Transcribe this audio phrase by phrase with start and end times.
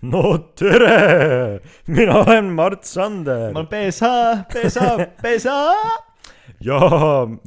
[0.00, 4.04] no tere, mina olen Mart Sander ma olen PSH,
[4.52, 4.80] PSH,
[5.22, 5.48] PSH.
[6.68, 6.80] ja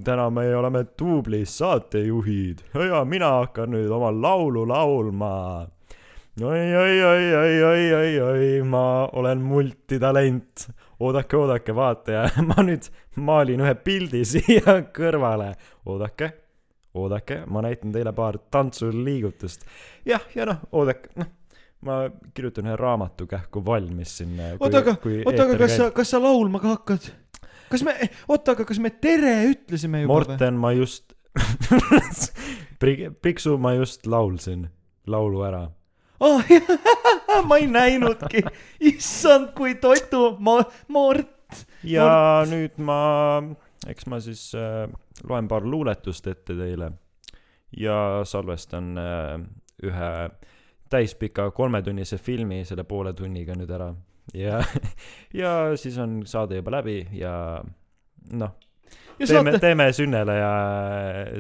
[0.06, 2.62] täna me oleme duublis saatejuhid
[2.92, 5.34] ja mina hakkan nüüd oma laulu laulma.
[6.42, 10.70] oi, oi, oi, oi, oi, oi, oi, ma olen multitalent.
[11.00, 15.56] oodake, oodake, vaataja, ma nüüd maalin ühe pildi siia kõrvale.
[15.86, 16.34] oodake,
[16.94, 19.66] oodake, ma näitan teile paar tantsuliigutust.
[20.06, 21.34] jah, ja noh, oodake, noh,
[21.86, 21.98] ma
[22.34, 24.38] kirjutan ühe raamatu kähku valmis siin.
[24.60, 27.10] oota, aga, oota, aga kas sa, kas sa laulma ka hakkad?
[27.72, 27.96] kas me,
[28.28, 30.14] oota, aga kas me tere ütlesime juba?
[30.14, 31.14] Morten, ma just
[33.22, 34.68] Priksu ma just laulsin
[35.08, 35.64] laulu ära.
[36.20, 36.44] oh,.
[37.48, 38.44] ma ei näinudki,
[38.80, 41.66] issand, kui totu, ma, Mort.
[41.84, 42.52] ja Mort.
[42.54, 43.00] nüüd ma,
[43.90, 44.86] eks ma siis äh,
[45.28, 46.92] loen paar luuletust ette teile
[47.78, 47.98] ja
[48.30, 49.40] salvestan äh,
[49.84, 50.14] ühe
[50.94, 53.90] täispika kolmetunnise filmi selle poole tunniga nüüd ära
[54.38, 54.62] ja,
[55.42, 57.34] ja siis on saade juba läbi ja
[58.32, 58.54] noh,
[59.20, 60.52] ja teeme, saate, teeme Sünnele ja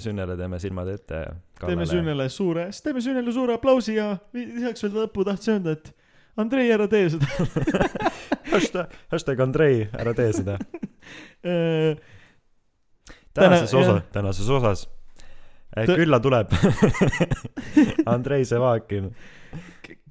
[0.04, 1.26] Sünnele teeme silmad ette.
[1.66, 5.94] teeme Sünnele suure, teeme Sünnele suure aplausi ja lisaks veel lõppu tahtsin öelda, et
[6.38, 7.28] Andrei, ära tee seda.
[8.54, 10.58] hashtag, hashtag Andrei, ära tee seda.
[11.44, 11.98] Äh,
[13.36, 14.86] tänases Täna- osa jah., tänases osas.
[15.76, 16.54] Tõ- külla tuleb
[18.08, 19.10] Andrei Sevakin.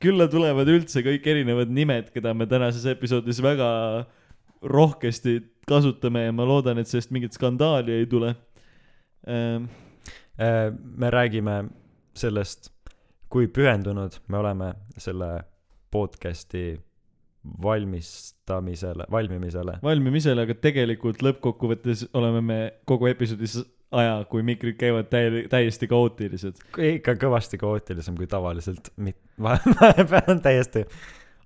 [0.03, 3.69] Külla tulevad üldse kõik erinevad nimed, keda me tänases episoodis väga
[4.63, 8.35] rohkesti kasutame ja ma loodan, et sellest mingit skandaali ei tule.
[9.31, 9.69] Ähm,
[10.99, 11.65] me räägime
[12.19, 12.71] sellest,
[13.31, 15.31] kui pühendunud me oleme selle
[15.93, 16.81] podcast'i
[17.63, 19.79] valmistamisele, valmimisele.
[19.83, 23.59] valmimisele, aga tegelikult lõppkokkuvõttes oleme me kogu episoodis
[23.93, 26.61] aja, kui mikrid käivad täi-, täiesti kaootilised.
[26.97, 28.93] ikka kõvasti kaootilisem kui tavaliselt.
[29.47, 30.87] vahepeal on täiesti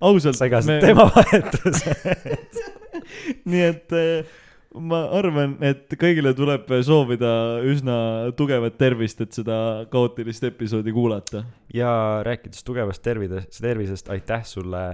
[0.00, 2.60] ausalt, segased me, teemavahetused.
[3.50, 4.36] nii et eh,
[4.76, 7.32] ma arvan, et kõigile tuleb soovida
[7.66, 7.98] üsna
[8.36, 9.58] tugevat tervist, et seda
[9.92, 11.44] kaootilist episoodi kuulata.
[11.74, 14.86] ja rääkides tugevast tervidest, tervisest, aitäh sulle,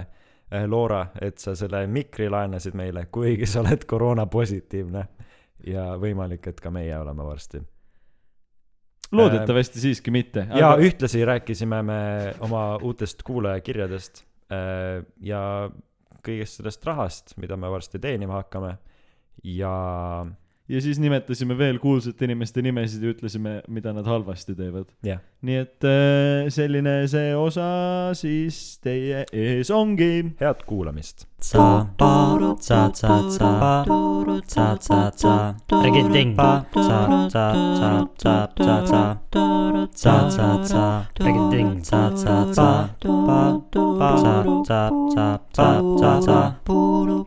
[0.67, 5.05] Loora, et sa selle mikri laenasid meile, kuigi sa oled koroonapositiivne.
[5.67, 7.61] Ja võimalik, et ka meie oleme varsti.
[9.11, 10.47] loodetavasti siiski mitte.
[10.49, 10.83] ja aga...
[10.83, 12.01] ühtlasi rääkisime me
[12.39, 15.41] oma uutest kuulajakirjadest äh, ja
[16.23, 18.77] kõigest sellest rahast, mida me varsti teenima hakkame.
[19.43, 19.73] ja
[20.69, 24.91] ja siis nimetasime veel kuulsate inimeste nimesid ja ütlesime, mida nad halvasti teevad.
[25.05, 27.67] jah, nii et eh, selline see osa
[28.17, 30.35] siis teie ees ongi.
[30.39, 31.27] head kuulamist.
[31.43, 33.51] Sa, sa, sa, sa,
[34.47, 36.39] sa, sa, sa, Rigiting.
[36.39, 39.17] Sa, sa, sa, sa, sa, sa,
[39.91, 41.83] sa, sa, sa, Rigiting.
[41.83, 43.59] Sa, sa, sa, pa,
[43.99, 46.55] pa, sa, sa, sa, sa, sa, sa,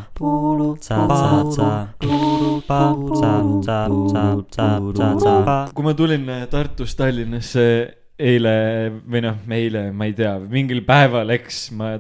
[0.82, 1.70] sa, sa, sa, sa,
[2.68, 5.61] pa, sa, sa, sa, sa, sa, sa, pa.
[5.76, 7.66] Kui ma tulin eh, Tartust Tallinnasse
[8.22, 8.54] eile
[9.10, 11.96] või noh, eile, ma ei tea, mingil päeval, eks ma,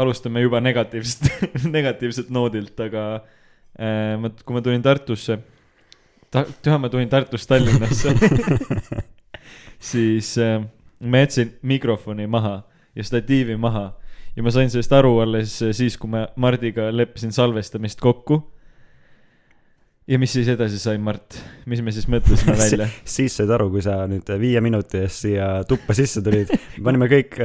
[0.00, 1.28] alustame juba negatiivset,
[1.76, 5.38] negatiivset noodilt, aga äh, ma, kui ma tulin Tartusse,
[6.34, 8.14] ta-, tüha, ma tulin Tartust Tallinnasse,
[9.92, 10.58] siis äh,
[11.04, 12.62] ma jätsin mikrofoni maha
[12.94, 13.92] ja statiivi maha
[14.36, 18.40] ja ma sain sellest aru alles siis, kui ma Mardiga leppisin salvestamist kokku.
[20.08, 21.38] Ja mis siis edasi sai, Mart,
[21.70, 22.88] mis me siis mõtlesime välja?
[23.08, 26.52] siis said aru, kui sa nüüd viie minuti eest siia tuppa sisse tulid,
[26.84, 27.38] panime kõik,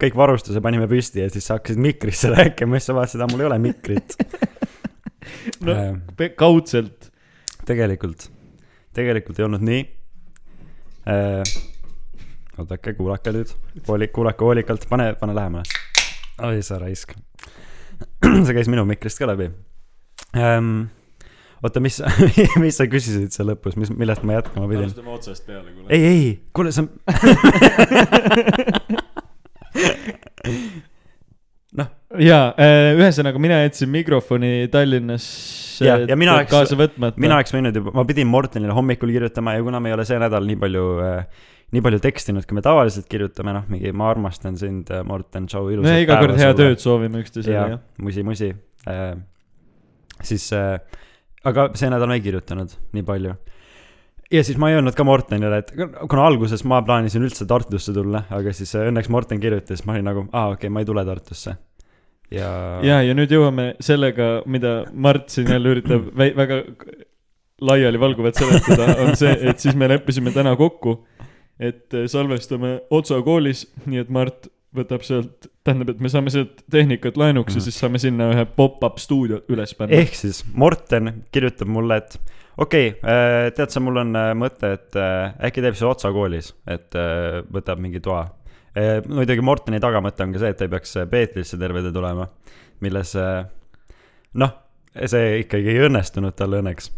[0.00, 3.44] kõik varustuse panime püsti ja siis sa hakkasid mikrisse rääkima, siis sa vaatasid, et mul
[3.46, 4.18] ei ole mikrit
[5.64, 7.12] no Äh, kaudselt.
[7.64, 8.28] tegelikult,
[8.92, 9.84] tegelikult ei olnud nii
[11.08, 11.54] äh,.
[12.58, 13.54] oodake, kuulake nüüd,
[14.12, 15.64] kuulake hoolikalt, pane, pane lähemale.
[16.44, 17.14] oi sa raisk.
[18.44, 19.48] see käis minu mikrist ka läbi
[20.36, 20.90] ähm,.
[21.64, 22.00] oota, mis,
[22.62, 24.86] mis sa küsisid seal lõpus, mis, millest ma jätkama pidin?
[24.88, 25.88] alustame otsast peale, kuule.
[25.94, 26.26] ei, ei,
[26.56, 26.84] kuule, sa.
[32.22, 32.52] jaa,
[32.94, 35.24] ühesõnaga mina jätsin mikrofoni Tallinnas
[35.82, 39.80] Ja- ja mina oleks- mina oleks võinud juba, ma pidin Mortenile hommikul kirjutama ja kuna
[39.80, 41.26] me ei ole see nädal nii palju äh,,
[41.74, 45.90] nii palju tekstinud, kui me tavaliselt kirjutame, noh, mingi ma armastan sind, Morten, tšau, ilusat
[45.90, 47.80] me iga kord head ööd soovime üksteisele, ja jah.
[47.98, 48.52] musi, musi
[48.86, 49.16] äh,.
[50.22, 50.78] siis äh,,
[51.48, 53.34] aga see nädal ma ei kirjutanud nii palju.
[54.32, 58.24] ja siis ma ei öelnud ka Mortenile, et kuna alguses ma plaanisin üldse Tartusse tulla,
[58.34, 61.56] aga siis õnneks Morten kirjutas, ma olin nagu, aa okei okay,, ma ei tule Tartusse.
[62.32, 62.50] ja,
[62.82, 66.62] ja, ja nüüd jõuame sellega, mida Mart siin jälle üritab vä- väga
[67.64, 70.98] laialivalguvalt seletada, on see, et siis me leppisime täna kokku,
[71.60, 77.16] et salvestame Otsa koolis, nii et Mart võtab sealt, tähendab, et me saame sealt tehnikat
[77.20, 77.64] laenuks ja Mhm.
[77.68, 79.94] siis saame sinna ühe pop-up stuudio üles panna.
[79.94, 82.18] ehk siis Morten kirjutab mulle, et
[82.58, 86.52] okei okay,, tead sa, mul on äh, mõte, et äh, äkki teeb see Otsa koolis,
[86.66, 88.26] et äh, võtab mingi toa.
[89.08, 92.26] muidugi Morteni tagamõte on ka see, et ta ei peaks äh, Peetrisse terve tee tulema,
[92.82, 93.44] milles äh,
[94.34, 94.50] noh,
[95.06, 96.90] see ikkagi ei õnnestunud tal õnneks.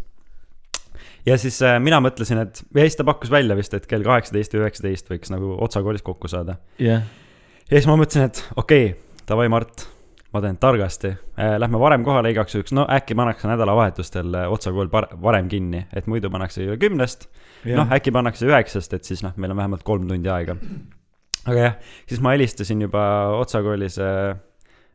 [1.25, 4.53] ja siis äh, mina mõtlesin, et, ja siis ta pakkus välja vist, et kell kaheksateist
[4.55, 6.57] või üheksateist võiks nagu Otsa koolis kokku saada.
[6.81, 7.05] jah,
[7.67, 9.85] ja siis ma mõtlesin, et okei okay,, davai, Mart,
[10.33, 11.55] ma teen targasti äh,.
[11.59, 15.85] Lähme varem kohale igaks juhuks, no äkki pannakse nädalavahetustel äh, Otsa kool par- varem kinni,
[15.93, 17.27] et muidu pannakse ju kümnest.
[17.67, 20.55] noh, äkki pannakse üheksast, et siis noh, meil on vähemalt kolm tundi aega.
[21.45, 21.77] aga jah,
[22.07, 23.03] siis ma helistasin juba
[23.39, 24.35] Otsa koolis äh,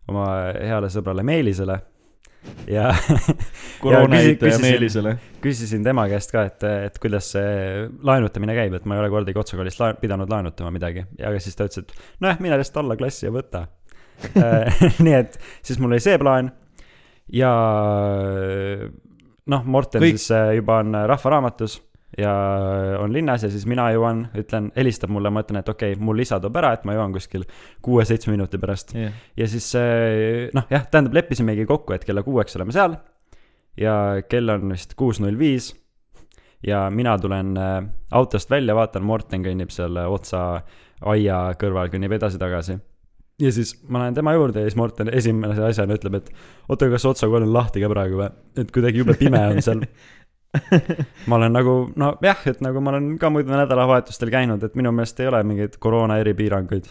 [0.09, 1.81] oma heale sõbrale Meelisele
[2.67, 2.89] ja
[3.83, 5.13] koroonahäitaja küsisin- Meelisele.
[5.43, 9.39] küsisin tema käest ka, et, et kuidas see laenutamine käib, et ma ei ole kordagi
[9.39, 11.05] Otsa koolist laen-, pidanud laenutama midagi.
[11.19, 13.67] ja siis ta ütles, et nojah, mine lihtsalt alla klassi ja võta.
[15.05, 16.53] nii et siis mul oli see plaan
[17.33, 17.51] ja
[19.51, 21.81] noh, Morten Kõik- siis äh, juba on Rahvaraamatus
[22.19, 22.33] ja
[23.01, 26.21] on linnas ja siis mina jõuan, ütlen, helistab mulle, ma ütlen, et okei okay,, mul
[26.21, 27.47] isa toob ära, et ma jõuan kuskil
[27.85, 28.93] kuue-seitsme minuti pärast.
[29.37, 32.99] ja siis äh, noh, jah, tähendab, leppisimegi kokku, et kella kuueks oleme seal
[33.81, 33.95] ja
[34.29, 35.73] kell on vist kuus null viis
[36.67, 40.63] ja mina tulen äh, autost välja, vaatan, Morten kõnnib seal otsa
[41.03, 42.79] aia kõrval, kõnnib edasi-tagasi.
[43.43, 46.31] ja siis ma lähen tema juurde ja siis Morten esimese asjana ütleb, et
[46.69, 48.29] oota, kas otsa kool on lahti ka praegu või?
[48.57, 49.87] et kuidagi jube pime on seal.
[51.29, 54.93] ma olen nagu, no jah, et nagu ma olen ka muidu nädalavahetustel käinud, et minu
[54.93, 56.91] meelest ei ole mingeid koroona eripiiranguid.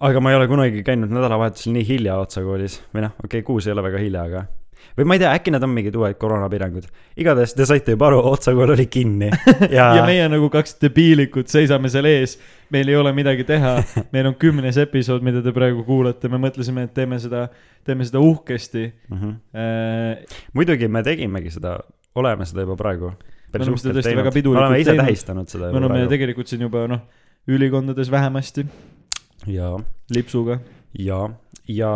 [0.00, 3.46] aga ma ei ole kunagi käinud nädalavahetusel nii hilja Otsa koolis või noh, okei okay,,
[3.46, 4.44] kuus ei ole väga hilja, aga
[4.98, 6.86] või ma ei tea, äkki need on mingid uued koroonapiirangud.
[7.20, 9.30] igatahes te saite juba aru, Otsa kool oli kinni
[9.78, 12.36] ja, ja meie nagu kaks debiilikut seisame seal ees,
[12.74, 13.76] meil ei ole midagi teha,
[14.14, 17.46] meil on kümnes episood, mida te praegu kuulate, me mõtlesime, et teeme seda,
[17.86, 19.18] teeme seda uhkesti mm.
[19.18, 19.34] -hmm.
[19.54, 20.44] äh,.
[20.52, 21.78] muidugi me tegimegi seda,
[22.14, 23.14] oleme seda juba praegu.
[23.50, 25.06] Me oleme seda tõesti väga pidulikult oleme ise teinud.
[25.06, 26.10] tähistanud seda me oleme praegu.
[26.12, 27.00] tegelikult siin juba noh,
[27.50, 28.66] ülikondades vähemasti
[29.46, 29.72] ja,
[30.14, 30.60] lipsuga
[30.98, 31.24] ja,
[31.68, 31.90] ja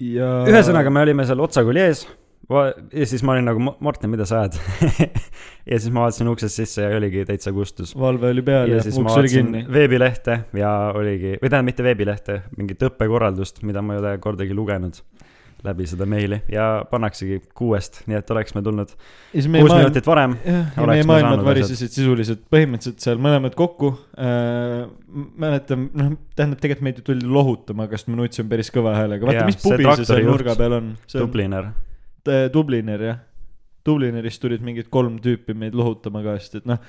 [0.00, 0.32] ja.
[0.48, 2.06] ühesõnaga, me olime seal Otsa kooli ees
[2.50, 4.56] ja siis ma olin nagu, Martin, mida sa ajad
[5.70, 7.92] ja siis ma vaatasin uksest sisse ja oligi täitsa kustus.
[7.98, 9.64] valve oli peal ja, ja uks oli kinni.
[9.72, 14.98] veebilehte ja oligi, või tähendab mitte veebilehte, mingit õppekorraldust, mida ma ei ole kordagi lugenud
[15.64, 20.36] läbi seda meili ja pannaksegi kuuest, nii et oleks me tulnud kuus maailm, minutit varem.
[20.44, 24.84] ja meie me maailmad varisesid sisuliselt põhimõtteliselt seal mõlemad kokku äh,.
[25.40, 29.48] mäletan, noh, tähendab tegelikult meid ju tuldi lohutama, kas ma nutsin päris kõva häälega, vaata
[29.48, 30.94] mis pubi see seal nurga peal on.
[31.16, 31.72] Dubliner.
[32.54, 33.20] Dubliner jah.
[33.86, 36.80] Dublinerist tulid mingid kolm tüüpi meid lohutama ka, sest et noh,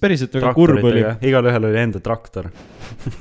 [0.00, 1.02] päriselt väga kurb oli.
[1.26, 2.52] igalühel oli enda traktor.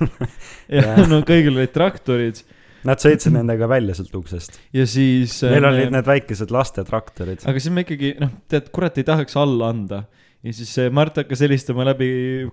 [0.77, 2.43] jah, no kõigil olid traktorid
[2.85, 4.59] Nad sõitsid nendega välja sealt uksest.
[4.75, 5.39] ja siis.
[5.49, 7.45] meil olid need väikesed lastetraktorid.
[7.49, 10.03] aga siis me ikkagi noh, tead, kurat ei tahaks alla anda.
[10.45, 12.09] ja siis see Mart hakkas helistama läbi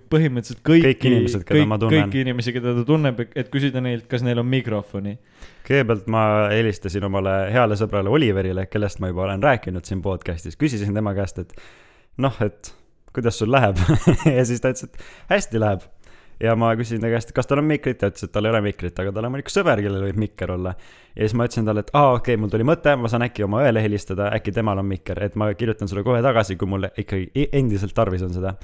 [0.09, 2.07] põhimõtteliselt kõiki, Kõik inimesed, keda ma tunnen.
[2.07, 5.17] kõiki inimesi, keda ta tunneb, et küsida neilt, kas neil on mikrofoni.
[5.67, 10.97] kõigepealt ma helistasin omale heale sõbrale Oliverile, kellest ma juba olen rääkinud siin podcast'is, küsisin
[10.97, 11.53] tema käest, et
[12.17, 12.73] noh, et
[13.13, 13.77] kuidas sul läheb
[14.37, 15.85] ja siis ta ütles, et hästi läheb.
[16.43, 18.59] Ja ma küsisin ta käest, kas tal on mikrit, ta ütles, et tal ei ole
[18.65, 20.73] mikrit, aga tal on üks sõber, kellel võib mikker olla.
[21.15, 23.45] ja siis ma ütlesin talle, et aa, okei okay,, mul tuli mõte, ma saan äkki
[23.47, 26.89] oma õele helistada, äkki temal on mikker, et ma kirjutan sulle kohe tagasi, kui mul
[26.91, 28.55] ikkagi i- endiselt tarvis on seda.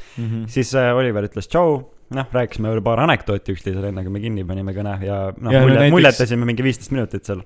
[0.48, 1.80] siis äh, Oliver ütles tšau,
[2.20, 5.62] noh, rääkisime veel paar anekdooti üksteisele, enne kui me kinni panime kõne ja noh Ja
[5.62, 7.44] no mulje, näiteks- muljetasime mingi viisteist minutit seal.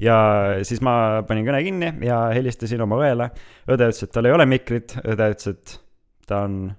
[0.00, 0.16] ja
[0.64, 3.30] siis ma panin kõne kinni ja helistasin oma õele.
[3.68, 5.78] õde ütles, et tal ei ole mikrit, õde ütles, et
[6.26, 6.70] ta on,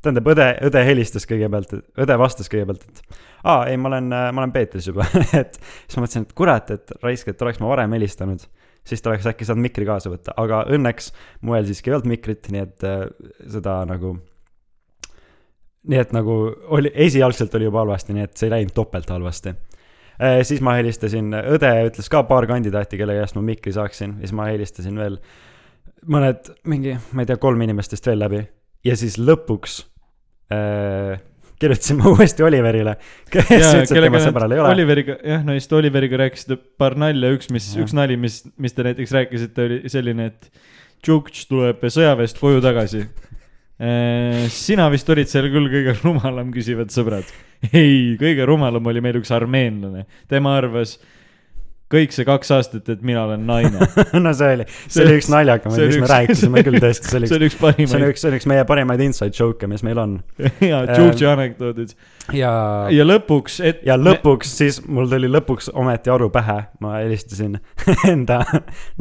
[0.00, 4.54] tähendab, õde, õde helistas kõigepealt, õde vastas kõigepealt, et aa, ei, ma olen, ma olen
[4.54, 5.06] Peetris juba,
[5.40, 8.46] et siis ma mõtlesin, et kurat, et raisk, et oleks ma varem helistanud
[8.84, 11.10] siis ta oleks äkki saanud mikri kaasa võtta, aga õnneks
[11.46, 13.02] moel siiski ei olnud mikrit, nii et äh,
[13.56, 14.16] seda nagu.
[15.90, 16.36] nii et nagu
[16.76, 20.40] oli, esialgselt oli juba halvasti, nii et see ei läinud topelt halvasti äh,.
[20.44, 24.50] siis ma helistasin, õde ütles ka paar kandidaati, kelle käest ma mikri saaksin siis ma
[24.50, 25.20] helistasin veel
[26.08, 28.42] mõned, mingi, ma ei tea, kolm inimestest veel läbi
[28.86, 29.80] ja siis lõpuks
[30.52, 31.20] äh,
[31.60, 32.96] kirjutasin ma uuesti Oliverile,
[33.32, 34.74] kes ütles, et tema sõbral ei ole.
[34.76, 38.86] Oliveriga, jah, no just Oliveriga rääkisite paar nalja, üks, mis, üks nali, mis, mis te
[38.86, 40.50] näiteks rääkisite, oli selline, et
[41.00, 43.06] Tšukš tuleb sõjaväest koju tagasi.
[44.52, 47.28] sina vist olid seal küll kõige rumalam, küsivad sõbrad.
[47.72, 50.98] ei, kõige rumalam oli meil üks armeenlane, tema arvas,
[51.90, 53.88] kõik see kaks aastat, et mina olen naine.
[54.24, 55.30] no see oli, see oli üks
[55.82, 58.30] oli mis me üks- rääkisime küll tõesti, see oli see üks, see on üks, see
[58.30, 60.14] on üks meie parimaid inside joke'e, mis meil on.
[60.70, 61.96] ja George'i anekdoodid.
[62.36, 62.52] ja,
[62.94, 63.82] ja lõpuks, et.
[63.86, 67.58] ja lõpuks siis mul tuli lõpuks ometi aru pähe, ma helistasin
[68.12, 68.42] enda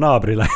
[0.01, 0.50] naabrile,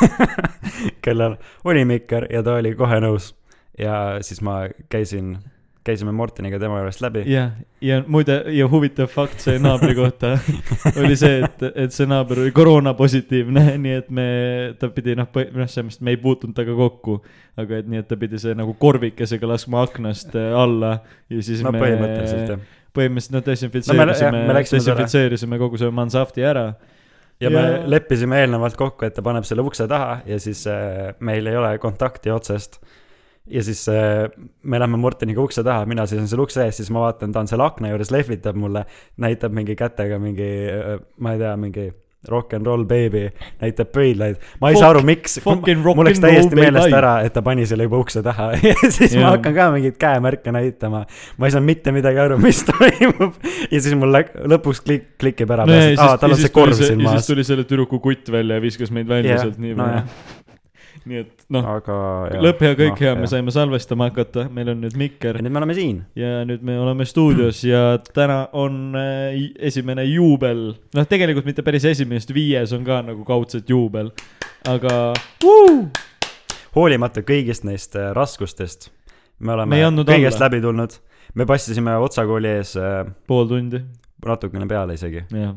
[1.04, 3.32] kellel oli mikker ja ta oli kohe nõus.
[3.78, 5.36] ja siis ma käisin,
[5.84, 7.22] käisime Morteniga tema juurest läbi.
[7.28, 7.50] jah,
[7.84, 10.30] ja muide ja huvitav fakt see naabri kohta
[11.00, 14.24] oli see, et, et see naaber oli koroonapositiivne, nii et me,
[14.80, 17.18] ta pidi noh, noh, selles mõttes me ei puutunud temaga kokku.
[17.60, 20.96] aga et nii, et ta pidi see nagu korvikesega laskma aknast äh, alla
[21.30, 22.64] ja siis no me põhimõtteliselt jah.
[22.94, 26.66] põhimõtteliselt noh, No me- desinfitseerisime selle- desinfitseerisime kogu selle mansafti ära.
[27.40, 31.12] ja me Ja- leppisime eelnevalt kokku, et ta paneb selle ukse taha ja siis äh,
[31.20, 32.80] meil ei ole kontakti otsest.
[33.50, 34.28] Ja siis äh,
[34.62, 37.50] me lähme Morteniga ukse taha, mina seisan seal ukse ees, siis ma vaatan, ta on
[37.50, 38.86] seal akna juures, lehvitab mulle,
[39.20, 40.48] näitab mingi kätega mingi,
[41.20, 41.90] ma ei tea, mingi
[42.28, 43.26] rock n roll baby,
[43.60, 44.38] näitab pöidlaid.
[44.60, 46.96] ma ei Fuck- saa aru, miks, mul läks täiesti meelest baby.
[46.96, 49.24] ära, et ta pani selle juba ukse taha ja siis Jaa.
[49.26, 51.04] ma hakkan ka mingeid käemärke näitama.
[51.36, 53.36] ma ei saa mitte midagi aru, mis toimub
[53.70, 56.54] ja siis mul läk-, lõpuks klik-, klikib ära no peas, et aa, tal on see
[56.54, 57.28] korv siin ja siis maas.
[57.28, 60.42] tuli selle tüdruku kutt välja ja viskas meid välja Jah, sealt nii no palju.
[61.08, 61.66] Nii et noh,
[62.44, 63.28] lõpp hea, kõik hea, me.
[63.28, 65.98] saime salvestama hakata, meil on nüüd mikker ja nüüd me oleme siin.
[66.18, 69.36] ja nüüd me oleme stuudios ja täna on äh,
[69.68, 74.10] esimene juubel, noh, tegelikult mitte päris esimene, sest viies on ka nagu kaudselt juubel,
[74.70, 74.96] aga
[75.44, 75.84] uh,
[76.76, 78.88] hoolimata kõigist neist äh, raskustest,
[79.38, 80.48] me Me oleme andnud kõigest alla.
[80.48, 80.98] läbi tulnud.
[81.34, 83.82] me passisime Otsa kooli ees äh, pool tundi,
[84.24, 85.26] natukene peale isegi.
[85.28, 85.56] jah.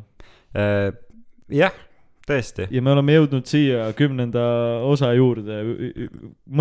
[1.47, 1.83] jah,
[2.27, 2.67] tõesti.
[2.74, 4.43] ja me oleme jõudnud siia kümnenda
[4.88, 5.62] osa juurde,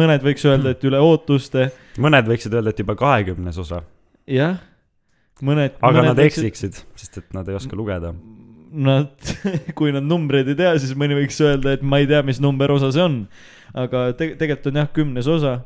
[0.01, 1.69] mõned võiks öelda, et üle ootuste,
[2.03, 3.83] mõned võiksid öelda, et juba kahekümnes osa,
[4.31, 4.59] jah,
[5.45, 5.79] mõned.
[5.85, 6.25] aga nad.
[6.27, 8.15] eksiksid, sest et nad ei oska lugeda.
[8.77, 9.15] Nad,
[9.79, 12.75] kui nad numbreid ei tea, siis mõni võiks öelda, et ma ei tea, mis number
[12.75, 13.23] osa see on.
[13.77, 15.59] aga te-, tegelikult on jah, kümnes osa.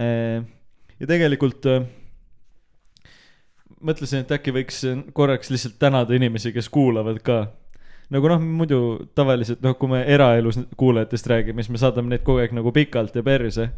[0.00, 1.84] ja tegelikult äh,
[3.84, 4.82] mõtlesin, et äkki võiks
[5.16, 7.40] korraks lihtsalt tänada inimesi, kes kuulavad ka.
[8.10, 8.80] Nagu noh, muidu
[9.14, 13.16] tavaliselt noh, kui me eraelus kuulajatest räägime, siis me saadame neid kogu aeg nagu pikalt
[13.16, 13.70] ja perse.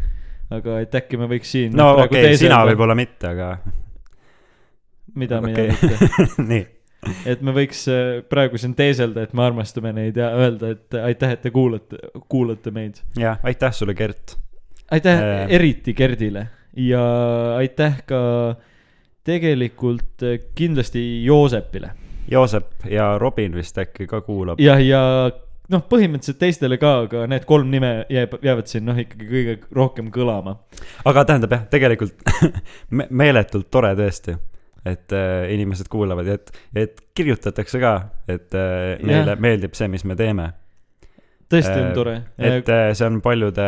[0.53, 1.77] aga et äkki me võiks siin.
[1.77, 2.63] no okei okay,, sina.
[2.69, 3.57] võib-olla mitte, aga
[5.15, 5.69] mida mina okei.
[5.73, 6.65] mitte nii.
[7.35, 11.37] et me võiks äh, praegu siin teeselda, et me armastame neid ja öelda, et aitäh,
[11.37, 13.01] et te kuulate, kuulate meid.
[13.19, 14.37] jah, aitäh sulle, Gert.
[14.91, 15.31] aitäh Äh.
[15.45, 15.57] äh.
[15.61, 17.03] eriti Gerdile ja
[17.57, 18.21] aitäh ka
[19.25, 21.93] tegelikult äh, kindlasti Joosepile.
[22.31, 24.61] Joosep ja Robin vist äkki ka kuulab.
[24.63, 25.03] jah, ja
[25.73, 30.11] noh, põhimõtteliselt teistele ka, aga need kolm nime jääb, jäävad siin noh, ikkagi kõige rohkem
[30.15, 30.57] kõlama.
[31.09, 32.33] aga tähendab jah, tegelikult
[32.97, 34.37] me meeletult tore tõesti,
[34.89, 37.95] et äh, inimesed kuulavad ja et, et kirjutatakse ka,
[38.29, 39.41] et äh, neile Jah.
[39.43, 40.53] meeldib see, mis me teeme.
[41.53, 42.17] tõesti on Äh, tore.
[42.39, 43.67] et äh, see on paljude,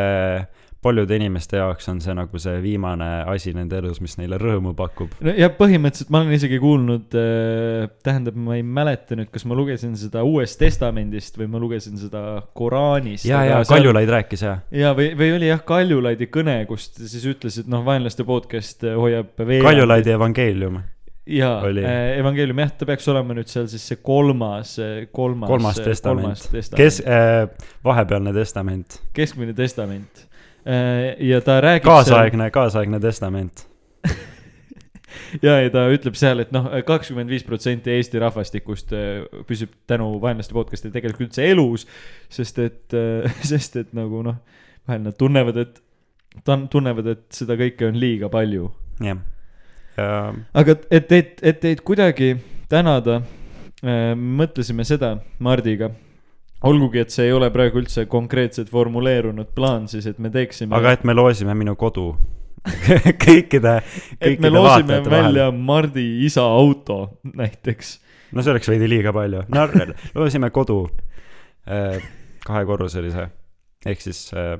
[0.85, 5.15] paljude inimeste jaoks on see nagu see viimane asi nende elus, mis neile rõõmu pakub.
[5.25, 9.57] no ja põhimõtteliselt ma olen isegi kuulnud äh,, tähendab, ma ei mäleta nüüd, kas ma
[9.59, 12.25] lugesin seda Uuest Testamendist või ma lugesin seda
[12.57, 13.29] Koraanist.
[13.29, 14.59] ja, ja Kaljulaid rääkis ja.
[14.75, 18.85] ja või, või oli jah, Kaljulaidi kõne, kus ta siis ütles, et noh, vaenlaste podcast
[18.87, 20.83] äh, hoiab veerand- Kaljulaidi evangeelium,
[21.31, 24.77] jaa äh,, evangeelium jah, ta peaks olema nüüd seal siis see kolmas,
[25.15, 25.49] kolmas.
[25.49, 30.27] kolmas testament kolmas, testament kes äh,, vahepealne testament, keskmine testament.
[30.65, 31.85] Ja ta räägib.
[31.89, 33.67] kaasaegne, kaasaegne testament.
[35.45, 40.15] ja, ja ta ütleb seal, et noh, kakskümmend viis protsenti Eesti rahvastikust äh, püsib tänu
[40.23, 41.87] vaenlaste podcast'ile tegelikult üldse elus,
[42.33, 42.97] sest et,
[43.53, 44.41] sest et nagu noh,
[44.89, 45.79] vahel nad tunnevad, et,
[46.45, 48.73] tunnevad, et seda kõike on liiga palju
[49.05, 49.21] jah,
[49.97, 52.35] ja aga et teid, et teid kuidagi
[52.71, 53.21] tänada
[53.85, 55.93] äh,, mõtlesime seda Mardiga.
[56.65, 60.75] olgugi, et see ei ole praegu üldse konkreetselt formuleerunud plaan siis, et me teeksime.
[60.77, 62.11] aga et me loosime minu kodu
[63.27, 63.77] kõikide,
[64.21, 65.51] et me kõikide loosime vaatajate vahel välja.
[65.53, 66.99] Mardi isa auto
[67.35, 67.95] näiteks.
[68.33, 69.67] no see oleks veidi liiga palju, no
[70.17, 70.81] loosime kodu
[71.69, 72.01] äh,
[72.45, 73.29] kahekorruselise,
[73.87, 74.59] ehk siis äh,,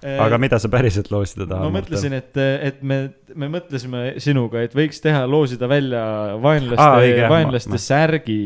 [0.00, 1.68] aga mida sa päriselt loosida tahad?
[1.68, 3.00] ma mõtlesin, et, et me,
[3.36, 6.02] me mõtlesime sinuga, et võiks teha, loosida välja
[6.40, 8.42] vaenlaste ah, vaenlaste ma- särgi,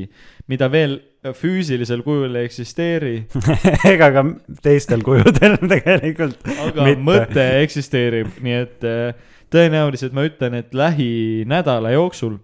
[0.50, 0.98] mida veel
[1.32, 3.14] füüsilisel kujul ei eksisteeri,
[3.94, 4.24] ega ka
[4.64, 6.42] teistel kujudel tegelikult.
[6.52, 7.04] aga Mitte.
[7.06, 12.36] Mõte eksisteerib, nii et äh, tõenäoliselt ma ütlen, et lähinädala jooksul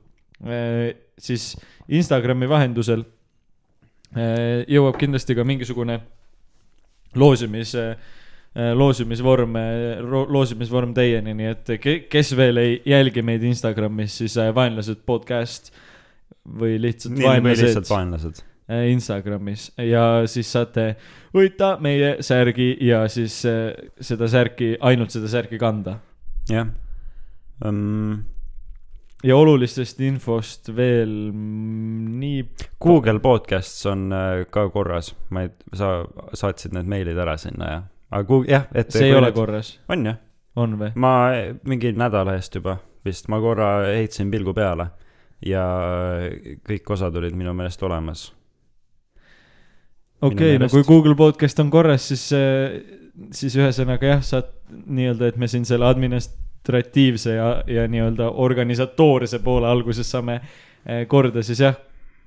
[0.47, 1.53] äh, siis
[1.91, 3.05] Instagrami vahendusel
[4.15, 6.01] äh, jõuab kindlasti ka mingisugune
[7.19, 7.75] loosimis,
[8.75, 9.55] loosimisvorm,
[10.35, 15.71] loosimisvorm teieni, nii et ke- kes veel ei jälgi meid Instagramis, siis äh, vaenlased podcast
[16.59, 18.41] või lihtsalt nii, või lihtsalt vaenlased.
[18.41, 18.43] vaenlased.
[18.71, 20.97] äh, Instagramis ja siis saate
[21.37, 26.01] võita meie särgi ja siis äh, seda särki, ainult seda särki kanda.
[26.51, 26.69] jah
[27.65, 28.25] um,.
[29.23, 32.45] ja olulistest infost veel nii,
[32.83, 36.01] Google Podcasts on äh, ka korras, ma ei, sa
[36.35, 37.81] saatsid need meilid ära sinna ja,
[38.11, 38.91] aga Google, jah, et.
[38.91, 39.33] see ei ole.
[39.33, 40.21] korras, on jah,
[40.57, 40.93] on või?
[40.95, 41.15] ma
[41.69, 44.91] mingi nädala eest juba vist, ma korra heitsin pilgu peale
[45.47, 45.65] ja
[46.67, 48.27] kõik osad olid minu meelest olemas.
[50.21, 52.27] okei okay,, no meelest- kui Google podcast on korras, siis,
[53.37, 59.71] siis ühesõnaga jah, saad nii-öelda, et me siin selle administratiivse ja, ja nii-öelda organisatoorse poole
[59.71, 61.79] alguses saame eh, korda, siis jah,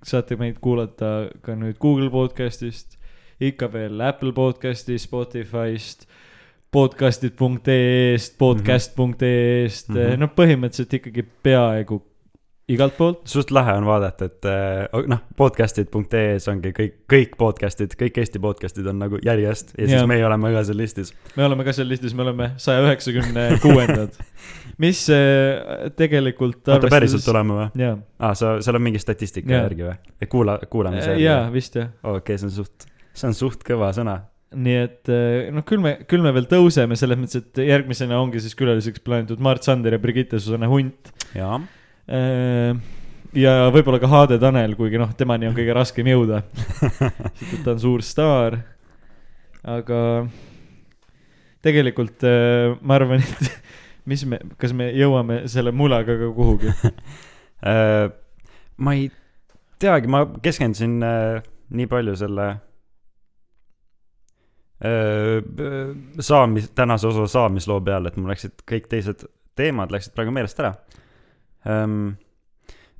[0.04, 2.93] saate meid kuulata ka nüüd Google podcast'ist,
[3.42, 6.08] ikka veel Apple podcast'i, Spotify'st,
[6.74, 10.12] podcast'id.ee-st, podcast.ee-st mm, Mhm.
[10.13, 10.18] -hmm.
[10.20, 12.02] no põhimõtteliselt ikkagi peaaegu
[12.70, 13.28] igalt poolt.
[13.28, 18.88] suht lahe on vaadata, et äh, noh, podcast'id.ee-s ongi kõik, kõik podcast'id, kõik Eesti podcast'id
[18.88, 20.08] on nagu järjest ja siis Jaa.
[20.08, 21.13] meie oleme ka seal listis.
[21.36, 24.16] me oleme ka seal listis, me oleme saja üheksakümne kuuendad,
[24.84, 27.68] mis äh, tegelikult oota, päriselt oleme või?
[27.84, 29.62] jaa, aa, sa, seal on mingi statistika Jaa.
[29.68, 30.28] järgi või?
[30.30, 31.24] kuula, kuulamise järgi?
[31.28, 31.90] jaa, vist jah.
[32.04, 34.20] okei, see on suht, see on suht kõva sõna.
[34.53, 38.41] nii et äh, noh, küll me, küll me veel tõuseme selles mõttes, et järgmisena ongi
[38.43, 41.13] siis külaliseks plaanitud Mart Sander ja Brigitte Susanne Hunt.
[41.34, 41.58] jaa.
[43.34, 46.43] ja võib-olla ka Haade Tanel, kuigi noh, temani on kõige raskem jõuda.
[46.60, 48.60] sest et ta on suur staar.
[49.63, 50.00] aga
[51.63, 53.53] tegelikult äh, ma arvan, et
[54.10, 56.74] mis me, kas me jõuame selle mulaga ka kuhugi?
[57.63, 58.10] Äh,
[58.84, 59.05] ma ei
[59.79, 61.38] teagi, ma keskendusin äh,
[61.72, 62.58] nii palju selle äh,
[66.20, 69.24] saamis, tänase osa saamisloo peale, et mul läksid kõik teised
[69.56, 70.74] teemad läksid praegu meelest ära
[71.70, 72.18] ähm.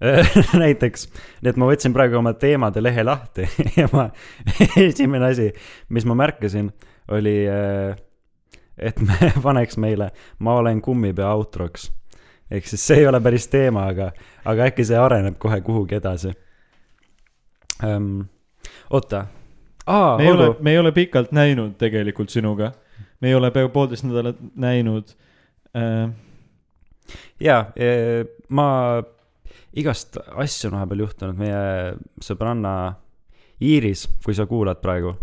[0.64, 1.06] näiteks,
[1.42, 3.48] nii et ma võtsin praegu oma teemade lehe lahti
[3.80, 4.08] ja ma,
[4.80, 5.52] esimene asi,
[5.90, 6.72] mis ma märkasin,
[7.12, 8.00] oli äh,
[8.78, 11.92] et me paneks meile Ma olen kummipea outroks
[12.52, 14.12] ehk siis see ei ole päris teema, aga,
[14.46, 16.34] aga äkki see areneb kohe kuhugi edasi
[17.84, 18.26] um,.
[18.90, 19.26] oota,
[19.88, 22.72] aa, me ei ole me ei ole pikalt näinud tegelikult sinuga.
[23.22, 25.16] me ei ole peaaegu poolteist nädalat näinud
[25.78, 26.10] äh,.
[27.40, 27.66] jaa,
[28.50, 28.68] ma
[29.76, 31.62] igast asju on vahepeal juhtunud, meie
[32.24, 32.74] sõbranna
[33.64, 35.14] Iiris, kui sa kuulad praegu,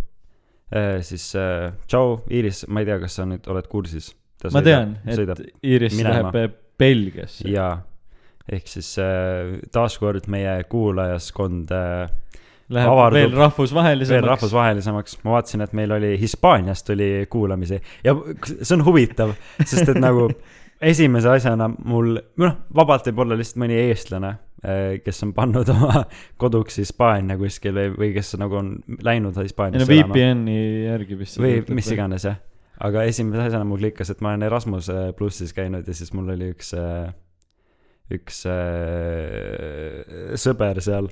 [1.05, 4.13] siis äh, tšau, Iiris, ma ei tea, kas sa nüüd oled kursis.
[4.55, 6.31] ma tean, et Iiris minema.
[6.33, 7.49] läheb Belgiasse.
[7.51, 7.75] jaa,
[8.49, 12.11] ehk siis äh, taaskord meie kuulajaskond äh,
[12.71, 14.15] Läheb avardub veel rahvusvahelisemaks.
[14.15, 18.15] veel rahvusvahelisemaks, ma vaatasin, et meil oli Hispaaniast tuli kuulamisi ja
[18.47, 20.29] see on huvitav, sest et nagu
[20.93, 24.33] esimese asjana mul, noh, vabalt võib olla lihtsalt mõni eestlane,
[25.05, 26.05] kes on pannud oma
[26.41, 31.19] koduks Hispaania kuskil või, või kes nagu on läinud ei no Hispaaniasse elama VPN-i järgi
[31.21, 31.41] vist.
[31.41, 31.91] või mis.
[31.95, 32.39] iganes jah.
[32.87, 36.53] aga esimese asjana mul klikkas, et ma olen Erasmus plussis käinud ja siis mul oli
[36.55, 36.75] üks,
[38.17, 41.11] üks äh, sõber seal,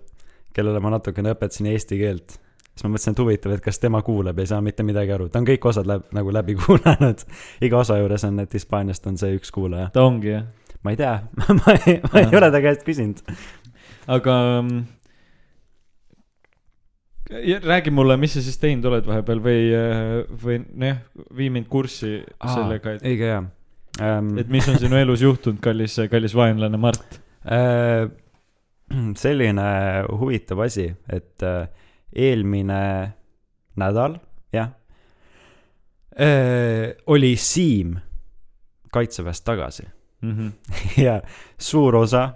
[0.58, 2.36] kellele ma natukene õpetasin eesti keelt.
[2.72, 5.30] siis ma mõtlesin, et huvitav, et kas tema kuuleb ja ei saa mitte midagi aru,
[5.32, 7.24] ta on kõik osad läbi, nagu läbi kuulanud.
[7.64, 9.90] iga osa juures on, et Hispaaniast on see üks kuulaja.
[9.94, 10.46] ta ongi jah,
[10.82, 11.16] ma ei tea,
[11.62, 13.24] ma ei, ma ei ole ta käest küsinud.
[14.18, 14.86] aga mm,
[17.44, 19.62] ja räägi mulle, mis sa siis teinud oled vahepeal või,
[20.44, 21.02] või nojah,
[21.36, 24.32] vii mind kurssi sellega, et, õige hea um,.
[24.40, 27.20] et mis on sinu elus juhtunud, kallis, kallis vaenlane Mart.
[27.48, 28.08] Äh,
[29.22, 29.68] selline
[30.20, 31.68] huvitav asi, et äh,
[32.12, 32.80] eelmine
[33.78, 34.18] nädal,
[34.52, 34.74] jah,
[37.06, 37.92] oli Siim
[38.90, 39.84] kaitseväest tagasi
[40.22, 40.48] Mhm.
[41.06, 41.22] ja
[41.58, 42.32] suur osa,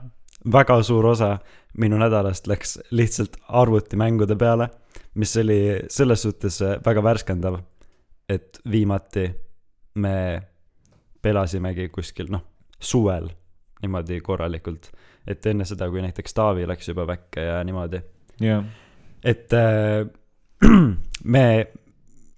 [0.52, 1.38] väga suur osa
[1.78, 4.68] minu nädalast läks lihtsalt arvutimängude peale,
[5.14, 5.58] mis oli
[5.90, 7.58] selles suhtes äh, väga värskendav,
[8.28, 9.30] et viimati
[9.94, 10.42] me
[11.22, 12.44] pelasimegi kuskil noh,
[12.78, 13.28] suvel
[13.82, 14.92] niimoodi korralikult,
[15.26, 18.02] et enne seda, kui näiteks Taavi läks juba väkke ja niimoodi,
[18.42, 18.64] jah,
[19.24, 20.02] et äh,
[21.34, 21.44] me,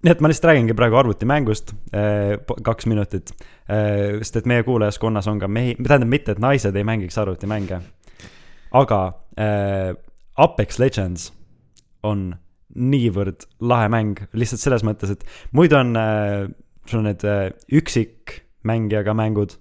[0.05, 3.33] nii et ma lihtsalt räägingi praegu arvutimängust äh, kaks minutit.
[3.69, 7.81] Äh,, sest et meie kuulajaskonnas on ka mehi, tähendab mitte, et naised ei mängiks arvutimänge,
[8.75, 9.01] aga
[9.39, 9.93] äh,
[10.37, 11.31] Apex Legends
[12.03, 12.33] on
[12.75, 15.23] niivõrd lahe mäng, lihtsalt selles mõttes, et
[15.55, 16.45] muidu on äh,
[16.85, 19.57] sul on need äh, üksikmängijaga mängud,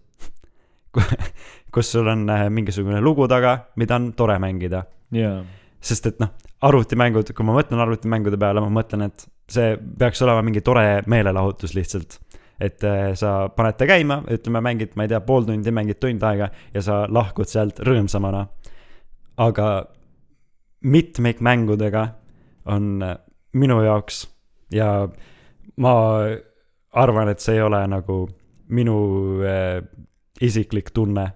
[1.74, 4.84] kus sul on äh, mingisugune lugu taga, mida on tore mängida
[5.14, 5.38] jaa,
[5.84, 6.32] sest et noh,
[6.64, 11.74] arvutimängud, kui ma mõtlen arvutimängude peale, ma mõtlen, et see peaks olema mingi tore meelelahutus
[11.76, 12.20] lihtsalt.
[12.60, 16.22] et äh, sa paned ta käima, ütleme, mängid, ma ei tea, pool tundi, mängid tund
[16.22, 18.46] aega ja sa lahkud sealt rõõmsamana.
[19.36, 19.86] aga
[20.84, 22.08] mitmikmängudega
[22.70, 23.16] on äh,
[23.52, 24.28] minu jaoks
[24.70, 25.08] ja
[25.76, 25.94] ma
[26.92, 28.28] arvan, et see ei ole nagu
[28.68, 28.98] minu
[29.44, 29.82] äh,
[30.40, 31.26] isiklik tunne,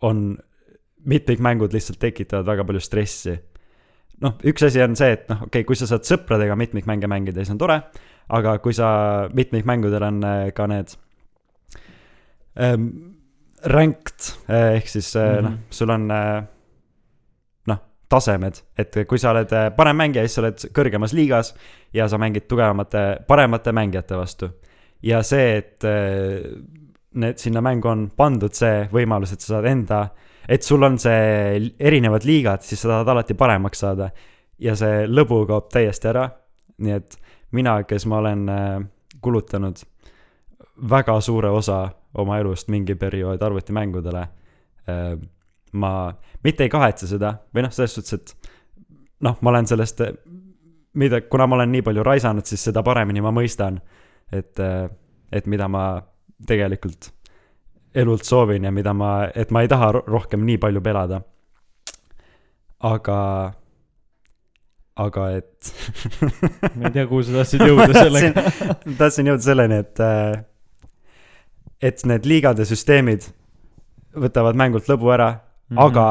[0.00, 0.38] on
[1.08, 3.38] mitmikmängud lihtsalt tekitavad väga palju stressi.
[4.20, 7.38] noh, üks asi on see, et noh, okei okay,, kui sa saad sõpradega mitmikmänge mängida,
[7.38, 7.76] siis on tore,
[8.34, 8.88] aga kui sa
[9.30, 10.96] mitmikmängudel on äh, ka need
[12.58, 12.88] ähm,
[13.62, 15.36] ranked äh, ehk siis mm -hmm.
[15.36, 15.44] Mhm.
[15.44, 16.08] noh, sul on
[17.66, 21.54] noh, tasemed, et kui sa oled parem mängija, siis sa oled kõrgemas liigas
[21.92, 24.50] ja sa mängid tugevamate, paremate mängijate vastu.
[25.02, 25.84] ja see, et
[27.14, 30.02] need sinna mängu on pandud see võimalus, et sa saad enda,
[30.48, 34.10] et sul on see erinevad liigad, siis sa tahad alati paremaks saada.
[34.58, 36.28] ja see lõbu kaob täiesti ära.
[36.78, 37.16] nii et
[37.52, 38.80] mina, kes ma olen äh,
[39.20, 39.76] kulutanud
[40.90, 44.20] väga suure osa oma elust mingi periood arvutimängudele
[44.88, 45.18] äh,.
[45.72, 48.52] ma mitte ei kahetse seda või noh, selles suhtes, et
[49.20, 50.00] noh, ma olen sellest,
[50.94, 53.76] mida, kuna ma olen nii palju raisanud, siis seda paremini ma mõistan,
[54.32, 54.60] et,
[55.32, 55.84] et mida ma
[56.46, 57.10] tegelikult
[57.94, 61.22] elult soovin ja mida ma, et ma ei taha ro- rohkem nii palju pelada.
[62.78, 63.18] aga,
[64.96, 65.72] aga et
[66.76, 68.44] ma ei tea, kuhu sa tahtsid jõuda sellega.
[68.98, 70.02] tahtsin jõuda selleni, et,
[71.90, 73.30] et need liigade süsteemid
[74.18, 75.76] võtavad mängult lõbu ära mm.
[75.76, 75.84] -hmm.
[75.86, 76.06] aga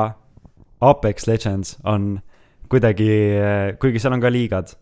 [0.82, 2.20] Apex Legends on
[2.70, 3.10] kuidagi,
[3.80, 4.74] kuigi seal on ka liigad,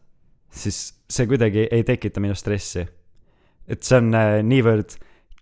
[0.52, 2.86] siis see kuidagi ei tekita minu stressi.
[3.68, 4.94] et see on äh, niivõrd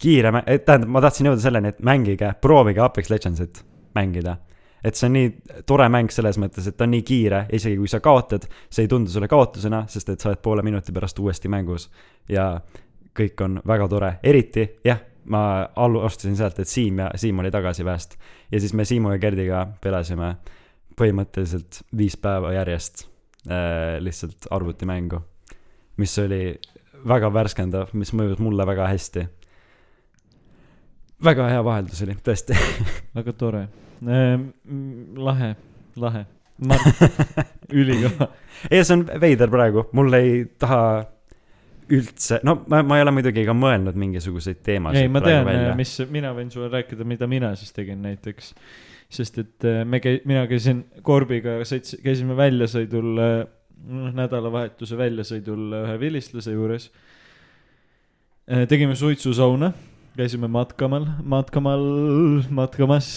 [0.03, 0.31] kiire,
[0.65, 3.63] tähendab, ma tahtsin jõuda selleni, et mängige, proovige Apex Legendsit
[3.95, 4.37] mängida.
[4.83, 5.27] et see on nii
[5.65, 8.89] tore mäng selles mõttes, et ta on nii kiire, isegi kui sa kaotad, see ei
[8.91, 11.89] tundu sulle kaotusena, sest et sa oled poole minuti pärast uuesti mängus.
[12.29, 12.59] ja
[13.15, 17.85] kõik on väga tore, eriti jah, ma alustasin sealt, et Siim ja Siim oli tagasi
[17.85, 18.17] väest.
[18.51, 20.35] ja siis me Siimu ja Gerdiga pelasime
[20.99, 23.07] põhimõtteliselt viis päeva järjest
[23.47, 25.21] äh, lihtsalt arvutimängu,
[25.97, 26.59] mis oli
[27.07, 29.27] väga värskendav, mis mõjus mulle väga hästi.
[31.23, 32.57] Väga hea vaheldus oli, tõesti.
[33.17, 33.65] väga tore.
[34.03, 35.55] lahe,
[35.95, 36.25] lahe.
[37.73, 38.29] ülikõva.
[38.69, 40.83] ei, see on veider praegu, mul ei taha
[41.93, 45.95] üldse, no ma, ma ei ole muidugi ka mõelnud mingisuguseid teemasid ei, ma tean, mis,
[46.13, 48.53] mina võin sulle rääkida, mida mina siis tegin näiteks.
[49.13, 55.97] sest et äh, me käi-, mina käisin Korbiga, sõits-, käisime väljasõidul, noh, nädalavahetuse väljasõidul ühe
[55.99, 56.91] vilistlase juures.
[58.69, 59.71] tegime suitsusauna,
[60.17, 61.83] käisime matkamal, matkamal,
[62.49, 63.15] matkamas.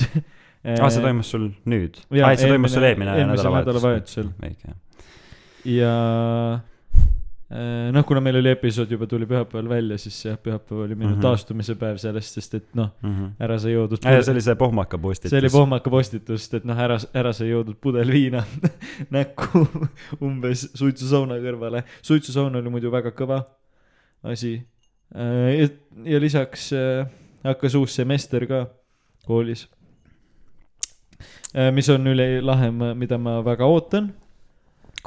[0.64, 2.00] aa, see toimus sul nüüd?
[2.22, 4.74] Aa, see toimus sul eelmine- nädalavahetusel õige.
[5.66, 5.92] ja
[7.50, 11.10] äh, noh, kuna meil oli episood juba tuli pühapäeval välja, siis jah, pühapäev oli minu
[11.12, 11.16] mm.
[11.18, 11.22] -hmm.
[11.22, 13.24] taastumise päev sellest, sest et noh, Mhm.
[13.40, 13.98] ära sai joodud.
[14.02, 15.30] see oli see pohmaka postitus.
[15.30, 18.42] see oli pohmaka postitus, et noh, ära, ära sai joodud pudel viina
[19.14, 19.66] näkku
[20.26, 21.82] umbes suitsusauna kõrvale.
[22.02, 23.42] suitsusaun oli muidu väga kõva
[24.22, 24.62] asi.
[25.14, 25.68] Ja,
[26.04, 27.06] ja lisaks äh,
[27.44, 28.66] hakkas uus semester ka
[29.26, 29.68] koolis.
[31.72, 34.10] mis on ülilahe, mida ma väga ootan.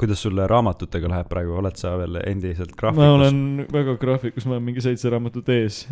[0.00, 3.14] kuidas sul raamatutega läheb praegu, oled sa veel endiselt ma graafikus?
[3.14, 5.86] olen väga graafikus, ma olen mingi seitse raamatut ees.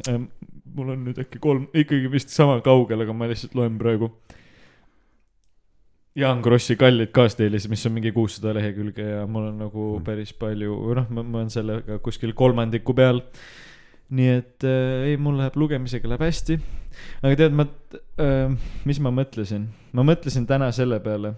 [0.74, 4.10] mul on nüüd äkki kolm, ikkagi vist sama kaugel, aga ma lihtsalt loen praegu.
[6.18, 10.04] Jaan Krossi Kallid kaastiilis, mis on mingi kuussada lehekülge ja mul on nagu Mm.
[10.04, 13.22] päris palju, noh, ma, ma olen sellega kuskil kolmandiku peal.
[14.14, 16.58] Nii et äh, ei, mul läheb lugemisega läheb hästi.
[17.22, 17.66] aga tead, ma
[18.22, 18.54] äh,,
[18.88, 21.34] mis ma mõtlesin, ma mõtlesin täna selle peale,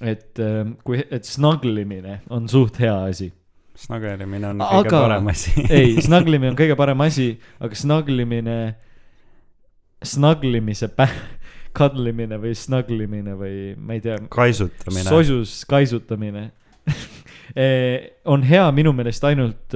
[0.00, 3.32] et äh, kui, et snuglimine on suht hea asi
[3.74, 5.52] snagerimine on Aga- kõige parem asi.
[5.78, 8.58] ei, snuglimine on kõige parem asi, aga snuglimine,
[10.04, 11.10] snuglimise pä-,
[11.74, 15.06] kadlimine või snuglimine või ma ei tea, kaisutamine.
[15.08, 16.46] sosus kaisutamine
[17.58, 19.74] eh, on hea minu meelest ainult,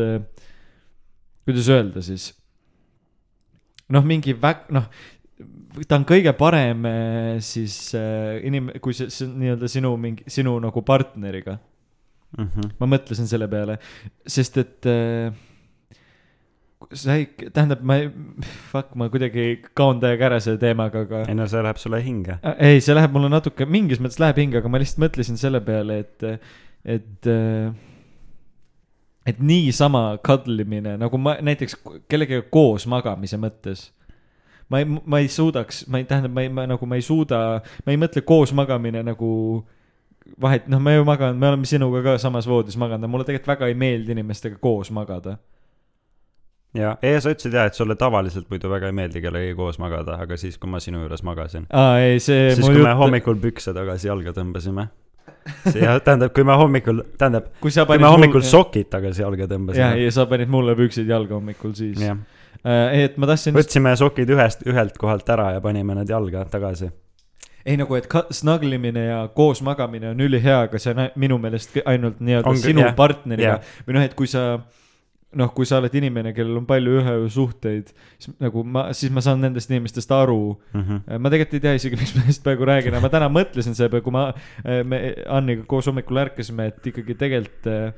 [1.49, 2.29] kuidas öelda siis,
[3.89, 4.87] noh, mingi väg-, noh,
[5.89, 10.59] ta on kõige parem eh, siis äh, inim-, kui see, see nii-öelda sinu mingi, sinu
[10.63, 11.57] nagu partneriga
[12.37, 12.75] Mhm.
[12.77, 13.79] ma mõtlesin selle peale,
[14.29, 15.31] sest et äh,
[16.93, 17.25] sa ei,
[17.57, 18.11] tähendab, ma ei,
[18.69, 22.37] fuck, ma kuidagi kaon täiega ära selle teemaga, aga ei no see läheb sulle hinge.
[22.43, 25.63] äh, ei, see läheb mulle natuke, mingis mõttes läheb hinge, aga ma lihtsalt mõtlesin selle
[25.65, 26.29] peale, et,
[26.99, 27.73] et äh,
[29.29, 31.77] et niisama kadlimine nagu ma näiteks
[32.09, 33.89] kellegagi koos magamise mõttes.
[34.69, 37.39] Ma ei, ma ei suudaks, ma ei, tähendab, ma ei, ma nagu, ma ei suuda,
[37.87, 39.29] ma ei mõtle koos magamine nagu
[40.45, 43.55] vahet, noh, ma ju magan, me oleme sinuga ka samas voodis maganud, aga mulle tegelikult
[43.55, 45.39] väga ei meeldi inimestega koos magada.
[46.77, 50.19] ja, ja sa ütlesid jah, et sulle tavaliselt muidu väga ei meeldi kellegagi koos magada,
[50.21, 53.41] aga siis, kui ma sinu juures magasin, aa, ei, see siis kui me jutt- hommikul
[53.41, 54.85] pükse tagasi jalga tõmbasime,
[55.69, 59.23] see jah, tähendab, kui ma hommikul, tähendab, kui sa kui ma hommikul mul- sokid tagasi
[59.25, 59.99] jalga tõmbasin.
[60.05, 61.99] ja sa panid mulle püksid jalga hommikul siis.
[62.03, 62.19] jah,
[62.95, 66.91] et ma tahtsin, võtsime sokid ühest, ühelt kohalt ära ja panime nad jalga tagasi.
[67.69, 72.21] ei nagu, et snuglimine ja koos magamine on ülihea, aga see on minu meelest ainult
[72.25, 72.95] nii-öelda sinu jah.
[72.97, 73.73] partneriga Jah.
[73.87, 74.45] või noh, et kui sa
[75.37, 79.43] noh, kui sa oled inimene, kellel on palju ühesuhteid, siis nagu ma, siis ma saan
[79.45, 81.03] nendest inimestest aru Mhm.
[81.21, 83.91] ma tegelikult ei tea isegi, miks ma neist praegu räägin, aga ma täna mõtlesin selle
[83.93, 84.33] peale, kui ma,
[84.89, 87.93] me Anniga koos hommikul ärkasime, et ikkagi tegelikult eh,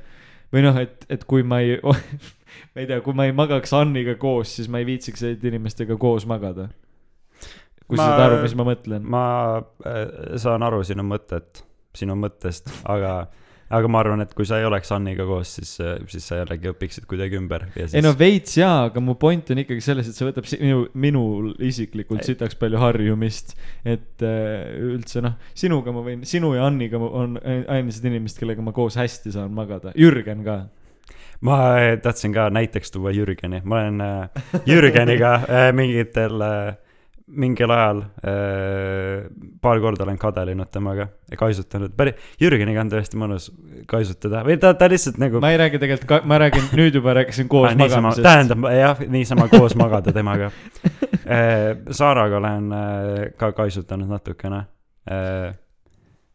[0.51, 1.77] või noh, et, et kui ma ei,
[2.75, 5.95] ma ei tea, kui ma ei magaks Anniga koos, siis ma ei viitsiks selliste inimestega
[5.97, 6.67] koos magada.
[7.87, 9.07] kui Ma- sa saad aru, mis ma mõtlen.
[9.07, 9.23] ma
[9.87, 11.63] äh, saan aru sinu mõtet,
[11.95, 13.29] sinu mõttest, aga,
[13.71, 15.71] aga ma arvan, et kui sa ei oleks Anniga koos, siis,
[16.11, 19.61] siis sa jällegi õpiksid kuidagi ümber siis ei no veits jaa, aga mu point on
[19.63, 23.55] ikkagi selles, et see võtab minu, minul isiklikult sitaks palju harjumist.
[23.85, 28.75] et äh, üldse noh, sinuga ma võin, sinu ja Anniga on ainsad inimesed, kellega ma
[28.75, 30.59] koos hästi saan magada, Jürgen ka.
[31.47, 34.05] ma äh, tahtsin ka näiteks tuua Jürgeni, ma olen
[34.69, 35.37] Jürgeniga
[35.77, 36.43] mingitel
[37.27, 39.25] mingil ajal äh,
[39.61, 43.49] paar korda olen kadelinud temaga ja kaisutanud, päris, Jürgeniga on tõesti mõnus
[43.89, 47.47] kaisutada või ta, ta lihtsalt nagu ma ei räägi tegelikult, ma räägin, nüüd juba rääkisin
[47.51, 48.23] koos Ah, magamisest.
[48.25, 50.51] tähendab jah, niisama koos magada temaga.
[51.91, 54.65] Saaraga olen äh, ka kaisutanud natukene.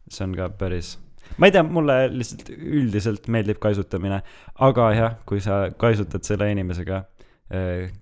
[0.09, 0.93] see on ka päris,
[1.37, 4.21] ma ei tea, mulle lihtsalt üldiselt meeldib kaisutamine,
[4.63, 7.01] aga jah, kui sa kaisutad selle inimesega,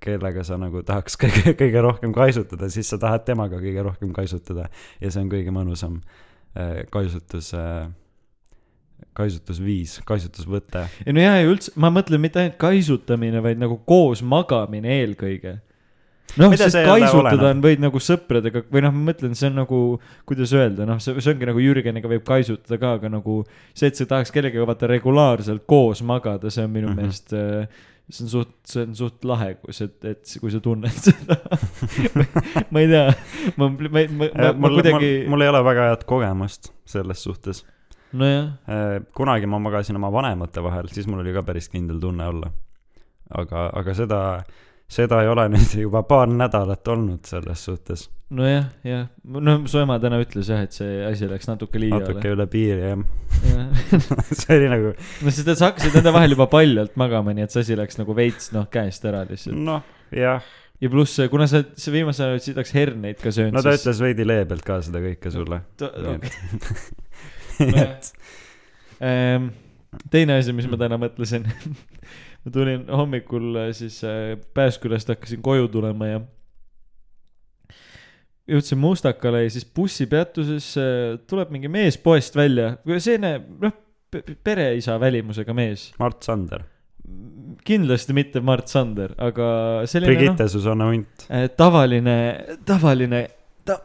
[0.01, 4.71] kellega sa nagu tahaks kõige, kõige rohkem kaisutada, siis sa tahad temaga kõige rohkem kaisutada
[5.01, 5.99] ja see on kõige mõnusam
[6.57, 7.51] äh, kaisutus,
[9.15, 14.25] kaisutusviis, kaisutusvõte ei no jaa, ja üldse, ma mõtlen mitte ainult kaisutamine, vaid nagu koos
[14.25, 15.59] magamine eelkõige.
[16.41, 19.81] noh, sest kaisutada on võid nagu sõpradega või noh, ma mõtlen, see on nagu,
[20.25, 23.43] kuidas öelda, noh, see, see ongi nagu Jürgeniga võib kaisutada ka, aga nagu
[23.75, 26.95] see, et sa tahaks kellegagi vaata regulaarselt koos magada, see on minu mm.
[26.95, 27.03] -hmm.
[27.03, 30.97] meelest äh, see on suht, see on suht lahe, kui sa, et kui sa tunned
[31.07, 31.37] seda
[32.69, 33.05] ma ei tea,
[33.57, 37.23] ma, ma, ma, ma, ma mul, mul, kuidagi, mul ei ole väga head kogemust selles
[37.25, 37.63] suhtes.
[38.13, 38.51] nojah,
[39.17, 42.51] kunagi ma magasin oma vanemate vahel, siis mul oli ka päris kindel tunne olla.
[43.41, 44.19] aga, aga seda,
[44.87, 48.09] seda ei ole nüüd juba paar nädalat olnud selles suhtes.
[48.33, 52.33] nojah, jah, no su ema täna ütles jah, et see asi läks natuke liiale natuke
[52.33, 53.03] üle piiri jah.
[53.45, 53.81] Jah.
[54.39, 57.55] see oli nagu, no sest et sa hakkasid nende vahel juba paljalt magama, nii et
[57.55, 59.59] see asi läks nagu veits noh käest ära lihtsalt.
[59.69, 59.85] noh,
[60.15, 60.45] jah.
[60.81, 64.25] ja pluss, kuna sa, sa viimasel ajal sitaks herneid ka söönud, no ta ütles veidi
[64.25, 65.61] leebelt ka seda kõike sulle.
[67.61, 68.11] nii et,
[68.99, 69.49] Ehm,
[70.11, 71.47] teine asi, mis ma täna mõtlesin.
[72.45, 76.21] ma tulin hommikul äh, siis äh, Pääskülast hakkasin koju tulema ja
[78.49, 83.73] jõudsin Mustakale ja siis bussipeatuses äh, tuleb mingi mees poest välja, selline noh,
[84.45, 85.89] pereisa välimusega mees.
[85.99, 86.65] Mart Sander.
[87.65, 89.47] kindlasti mitte Mart Sander, aga
[89.89, 91.25] selline noh, Brigitte Susanne Unt.
[91.57, 92.17] tavaline,
[92.65, 93.21] tavaline
[93.65, 93.79] ta,,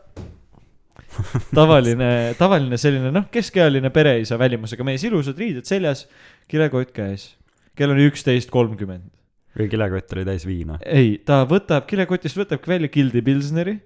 [1.57, 6.07] tavaline, tavaline selline noh, keskealine pereisa välimusega mees, ilusad riided seljas,
[6.49, 7.35] kilekott käes.
[7.77, 9.09] kell oli üksteist kolmkümmend.
[9.57, 10.79] või kilekott oli täis viina.
[10.85, 13.81] ei, ta võtab kilekotist, võtabki välja Gildi Pilsneri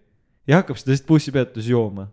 [0.48, 2.08] ja hakkab seda lihtsalt bussipeatuses jooma.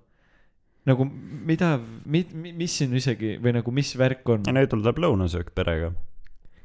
[0.86, 1.06] nagu
[1.46, 4.56] mida, mis siin isegi või nagu mis värk on ja?
[4.56, 5.92] nüüd tuleb lõunasöök perega.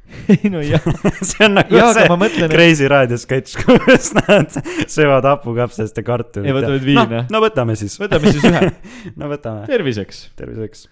[0.33, 0.83] ei no jah,
[1.29, 4.55] see on nagu aga see mõtlen, et Kreisi raadio sketš, kus nad
[4.87, 6.48] söövad hapukapsast ja kartulit.
[6.48, 7.07] Ja võtavad viina.
[7.11, 7.96] no, no võtame siis.
[8.00, 8.70] võtame siis ühe,
[9.18, 10.29] no võtame, terviseks.
[10.38, 10.87] terviseks.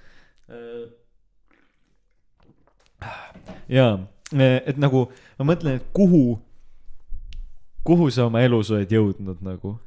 [3.70, 3.94] jaa,
[4.34, 5.06] et nagu
[5.38, 6.38] ma mõtlen, et kuhu,
[7.86, 9.78] kuhu sa oma elus oled jõudnud nagu.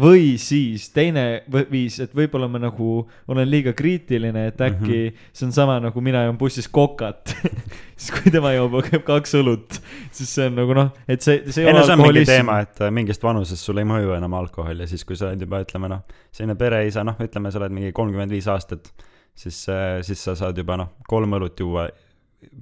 [0.00, 5.08] Või siis teine viis, et võib-olla ma nagu olen liiga kriitiline, et äkki mm Mhm.
[5.08, 5.30] -hmm.
[5.32, 7.36] see on sama nagu mina joon bussis kokat.
[7.96, 9.80] siis kui tema joob kaks õlut,
[10.12, 12.60] siis see on nagu noh, et see, see ei ei no ole mingi alkoholism teema,
[12.60, 15.60] et äh, mingist vanusest sulle ei mõju enam alkohol ja siis, kui sa oled juba,
[15.64, 18.92] ütleme noh, selline pereisa, noh, ütleme, sa oled mingi kolmkümmend viis aastat,
[19.34, 19.66] siis,
[20.02, 21.88] siis sa saad juba noh, kolm õlut juua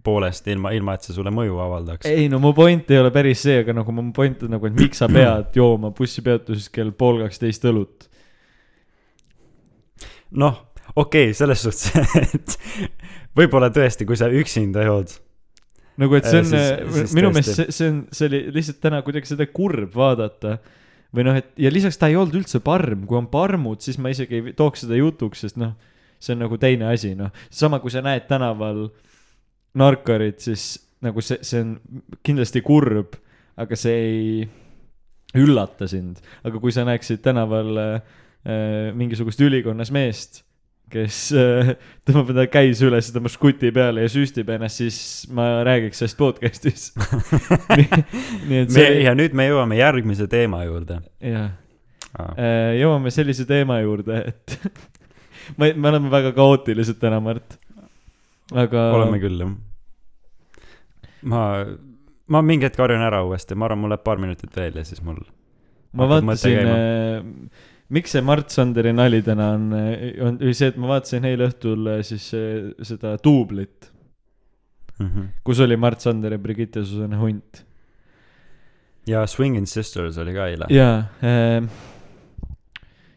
[0.04, 2.08] poolest ilma, ilma et see sulle mõju avaldaks.
[2.10, 4.76] ei no mu point ei ole päris see, aga nagu mu point on nagu, et
[4.78, 8.08] miks sa pead jooma bussipeatuses kell pool kaksteist õlut.
[10.40, 10.60] noh,
[10.94, 11.92] okei okay,, selles suhtes,
[12.24, 12.56] et
[13.38, 15.16] võib-olla tõesti, kui sa üksinda jood,
[16.00, 18.80] nagu, et see on Siis- siis, siis minu meelest see, see on, see oli lihtsalt
[18.82, 20.58] täna kuidagi seda kurb vaadata.
[21.14, 24.10] või noh, et ja lisaks ta ei olnud üldse parm, kui on parmud, siis ma
[24.10, 25.76] isegi ei tooks seda jutuks, sest noh,
[26.18, 27.30] see on nagu teine asi, noh.
[27.54, 28.88] sama, kui sa näed tänaval
[29.78, 31.74] narkarit, siis nagu see, see on
[32.24, 33.18] kindlasti kurb,
[33.60, 34.48] aga see ei
[35.38, 36.22] üllata sind.
[36.46, 37.94] aga kui sa näeksid tänaval äh,
[38.96, 40.42] mingisugust ülikonnas meest,
[40.92, 41.74] kes äh,
[42.06, 44.98] tõmbab enda käis üles tema žguti peale ja süstib ennast, siis
[45.34, 46.86] ma räägiks sellest podcast'is.
[48.48, 51.54] nii et see, ja nüüd me jõuame järgmise teema juurde jah,
[52.14, 52.34] ah..
[52.78, 54.58] jõuame sellise teema juurde, et
[55.58, 57.58] me, me oleme väga kaootilised täna, Mart.
[58.54, 58.88] aga.
[58.96, 59.54] oleme küll jah.
[61.32, 61.44] ma,
[62.26, 65.02] ma mingi hetk harjun ära uuesti, ma arvan, mul läheb paar minutit veel ja siis
[65.04, 65.22] mul.
[65.92, 66.76] ma vaatasin käima.,
[67.94, 71.90] miks see Mart Sanderi nali täna on, on oli see, et ma vaatasin eile õhtul
[71.96, 73.90] äh, siis äh, seda duublit,
[74.94, 75.26] Mm -hmm.
[75.44, 77.64] kus oli Mart Sander ja Brigitte Susanne Hunt.
[79.06, 80.66] ja Swingin' Sisters oli ka eile.
[80.70, 81.64] jaa äh,,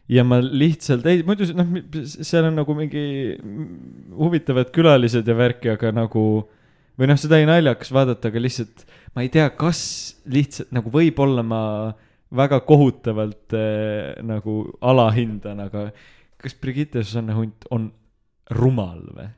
[0.08, 1.72] ja ma lihtsalt, ei muidu noh,
[2.04, 3.02] seal on nagu mingi
[4.16, 6.22] huvitavad külalised ja värki, aga nagu
[6.98, 9.80] või noh, seda oli naljakas vaadata, aga lihtsalt ma ei tea, kas
[10.30, 11.62] lihtsalt nagu võib-olla ma
[12.34, 15.88] väga kohutavalt äh, nagu alahindan, aga
[16.38, 17.90] kas Brigitte Susanne Hunt on
[18.56, 19.28] rumal või?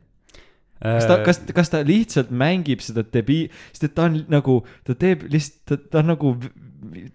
[0.80, 4.96] kas ta, kas, kas ta lihtsalt mängib seda debi-, sest et ta on nagu, ta
[4.96, 6.34] teeb lihtsalt, ta on nagu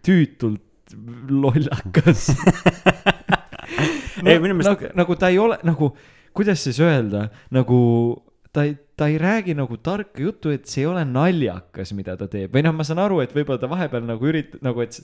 [0.05, 0.61] tüütult
[1.33, 2.27] lollakas
[4.25, 5.91] Ei, minu meelest- nagu, nagu ta ei ole nagu,
[6.35, 7.79] kuidas siis öelda, nagu
[8.55, 12.29] ta ei, ta ei räägi nagu tarka juttu, et see ei ole naljakas, mida ta
[12.31, 15.01] teeb või noh, ma saan aru, et võib-olla ta vahepeal nagu üritab nagu, et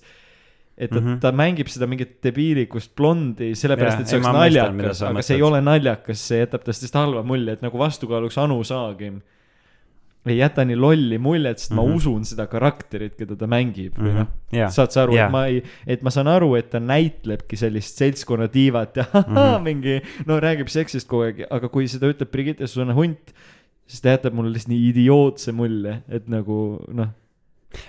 [0.81, 1.07] et ta, mm.
[1.07, 1.17] -hmm.
[1.21, 5.49] ta mängib seda mingit debiilikust blondi sellepärast, et see oleks naljakas, aga see ei mõtled.
[5.49, 9.19] ole naljakas, see jätab tast lihtsalt halva mulje, et nagu vastukaaluks Anu Saagim
[10.29, 11.81] ei jäta nii lolli muljet, sest mm -hmm.
[11.81, 11.91] Mhm.
[11.91, 15.25] ma usun seda karakterit, keda ta mängib või noh, jaa, saad sa aru Jaa.
[15.25, 19.19] et ma ei, et ma saan aru, et ta näitlebki sellist seltskonna diivat ja mm
[19.27, 19.37] Mhm.
[19.37, 19.61] -hmm.
[19.63, 23.33] mingi no räägib seksist kogu aeg, aga kui seda ütleb Brigitte Susanne Hunt,
[23.87, 27.07] siis ta jätab mulle lihtsalt nii idiootse mulje, et nagu noh,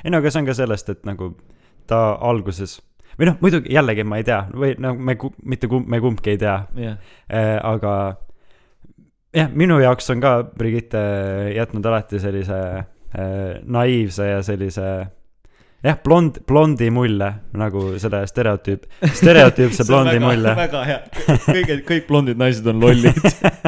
[0.04, 1.34] ei no aga see on ka sellest, et nagu
[1.86, 2.80] ta alguses
[3.18, 6.38] või noh, muidugi jällegi ma ei tea või no me mitte kumb, me kumbki ei
[6.38, 6.96] tea jah,
[7.28, 8.16] äh,, aga
[9.36, 11.00] jah, minu jaoks on ka Brigitte
[11.56, 14.86] jätnud alati sellise äh, naiivse ja sellise
[15.82, 18.86] jah, blond, blondi mulje nagu selle stereotüüp,
[19.18, 20.54] stereotüüpse blondi mulje.
[20.58, 21.00] väga hea,
[21.48, 23.18] kõige, kõik blondid naised on lollid.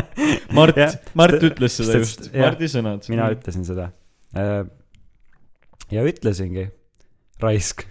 [0.57, 0.79] Mart
[1.19, 3.09] Mart ütles seda st- just, Mardi sõnad.
[3.11, 3.91] mina ütlesin seda.
[5.91, 6.69] ja ütlesingi,
[7.43, 7.87] raisk.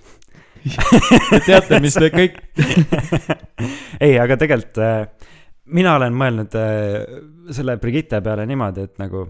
[0.64, 2.38] Te teate, mis te kõik,
[4.06, 5.28] ei, aga tegelikult äh,
[5.76, 7.02] mina olen mõelnud äh,
[7.52, 9.24] selle Brigitte peale niimoodi, et nagu,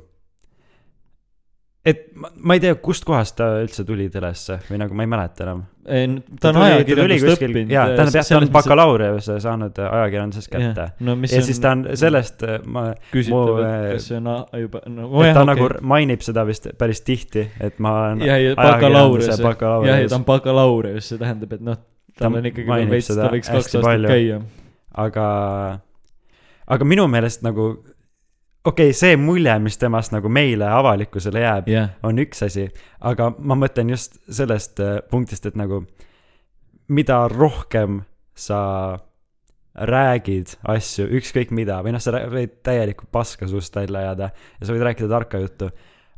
[1.86, 5.46] et ma, ma ei tea, kustkohast ta üldse tuli telesse või nagu ma ei mäleta
[5.46, 5.64] enam.
[6.40, 7.72] ta on ajakirjandust õppinud.
[7.74, 8.50] jaa, tähendab jah, ta on.
[8.56, 10.90] bakalaureuse saanud äh, ajakirjandusest kätte.
[11.04, 14.30] no ja siis ta on sellest, ma, küsitav, et äh, kas see on
[14.66, 15.50] juba, no et jah, ta okei.
[15.54, 20.14] nagu mainib seda vist päris tihti, et ma olen jah, ja ajakirjanduse bakalaureus, jah, ja
[20.14, 21.82] ta on bakalaureus, see tähendab, et noh,
[22.14, 24.10] Ta tal on ikkagi mainib veits, ta võiks kaks aastat palju.
[24.12, 24.36] käia.
[25.02, 25.26] aga,
[26.76, 27.72] aga minu meelest nagu
[28.66, 32.68] okei okay,, see mulje, mis temast nagu meile, avalikkusele jääb, jah, on üks asi,
[33.04, 35.84] aga ma mõtlen just sellest äh, punktist, et nagu
[36.94, 38.02] mida rohkem
[38.36, 38.62] sa
[39.74, 44.76] räägid asju, ükskõik mida, või noh, sa võid täielikku paska suust välja ajada ja sa
[44.76, 45.70] võid rääkida tarka juttu,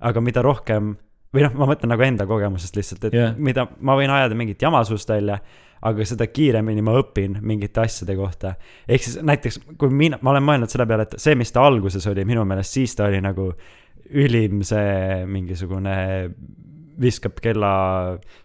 [0.03, 0.95] aga mida rohkem
[1.33, 3.37] või noh, ma mõtlen nagu enda kogemusest lihtsalt, et yeah.
[3.37, 5.39] mida, ma võin ajada mingit jama suust välja,
[5.85, 8.55] aga seda kiiremini ma õpin mingite asjade kohta.
[8.87, 12.07] ehk siis näiteks, kui mina, ma olen mõelnud selle peale, et see, mis ta alguses
[12.11, 13.51] oli, minu meelest siis ta oli nagu
[14.15, 15.97] ülim see mingisugune
[17.01, 17.71] viskab kella,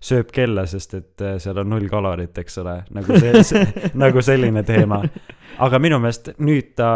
[0.02, 3.62] sööb kella, sest et äh, seal on null kalorit, eks ole, nagu see, see,
[4.02, 5.02] nagu selline teema.
[5.60, 6.90] aga minu meelest nüüd ta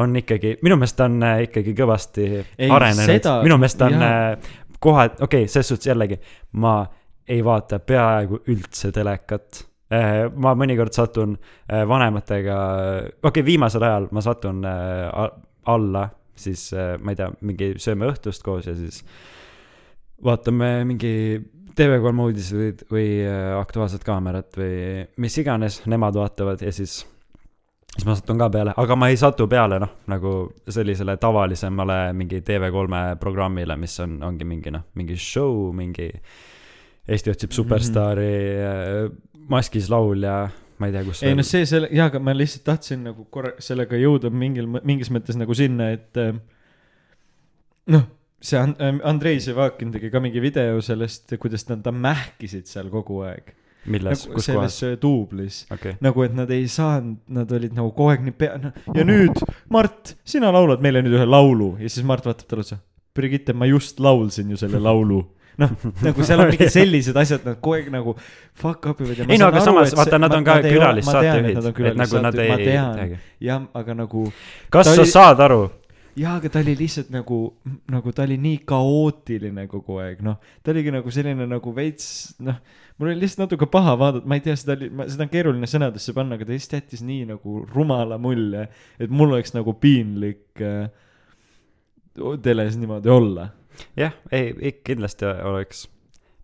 [0.00, 3.90] on ikkagi, minu meelest ta on äh, ikkagi kõvasti Ei, arenenud seda-, minu meelest ta
[3.90, 4.34] on jaa.
[4.82, 6.18] Äh, kohe, okei okay,, selles suhtes jällegi,
[6.58, 6.80] ma
[7.28, 9.68] ei vaata peaaegu üldse telekat.
[10.40, 12.58] ma mõnikord satun äh, vanematega,
[13.20, 15.26] okei okay,, viimasel ajal ma satun äh,
[15.68, 19.02] alla, siis äh, ma ei tea, mingi sööme õhtust koos ja siis
[20.24, 21.12] vaatame mingi
[21.76, 27.02] TV3 uudiseid või äh, Aktuaalset Kaamerat või mis iganes nemad vaatavad ja siis
[27.92, 30.32] siis ma satun ka peale, aga ma ei satu peale noh, nagu
[30.68, 36.10] sellisele tavalisemale mingi TV3 programmile, mis on, ongi mingi noh, mingi show, mingi
[37.02, 39.46] Eesti otsib superstaari mm, -hmm.
[39.50, 43.02] maskis laulja, ma ei tea, kus ei no see, selle, jaa, aga ma lihtsalt tahtsin
[43.08, 46.30] nagu korra sellega jõuda mingil, mingis mõttes nagu sinna, et äh,
[47.90, 48.06] noh,
[48.42, 53.22] see And- Andrei Sevakin tegi ka mingi video sellest, kuidas nad, ta mähkisid seal kogu
[53.26, 53.54] aeg.
[53.86, 55.58] milles, nagu kus selles kohas, äh, duublis.
[55.72, 55.96] okei.
[56.04, 59.42] nagu, et nad ei saanud, nad olid nagu kogu aeg nii pea, noh, ja nüüd,
[59.72, 62.80] Mart, sina laulad meile nüüd ühe laulu ja siis Mart vaatab talle otsa.
[63.12, 65.20] Brigitte, ma just laulsin ju selle laulu.
[65.60, 65.68] noh,
[66.00, 68.14] nagu seal on mingid sellised asjad, nad kogu aeg nagu
[68.56, 71.58] fuck up ivad ei no aga aru, samas vaata, nad on ka külalissaatejuhid
[71.90, 73.18] et nagu nad ei teagi.
[73.50, 74.24] jah, aga nagu
[74.72, 75.66] kas sa oli- saad aru?
[76.16, 77.40] jaa, aga ta oli lihtsalt nagu,
[77.90, 80.40] nagu ta oli nii kaootiline kogu aeg, noh.
[80.62, 82.06] ta oligi nagu selline nagu veits,
[82.40, 82.58] noh,
[83.02, 86.14] mul oli lihtsalt natuke paha vaadata, ma ei tea, seda oli, seda on keeruline sõnadesse
[86.14, 88.68] panna, aga ta lihtsalt jättis nii nagu rumala mulje,
[89.02, 90.86] et mul oleks nagu piinlik äh,
[92.44, 93.48] teles niimoodi olla.
[93.98, 95.86] jah, ei, kindlasti oleks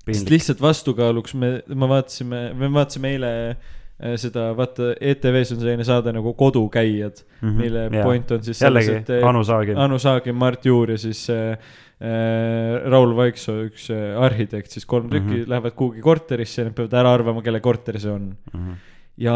[0.09, 5.85] sest lihtsalt vastukaaluks me, me vaatasime, me vaatasime eile äh, seda, vaata ETV-s on selline
[5.87, 7.95] saade nagu Kodukäijad, mille Mhm.
[7.99, 8.05] Jaa.
[8.05, 9.79] point on siis selles, et, Anu Saagim.
[9.79, 11.59] Anu Saagim, Mart Juur ja siis äh, äh,
[11.99, 15.41] Raul Vaiksoo, üks äh, arhitekt, siis kolm tükki mm.
[15.41, 15.51] -hmm.
[15.51, 18.37] lähevad kuhugi korterisse ja nad peavad ära arvama, kelle korter see on.
[18.53, 18.77] Mhm.
[19.19, 19.35] ja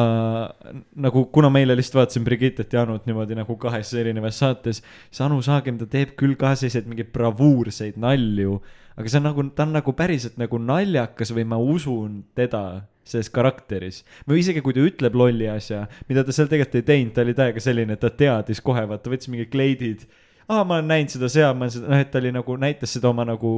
[0.94, 4.78] nagu, kuna ma eile lihtsalt vaatasin Brigittet ja Anut niimoodi nagu kahes erinevas saates,
[5.10, 8.60] siis Anu Saagim, ta teeb küll ka selliseid mingeid bravuurseid nalju,
[8.94, 13.30] aga see on nagu, ta on nagu päriselt nagu naljakas või ma usun teda selles
[13.30, 14.04] karakteris.
[14.28, 17.34] või isegi kui ta ütleb lolli asja, mida ta seal tegelikult ei teinud, ta oli
[17.34, 20.06] täiega selline, et ta teadis kohe, vaata võttis mingid kleidid
[20.48, 22.94] aa, ma olen näinud seda seal, ma olen seda, noh, et ta oli nagu, näitas
[22.96, 23.52] seda oma nagu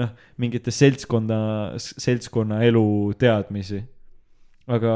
[0.00, 1.38] noh, mingite seltskonna,
[1.78, 2.84] seltskonna elu
[3.18, 3.82] teadmisi.
[4.68, 4.94] aga,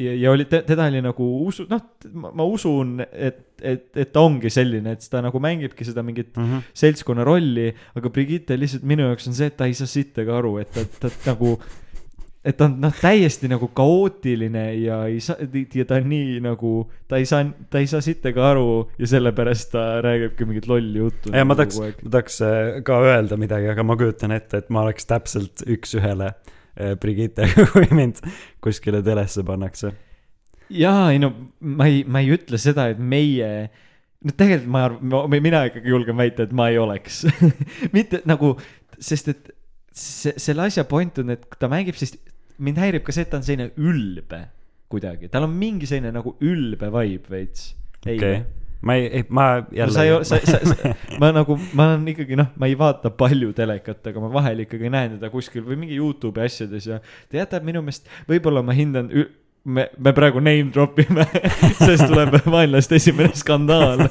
[0.00, 1.82] ja, ja oli, teda oli nagu usu, noh,
[2.32, 6.62] ma usun, et, et, et ta ongi selline, et ta nagu mängibki seda mingit Mhm.
[6.74, 10.56] seltskonna rolli, aga Brigitte lihtsalt minu jaoks on see, et ta ei saa sittagi aru,
[10.64, 11.58] et ta, ta nagu,
[12.42, 16.72] et ta on noh, täiesti nagu kaootiline ja ei saa, ja ta on nii nagu,
[17.10, 21.30] ta ei saa, ta ei saa sittagi aru ja sellepärast ta räägibki mingit lolli juttu.
[21.36, 24.82] ja ma tahaks, ma tahaks äh, ka öelda midagi, aga ma kujutan ette, et ma
[24.88, 28.18] oleks täpselt üks-ühele äh, Brigittega, kui mind
[28.64, 29.94] kuskile telesse pannakse.
[30.66, 31.30] jaa, ei no
[31.60, 33.52] ma ei, ma ei ütle seda, et meie,
[34.18, 37.22] no tegelikult ma arvan, mina ikkagi julgen väita, et ma ei oleks.
[37.96, 38.56] mitte nagu,
[38.98, 39.56] sest et
[39.94, 42.16] see, selle asja point on, et ta mängib siis,
[42.58, 44.42] mind häirib ka see, et ta on selline ülbe
[44.92, 47.72] kuidagi, tal on mingi selline nagu ülbe vibe veits.
[48.02, 48.42] okei okay.,
[48.82, 51.92] ma ei, ei, ma no jälle sa ei ole, sa, sa, sa, ma nagu, ma
[51.92, 55.64] olen ikkagi noh, ma ei vaata palju telekat, aga ma vahel ikkagi näen teda kuskil
[55.68, 56.98] või mingi Youtube'i asjades ja
[57.30, 59.12] ta jätab minu meelest, võib-olla ma hindan,
[59.64, 61.26] me, me praegu name drop ime,
[61.86, 64.08] sest tuleb vaenlaste esimene skandaal.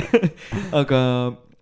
[0.80, 1.00] aga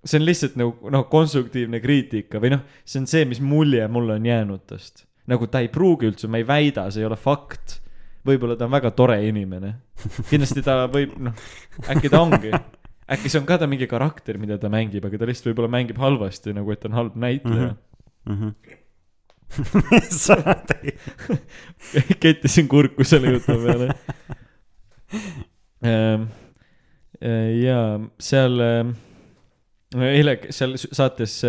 [0.04, 4.16] see on lihtsalt nagu noh, konstruktiivne kriitika või noh, see on see, mis mulje mulle
[4.16, 5.04] on jäänud tast.
[5.30, 7.78] Nagu ta ei pruugi üldse, ma ei väida, see ei ole fakt.
[8.26, 9.74] võib-olla ta on väga tore inimene.
[10.30, 11.34] kindlasti ta võib, noh,
[11.88, 12.52] äkki ta ongi.
[13.14, 15.98] äkki see on ka ta mingi karakter, mida ta mängib, aga ta lihtsalt võib-olla mängib
[16.00, 17.72] halvasti, nagu et ta on halb näitleja
[18.28, 18.36] mm.
[18.36, 18.52] -hmm.
[20.24, 20.36] sa
[20.68, 20.98] tegid,
[22.22, 23.88] kettisin kurku selle jutu peale.
[27.64, 27.78] ja
[28.22, 28.92] seal ähm,
[29.98, 31.40] eile seal saates,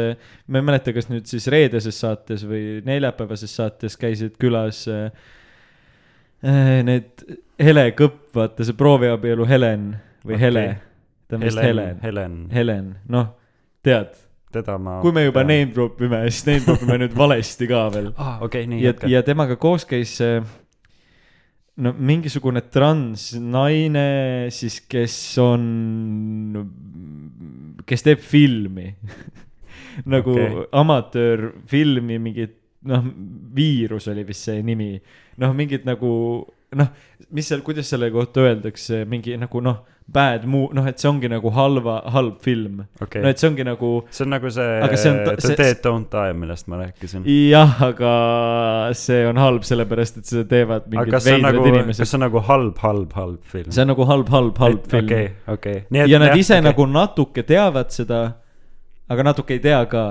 [0.48, 5.12] ma ei mäleta, kas nüüd siis reedeses saates või neljapäevases saates käisid külas äh,
[6.46, 7.26] äh, need
[7.62, 9.92] Hele Kõpp, vaata see prooviabielu Helen
[10.26, 10.42] või Okei.
[10.48, 10.66] Hele,
[11.30, 13.30] ta on vist Helen, Helen, Helen, noh,
[13.86, 14.16] tead,
[14.52, 14.98] teda ma.
[15.04, 18.40] kui me juba name drop ime, siis name drop ime nüüd valesti ka veel aa,
[18.48, 19.12] okei, nii, ja, jätka.
[19.12, 20.42] ja temaga koos käis äh,
[21.82, 24.06] no mingisugune transnaine
[24.54, 25.64] siis, kes on,
[27.88, 28.90] kes teeb filmi
[30.14, 30.66] nagu okay.
[30.72, 32.58] amatöörfilmi mingit
[32.88, 33.06] noh,
[33.56, 34.96] viirus oli vist see nimi,
[35.42, 36.12] noh, mingid nagu
[36.78, 36.90] noh,
[37.32, 41.30] mis seal, kuidas selle kohta öeldakse, mingi nagu noh, bad mu-, noh, et see ongi
[41.32, 45.12] nagu halva, halb film okei no, et see ongi nagu see on nagu see see
[45.12, 47.28] on The see- Dead Don't Die, millest ma rääkisin.
[47.52, 48.14] jah, aga
[48.98, 52.10] see on halb, sellepärast et seda teevad mingid kas veidrad nagu, kas inimesed.
[52.10, 53.70] see on nagu halb, halb, halb film?
[53.72, 55.78] see on nagu halb, halb, halb film okei, okei.
[56.02, 56.68] ja nad ise okay.
[56.72, 58.26] nagu natuke teavad seda,
[59.12, 60.06] aga natuke ei tea ka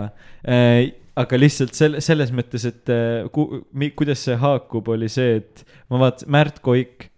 [0.47, 0.97] äh,.
[1.21, 5.65] aga lihtsalt selle, selles mõttes, et äh, ku, mi, kuidas see haakub, oli see, et
[5.93, 7.10] ma vaatasin Märt Koik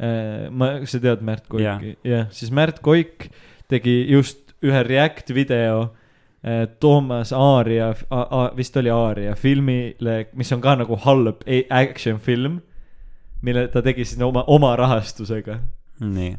[0.00, 1.48] äh,, ma, sa tead Märt.
[1.48, 3.28] Koiki, jah, siis Märt Koik
[3.68, 5.90] tegi just ühe react video
[6.42, 7.92] äh, Toomas Aaria,
[8.56, 12.60] vist oli Aaria filmile, mis on ka nagu halb e- action film,
[13.42, 15.58] mille ta tegi siis oma, oma rahastusega.
[16.00, 16.34] Nii,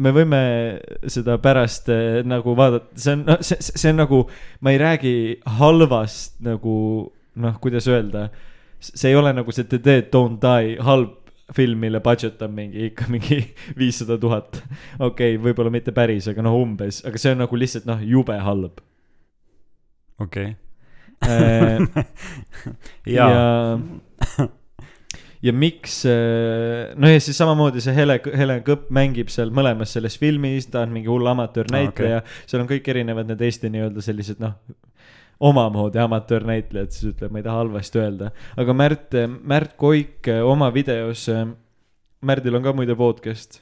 [0.00, 0.42] me võime
[1.12, 4.22] seda pärast eh, nagu vaadata, see on, see, see on nagu,
[4.64, 5.14] ma ei räägi
[5.58, 6.76] halvast nagu
[7.42, 8.30] noh, kuidas öelda.
[8.82, 9.64] see ei ole nagu see
[10.10, 11.21] Don't Die halb
[11.54, 13.42] film, mille budget on mingi ikka mingi
[13.80, 14.62] viissada tuhat.
[14.98, 18.38] okei okay,, võib-olla mitte päris, aga noh, umbes, aga see on nagu lihtsalt noh, jube
[18.38, 18.82] halb.
[20.22, 20.56] okei.
[21.22, 21.78] ja,
[23.16, 24.48] jaa, ja
[25.42, 26.02] ja miks,
[26.96, 30.92] no ja siis samamoodi see Hele, Helen Kõpp mängib seal mõlemas selles filmis, ta on
[30.94, 34.54] mingi hull amatöörnäitleja okay., seal on kõik erinevad need Eesti nii-öelda sellised noh,
[35.42, 38.30] omamoodi amatöörnäitlejad, siis ütleb, ma ei taha halvasti öelda.
[38.56, 41.26] aga Märt, Märt Koik eh, oma videos,
[42.22, 43.60] Märdil on ka muide podcast.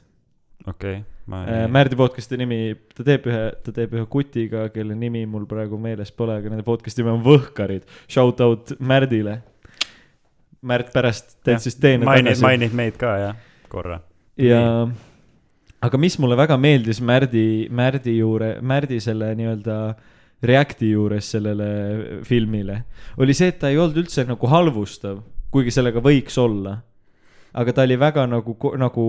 [0.67, 5.23] okei, ma Äh, Märdi podcast'i nimi, ta teeb ühe, ta teeb ühe kutiga, kelle nimi
[5.29, 7.87] mul praegu meeles pole, aga nende podcast'i nimi on Võhkarid.
[8.11, 9.39] Shout out Märdile.
[10.61, 12.45] Märt pärast teed siis teene mainid, tagasi.
[12.45, 13.37] mainid meid ka jah,
[13.71, 13.97] korra.
[14.37, 14.61] ja,
[15.81, 19.77] aga mis mulle väga meeldis Märdi, Märdi juure, Märdi selle nii-öelda
[20.43, 22.83] Reacti juures sellele filmile,
[23.17, 25.19] oli see, et ta ei olnud üldse nagu halvustav,
[25.53, 26.79] kuigi sellega võiks olla.
[27.53, 29.05] aga ta oli väga nagu, nagu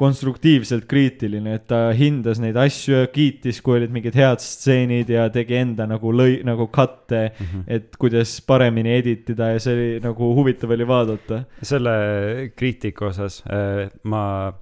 [0.00, 5.26] konstruktiivselt kriitiline, et ta hindas neid asju ja kiitis, kui olid mingid head stseenid ja
[5.28, 7.64] tegi enda nagu lõi-, nagu katte, Mhm.
[7.68, 11.44] et kuidas paremini editida ja see oli nagu huvitav oli vaadata.
[11.62, 14.52] selle kriitika osas äh, ma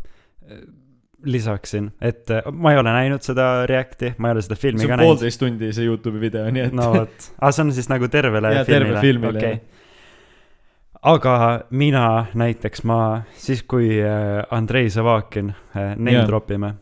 [1.25, 4.91] lisaksin, et äh, ma ei ole näinud seda Reacti, ma ei ole seda filmi see
[4.91, 5.11] ka näinud.
[5.11, 8.53] poolteist tundi see Youtube'i video, nii et no vot, aga see on siis nagu tervele
[8.69, 9.61] terve filmile, filmile, okei.
[11.13, 11.37] aga
[11.71, 12.05] mina
[12.39, 13.01] näiteks, ma
[13.35, 16.75] siis, kui äh, Andrei Zavakin äh, name drop ime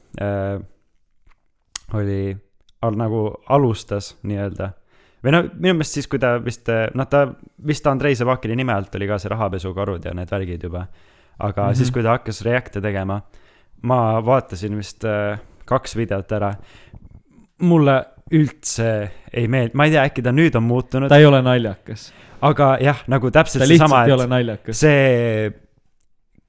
[1.95, 2.21] oli
[2.83, 3.23] al, nagu
[3.53, 4.73] alustas nii-öelda
[5.25, 7.25] või no minu meelest siis, kui ta vist, noh, ta
[7.67, 10.87] vist Andrei Zavakini nime alt oli ka see rahapesukarud ja need värgid juba.
[11.39, 11.69] aga mm.
[11.69, 11.75] -hmm.
[11.75, 13.21] siis, kui ta hakkas React'e tegema,
[13.83, 16.55] ma vaatasin vist äh, kaks videot ära.
[17.63, 18.05] mulle
[18.35, 18.89] üldse
[19.33, 22.11] ei meeldi, ma ei tea, äkki ta nüüd on muutunud, ta ei ole naljakas.
[22.43, 25.53] aga jah, nagu täpselt seesama, et see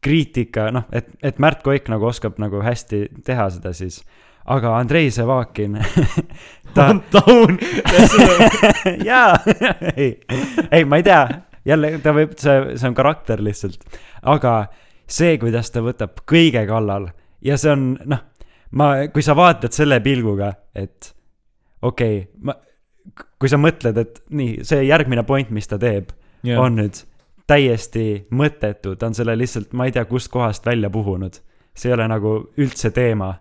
[0.03, 3.99] kriitika, noh, et, et Märt Koik nagu oskab nagu hästi teha seda siis,
[4.45, 5.78] aga Andrei Zevakin
[6.75, 7.59] ta on taun.
[9.09, 9.38] jaa,
[9.95, 10.11] ei,
[10.71, 11.21] ei, ma ei tea,
[11.67, 14.59] jälle ta võib, see, see on karakter lihtsalt, aga
[15.08, 17.10] see, kuidas ta võtab kõige kallal
[17.45, 18.24] ja see on, noh,
[18.78, 21.14] ma, kui sa vaatad selle pilguga, et
[21.82, 22.58] okei okay,, ma,
[23.39, 26.12] kui sa mõtled, et nii, see järgmine point, mis ta teeb,
[26.58, 26.99] on nüüd
[27.47, 31.39] täiesti mõttetu, ta on selle lihtsalt, ma ei tea, kustkohast välja puhunud.
[31.78, 33.36] see ei ole nagu üldse teema.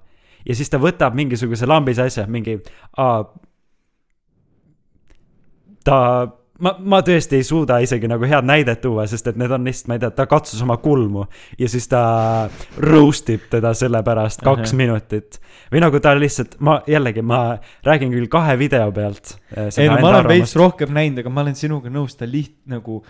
[0.47, 2.61] ja siis ta võtab mingisuguse lambise asja, mingi,
[5.85, 5.99] ta,
[6.63, 9.91] ma, ma tõesti ei suuda isegi nagu head näidet tuua, sest et need on lihtsalt,
[9.91, 11.27] ma ei tea, ta katsus oma kulmu
[11.59, 12.03] ja siis ta
[12.83, 14.79] roast ib teda selle pärast kaks Ahah.
[14.81, 15.41] minutit.
[15.73, 19.37] või nagu ta lihtsalt, ma jällegi, ma räägin küll kahe video pealt.
[19.51, 23.03] ei no ma olen veits rohkem näinud, aga ma olen sinuga nõus, ta liht- nagu,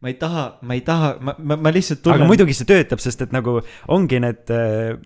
[0.00, 2.30] ma ei taha, ma ei taha, ma, ma, ma lihtsalt aga tunnen.
[2.30, 4.98] muidugi see töötab, sest et nagu ongi need äh,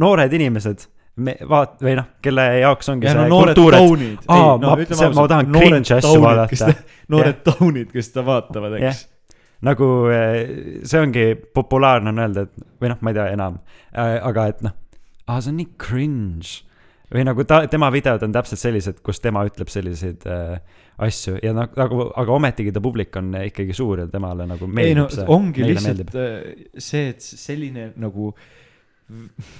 [0.00, 0.86] noored inimesed,
[1.26, 4.76] me vaat-, või noh, kelle jaoks ongi ja no see noored kultuur, et aa, ma-
[4.90, 6.72] see- ma tahan cringe asju vaadata.
[7.14, 9.04] noored taunid, kes seda vaatavad, eks.
[9.68, 10.40] nagu äh,
[10.88, 13.60] see ongi populaarne on öelda, et või noh, ma ei tea enam,
[14.00, 14.76] aga et noh,
[15.28, 16.60] aa, see on nii cringe.
[17.10, 20.60] või nagu ta, tema videod on täpselt sellised, kus tema ütleb selliseid äh,
[21.02, 24.92] asju ja nagu, nagu, aga ometigi ta publik on ikkagi suur ja temale nagu ei
[24.94, 25.24] no meeldib see.
[25.34, 28.59] ongi lihtsalt äh, see, et selline nagu v-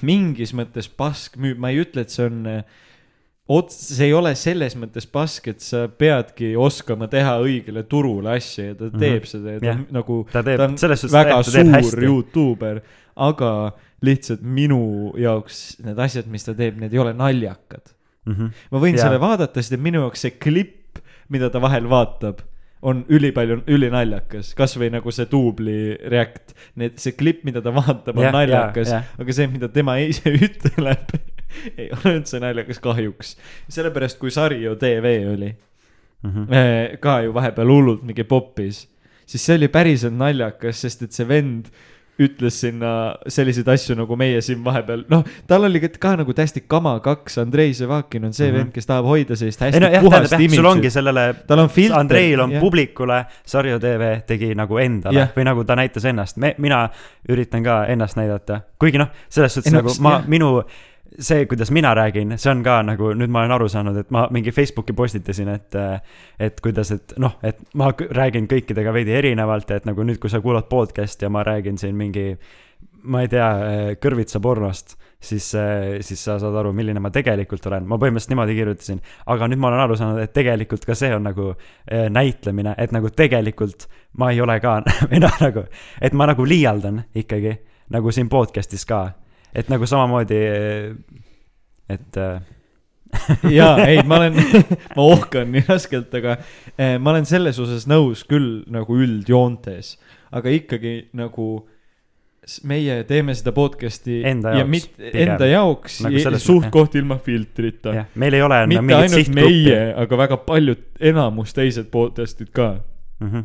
[0.07, 2.63] mingis mõttes pask müüb, ma ei ütle, et see on äh,
[3.51, 8.71] ots-, see ei ole selles mõttes pask, et sa peadki oskama teha õigele turule asja
[8.71, 8.99] ja ta Mhm.
[9.03, 11.67] teeb seda ja ta on nagu ta teeb ta on selles suhtes väga ta teeb
[11.67, 12.05] suur hästi.
[12.07, 12.83] Youtuber,
[13.17, 13.53] aga
[14.07, 17.93] lihtsalt minu jaoks need asjad, mis ta teeb, need ei ole naljakad.
[18.27, 18.51] Mhm.
[18.71, 19.07] ma võin Jaa.
[19.09, 20.99] selle vaadata, sest et minu jaoks see klipp,
[21.33, 22.41] mida ta vahel vaatab,
[22.83, 28.25] on ülipalju, ülinaljakas, kasvõi nagu see duubli react, need, see klipp, mida ta vaatab, on
[28.25, 31.13] Jah, naljakas aga see, mida tema ise ütleb,
[31.77, 33.35] ei ole üldse naljakas kahjuks.
[33.69, 35.53] sellepärast, kui Sario tv oli,
[36.23, 36.51] Mhm.
[37.01, 38.83] ka ju vahepeal hullult mingi popis,
[39.25, 41.71] siis see oli päriselt naljakas, sest et see vend
[42.21, 42.93] ütles sinna
[43.29, 47.73] selliseid asju, nagu meie siin vahepeal, noh, tal oli ka- nagu täiesti kama kaks, Andrei
[47.77, 48.55] Zevakin on see mm.
[48.55, 48.59] -hmm.
[48.59, 50.93] vend, kes tahab hoida sellist ei hästi no jah, puhast jah, sul ongi imidžit.
[50.93, 51.99] sellele, on.
[52.01, 55.33] Andreil on publikule, Sarju tv tegi nagu endale Jah.
[55.37, 56.89] või nagu ta näitas ennast, me, mina
[57.29, 60.63] üritan ka ennast näidata, kuigi noh, selles suhtes Ei no nagu ma jah., minu
[61.19, 64.27] see, kuidas mina räägin, see on ka nagu nüüd ma olen aru saanud, et ma
[64.31, 65.79] mingi Facebooki postitasin, et
[66.39, 70.41] et kuidas, et noh, et ma räägin kõikidega veidi erinevalt, et nagu nüüd, kui sa
[70.41, 72.35] kuulad podcast'i ja ma räägin siin mingi
[73.03, 73.49] ma ei tea,
[74.01, 75.47] kõrvitsa pornost, siis,
[76.05, 79.01] siis sa saad aru, milline ma tegelikult olen, ma põhimõtteliselt niimoodi kirjutasin.
[79.27, 82.93] aga nüüd ma olen aru saanud, et tegelikult ka see on nagu eh, näitlemine, et
[82.93, 83.89] nagu tegelikult
[84.21, 84.81] ma ei ole ka
[85.11, 85.65] või noh, nagu,
[86.01, 87.57] et ma nagu liialdan ikkagi
[87.91, 89.05] nagu siin podcast'is ka,
[89.55, 90.41] et nagu samamoodi,
[91.91, 92.41] et eh,
[93.59, 94.39] jaa, ei, ma olen,
[94.97, 96.39] ma ohkan nii raskelt, aga
[96.77, 99.97] eh, ma olen selles osas nõus küll nagu üldjoontes,
[100.37, 101.51] aga ikkagi nagu
[102.67, 105.19] meie teeme seda podcast'i Enda ja jaoks mit- pigem.
[105.27, 109.81] enda jaoks Nagu ja suht-koht ilma filtrita meil ei ole mitte mingit ainult sihtgruppi meie,
[110.03, 110.81] aga väga paljud,
[111.13, 112.73] enamus teised podcast'id ka.
[113.21, 113.29] mm.
[113.31, 113.45] -hmm.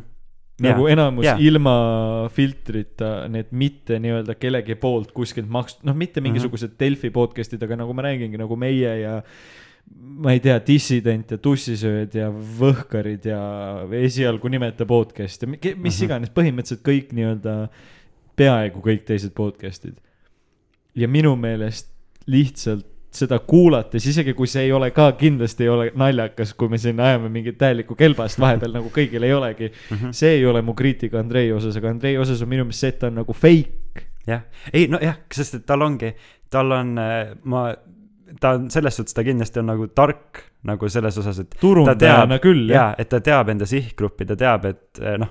[0.62, 1.36] Nagu enamus jaa.
[1.38, 1.74] ilma
[2.32, 6.30] filtrita, need mitte nii-öelda kellegi poolt kuskilt makstud, noh, mitte Mhm.
[6.30, 9.22] mingisugused Delfi podcast'id, aga nagu ma räägingi, nagu meie ja
[10.00, 16.04] ma ei tea, Dissident ja Tussisööd ja Võhkarid ja esialgu nimeta podcast ja mis Mhm.
[16.04, 17.68] iganes, põhimõtteliselt kõik nii-öelda,
[18.36, 19.96] peaaegu kõik teised podcast'id.
[20.96, 21.88] ja minu meelest
[22.26, 26.78] lihtsalt seda kuulates, isegi kui see ei ole ka kindlasti ei ole naljakas, kui me
[26.78, 29.70] siin ajame mingit täielikku kelbast vahepeal nagu kõigil ei olegi.
[29.90, 30.12] Mhm.
[30.16, 32.98] see ei ole mu kriitika Andrei osas, aga Andrei osas on minu meelest see, et
[32.98, 34.06] ta on nagu fake.
[34.26, 34.42] jah,
[34.72, 36.10] ei nojah, sest et tal ongi,
[36.50, 36.96] tal on,
[37.44, 37.60] ma,
[38.40, 42.66] ta on selles suhtes, ta kindlasti on nagu tark nagu selles osas, et turundajana küll,
[42.72, 42.94] jah.
[42.98, 45.30] et ta teab enda sihtgruppi, ta teab, et eh, noh,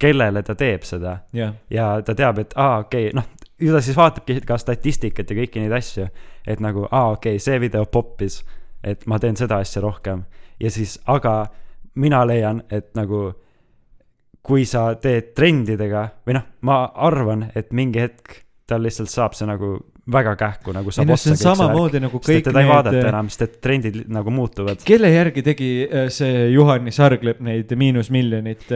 [0.00, 3.82] kellele ta teeb seda jah, ja ta teab, et aa, okei okay,, noh, ju ta
[3.84, 6.08] siis vaatabki ka statistikat ja kõiki neid asju,
[6.46, 8.42] et nagu aa, okei okay,, see video poppis,
[8.84, 10.24] et ma teen seda asja rohkem
[10.60, 11.46] ja siis, aga
[11.94, 13.30] mina leian, et nagu
[14.44, 19.48] kui sa teed trendidega või noh, ma arvan, et mingi hetk tal lihtsalt saab see
[19.48, 19.76] nagu
[20.12, 22.96] väga kähku nagu saab see on otsa see värk, samamoodi nagu kõik teda ei vaadata
[22.96, 23.08] need.
[23.08, 27.78] enam, sest et trendid nagu muutuvad kelle järgi tegi äh, see Juhani Sarglepp neid äh,.
[27.80, 28.66] miinusmiljonit?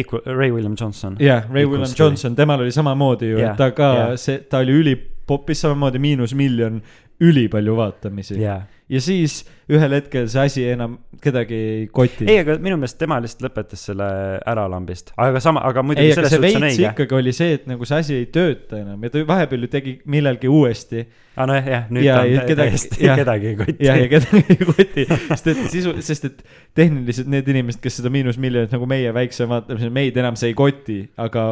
[0.00, 1.18] Equal, Ray William Johnson.
[1.20, 1.94] jah, Ray Equal William.
[1.98, 6.00] Johnson, temal oli samamoodi ju, Jah, et ta ka jah., see, ta oli ülipopis samamoodi
[6.04, 6.80] miinusmiljon,
[7.20, 8.40] ülipalju vaatamisi.
[8.40, 8.60] jaa.
[8.88, 12.26] ja siis ühel hetkel see asi enam kedagi ei koti.
[12.28, 14.06] ei, aga minu meelest tema lihtsalt lõpetas selle
[14.38, 16.92] ära lambist, aga sama, aga muidugi selles suhtes on õige.
[16.92, 19.96] ikkagi oli see, et nagu see asi ei tööta enam ja ta vahepeal ju tegi
[20.06, 21.02] millalgi uuesti
[21.38, 23.18] aa nojah, jah, nüüd Ja- ta ja täiesti jah.
[23.18, 23.76] kedagi ei koti.
[23.88, 26.40] jah, ja kedagi ei koti, sest et sisu, sest et
[26.78, 31.02] tehniliselt need inimesed, kes seda miinusmiljonit nagu meie väikse vaatamise, meid enam see ei koti,
[31.18, 31.50] aga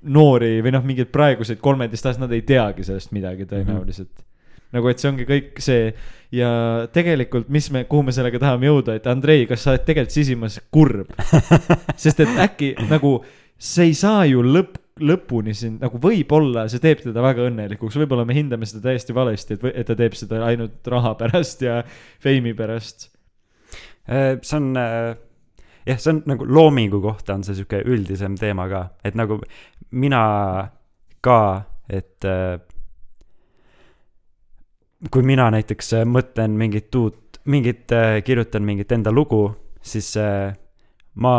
[0.00, 4.16] noori või noh, mingeid praeguseid kolmeteistaastased, nad ei teagi sellest midagi tõenäoliselt mm.
[4.16, 4.29] -hmm.
[4.74, 5.90] nagu, et see ongi kõik see
[6.34, 6.50] ja
[6.94, 10.60] tegelikult, mis me, kuhu me sellega tahame jõuda, et Andrei, kas sa oled tegelikult sisimas
[10.72, 11.10] kurb?
[12.02, 13.18] sest et äkki nagu
[13.60, 18.26] see ei saa ju lõpp, lõpuni siin nagu võib-olla see teeb teda väga õnnelikuks, võib-olla
[18.28, 21.80] me hindame seda täiesti valesti, et, et ta teeb seda ainult raha pärast ja
[22.22, 23.08] feimi pärast.
[24.10, 28.84] Äh, see on, jah, see on nagu loomingu kohta on see sihuke üldisem teema ka,
[29.04, 29.40] et nagu
[29.90, 30.22] mina
[31.24, 31.40] ka,
[31.90, 32.60] et äh,
[35.08, 37.88] kui mina näiteks äh, mõtlen mingit uut, mingit,
[38.24, 39.46] kirjutan mingit enda lugu,
[39.80, 40.52] siis äh,
[41.14, 41.36] ma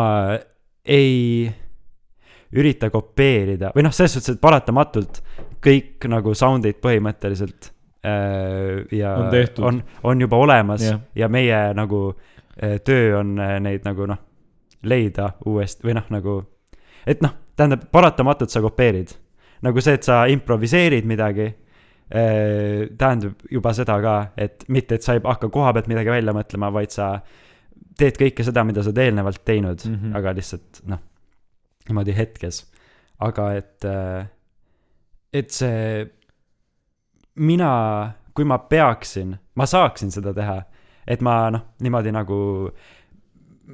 [0.84, 1.46] ei
[2.52, 5.22] ürita kopeerida või noh, selles suhtes, et paratamatult
[5.62, 7.70] kõik nagu sound'id põhimõtteliselt
[8.04, 9.64] äh, ja On tehtud.
[9.64, 11.00] on, on juba olemas Jah.
[11.14, 14.20] ja meie nagu äh, töö on äh, neid nagu noh,
[14.82, 16.38] leida uuesti või noh, nagu,
[17.06, 19.14] et noh, tähendab, paratamatult sa kopeerid.
[19.62, 21.58] nagu see, et sa improviseerid midagi äh,
[22.12, 26.68] tähendab juba seda ka, et mitte, et sa ei hakka koha pealt midagi välja mõtlema,
[26.74, 27.14] vaid sa
[27.98, 29.94] teed kõike seda, mida sa oled eelnevalt teinud mm.
[29.94, 30.16] -hmm.
[30.18, 31.00] aga lihtsalt noh,
[31.88, 32.66] niimoodi hetkes.
[33.22, 33.84] aga et,
[35.32, 36.06] et see,
[37.34, 37.70] mina,
[38.34, 40.56] kui ma peaksin, ma saaksin seda teha,
[41.06, 42.38] et ma noh, niimoodi nagu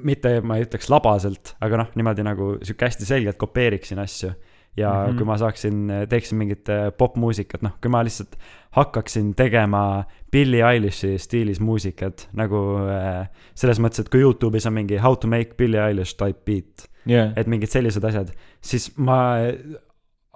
[0.03, 4.31] mitte ma ei ütleks labaselt, aga noh, niimoodi nagu sihuke hästi selgelt kopeeriksin asju.
[4.77, 5.11] Ja mm.
[5.11, 5.17] -hmm.
[5.17, 8.35] kui ma saaksin, teeksin mingit äh, popmuusikat, noh, kui ma lihtsalt
[8.71, 14.97] hakkaksin tegema Billie Eilish'i stiilis muusikat nagu äh, selles mõttes, et kui Youtube'is on mingi
[14.97, 19.37] how to make Billie Eilish type beat, jah, et mingid sellised asjad, siis ma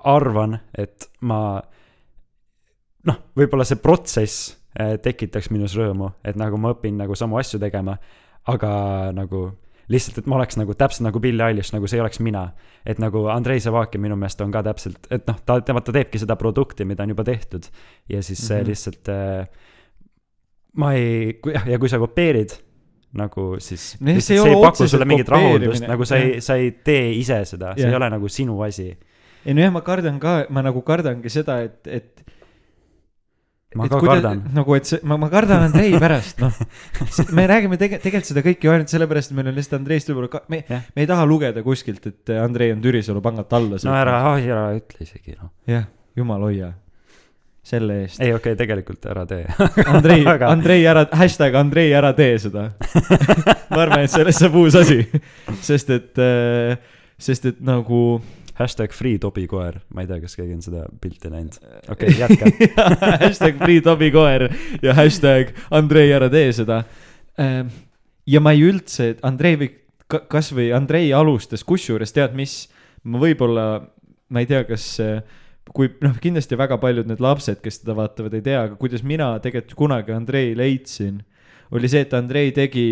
[0.04, 1.62] arvan, et ma
[3.04, 4.60] noh, võib-olla see protsess
[5.02, 7.94] tekitaks minus rõõmu, et nagu ma õpin nagu samu asju tegema,
[8.50, 8.72] aga
[9.14, 9.52] nagu
[9.92, 12.52] lihtsalt, et ma oleks nagu täpselt nagu Billie Eilish, nagu see ei oleks mina.
[12.86, 16.20] et nagu Andrei Zavakin minu meelest on ka täpselt, et noh, ta, tema, ta teebki
[16.20, 17.68] seda produkti, mida on juba tehtud
[18.10, 18.64] ja siis see mm.
[18.64, 18.68] -hmm.
[18.68, 19.48] lihtsalt äh,
[20.74, 22.56] ma ei, ja kui sa kopeerid
[23.14, 26.58] nagu siis Nee, see ei see ole otseselt sulle mingit kopeerimine, nagu sa ei sa
[26.58, 27.94] ei tee ise seda, see Jah.
[27.94, 28.90] ei ole nagu sinu asi.
[29.46, 32.24] ei nojah, ma kardan ka, ma nagu kardangi seda, et, et.
[33.80, 34.44] Ma ka kardan.
[34.56, 36.54] nagu, et see, ma, ma kardan Andrei pärast, noh.
[37.38, 40.44] me räägime tege-, tegelikult seda kõike ju ainult sellepärast, et meil on lihtsalt Andreist võib-olla
[40.52, 44.20] me Jah., me ei taha lugeda kuskilt, et Andrei on Türisalu pangalt alla no ära,
[44.40, 45.52] ära ütle isegi noh.
[45.70, 46.70] jah, jumal hoia,
[47.66, 48.22] selle eest.
[48.22, 49.48] ei, okei okay,, tegelikult ära tee.
[49.96, 52.70] Andrei, Aga- Andrei ära, hashtag Andrei ära tee seda.
[53.70, 55.02] ma arvan, et sellest saab uus asi,
[55.66, 56.24] sest et,
[57.22, 58.04] sest et nagu
[58.60, 61.58] hashtag free Tobi koer, ma ei tea, kas keegi on seda pilti näinud.
[61.90, 62.52] okei okay, jätka.
[63.26, 64.50] hashtag Free Tobi koer
[64.84, 66.84] ja hashtag Andrei ära tee seda.
[68.26, 69.72] ja ma ei üldse, Andrei või
[70.08, 72.68] ka- kasvõi Andrei alustas, kusjuures tead mis,
[73.04, 73.68] ma võib-olla,
[74.30, 75.22] ma ei tea, kas äh,
[75.72, 79.32] kui noh, kindlasti väga paljud need lapsed, kes teda vaatavad, ei tea, aga kuidas mina
[79.44, 81.22] tegelikult kunagi Andrei leidsin,
[81.74, 82.86] oli see, et Andrei tegi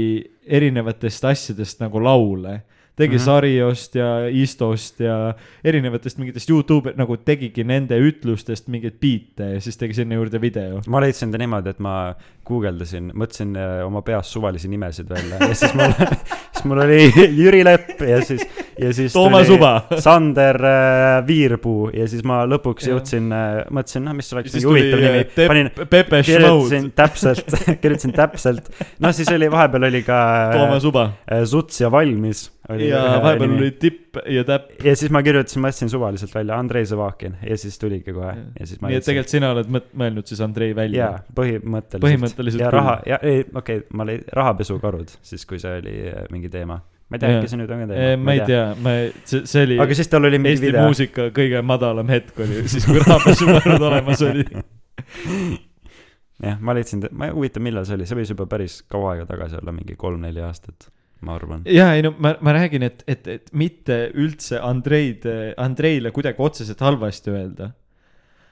[0.47, 2.61] erinevatest asjadest nagu laule.
[2.95, 3.19] Tegi mm.
[3.19, 3.25] -hmm.
[3.25, 5.33] Sariost ja Istost ja
[5.63, 10.81] erinevatest mingitest Youtube nagu tegigi nende ütlustest mingeid biite ja siis tegi sinna juurde video.
[10.87, 12.15] ma leidsin ta niimoodi, et ma
[12.45, 15.93] guugeldasin, mõtlesin äh, oma peas suvalisi nimesid välja ja siis mul
[16.61, 18.43] siis mul oli Jüri Lepp ja siis,
[18.79, 19.81] ja siis Toomas Uba.
[19.99, 25.03] Sander äh, Viirpuu ja siis ma lõpuks jõudsin äh,, mõtlesin, noh, mis oleks mingi huvitav
[25.03, 25.71] nimi, panin,
[26.29, 28.71] kirjutasin täpselt, kirjutasin täpselt,
[29.01, 30.21] noh, siis oli, vahepeal oli ka
[30.55, 31.11] Toomas Uba
[31.45, 32.49] Suts ja Valmis.
[32.69, 34.83] Ja vahepeal oli Tipp ja Täpp.
[34.83, 38.67] ja siis ma kirjutasin, ma jätsin suvaliselt välja Andrei Zavakin ja siis tuligi kohe ja
[38.67, 42.05] siis ma nii et tegelikult sina oled mõelnud siis Andrei välja jaa, põhimõtteliselt.
[42.05, 46.27] Põhimõtteliselt ja raha, ja ei, okei okay,, ma lõin rahapesukarud, siis kui see oli äh,
[46.33, 46.77] mingi teema.
[47.09, 48.23] ma ei tea, äkki see nüüd on ka teema.
[48.23, 48.45] ma ei.
[48.53, 50.85] tea, ma, see, see oli aga siis tal oli mingi Eesti video.
[50.85, 54.45] muusika kõige madalam hetk oli siis, kui rahapesumäärad olemas oli.
[56.45, 59.27] jah, ma leidsin, ma ei huvita, millal see oli, see võis juba päris kaua aega
[59.29, 60.91] tagasi olla, mingi kolm-neli aastat,
[61.21, 61.65] ma arvan.
[61.69, 65.27] ja ei no ma, ma räägin, et, et, et mitte üldse Andreid,
[65.61, 67.71] Andreile kuidagi otseselt halvasti öelda.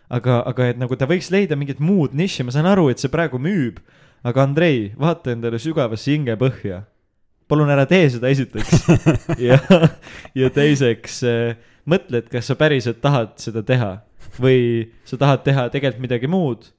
[0.09, 3.11] aga, aga et nagu ta võiks leida mingit muud nišši, ma saan aru, et see
[3.13, 3.81] praegu müüb.
[4.23, 6.83] aga Andrei, vaata endale sügavasse hingepõhja.
[7.49, 8.85] palun ära tee seda esiteks.
[9.49, 9.57] ja,
[10.37, 11.23] ja teiseks
[11.89, 13.95] mõtle, et kas sa päriselt tahad seda teha
[14.39, 16.69] või sa tahad teha tegelikult midagi muud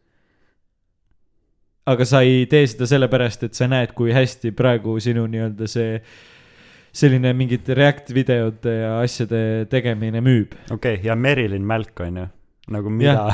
[1.87, 6.01] aga sa ei tee seda sellepärast, et sa näed, kui hästi praegu sinu nii-öelda see
[6.93, 10.57] selline mingite React videote ja asjade tegemine müüb.
[10.71, 12.27] okei okay,, ja Merilin Mälk on ju,
[12.75, 13.31] nagu mida.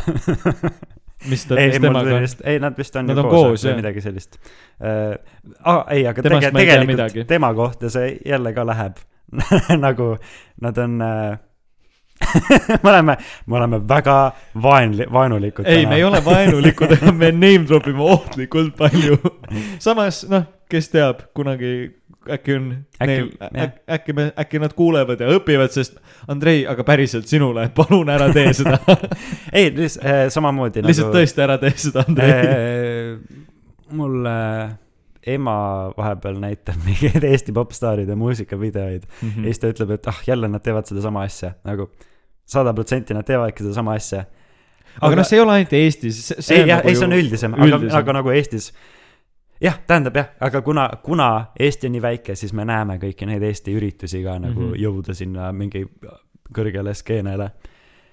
[1.30, 2.26] mis ta, ei, mis temaga on?
[2.44, 5.16] ei nad vist on Nad ju on koos, koos, või midagi sellist uh,.
[5.62, 9.00] Ah, ei, aga Temast tege, tegelikult tema kohta see jälle ka läheb
[9.86, 10.12] nagu
[10.62, 11.38] nad on uh,
[12.82, 14.16] me oleme, me oleme väga
[14.62, 15.66] vaenli-, vaenulikud.
[15.68, 19.18] ei, me ei ole vaenulikud, aga me name drop ime ohtlikult palju.
[19.82, 21.74] samas noh, kes teab, kunagi
[22.26, 23.70] äkki on Äkki- neil, jah.
[23.98, 28.52] äkki me, äkki nad kuulevad ja õpivad, sest Andrei, aga päriselt sinule, palun ära tee
[28.56, 28.78] seda.
[29.56, 32.32] ei, äh, samamoodi lihtsalt tõesti ära tee seda, Andrei.
[32.32, 33.46] äh,
[33.94, 34.74] mul äh,
[35.26, 35.56] ema
[35.96, 39.44] vahepeal näitab mingeid Eesti popstaaride muusikavideoid Mhm.
[39.44, 41.90] ja siis ta ütleb, et ah, jälle nad teevad sedasama asja, nagu
[42.46, 44.24] sada protsenti nad teevadki sedasama asja.
[45.00, 46.20] aga noh, see ei ole ainult Eestis,
[46.50, 48.72] ei jah, ei see on üldisem, aga, aga nagu Eestis
[49.60, 53.42] jah, tähendab jah, aga kuna, kuna Eesti on nii väike, siis me näeme kõiki neid
[53.42, 54.72] Eesti üritusi ka nagu mm.
[54.72, 54.82] -hmm.
[54.82, 55.84] jõuda sinna mingi
[56.56, 57.50] kõrgele skeenele,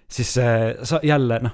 [0.09, 1.53] siis äh, sa jälle noh,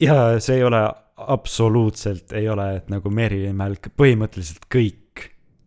[0.00, 0.82] ja see ei ole
[1.28, 4.96] absoluutselt ei ole, et nagu Merilin Mälk, põhimõtteliselt kõik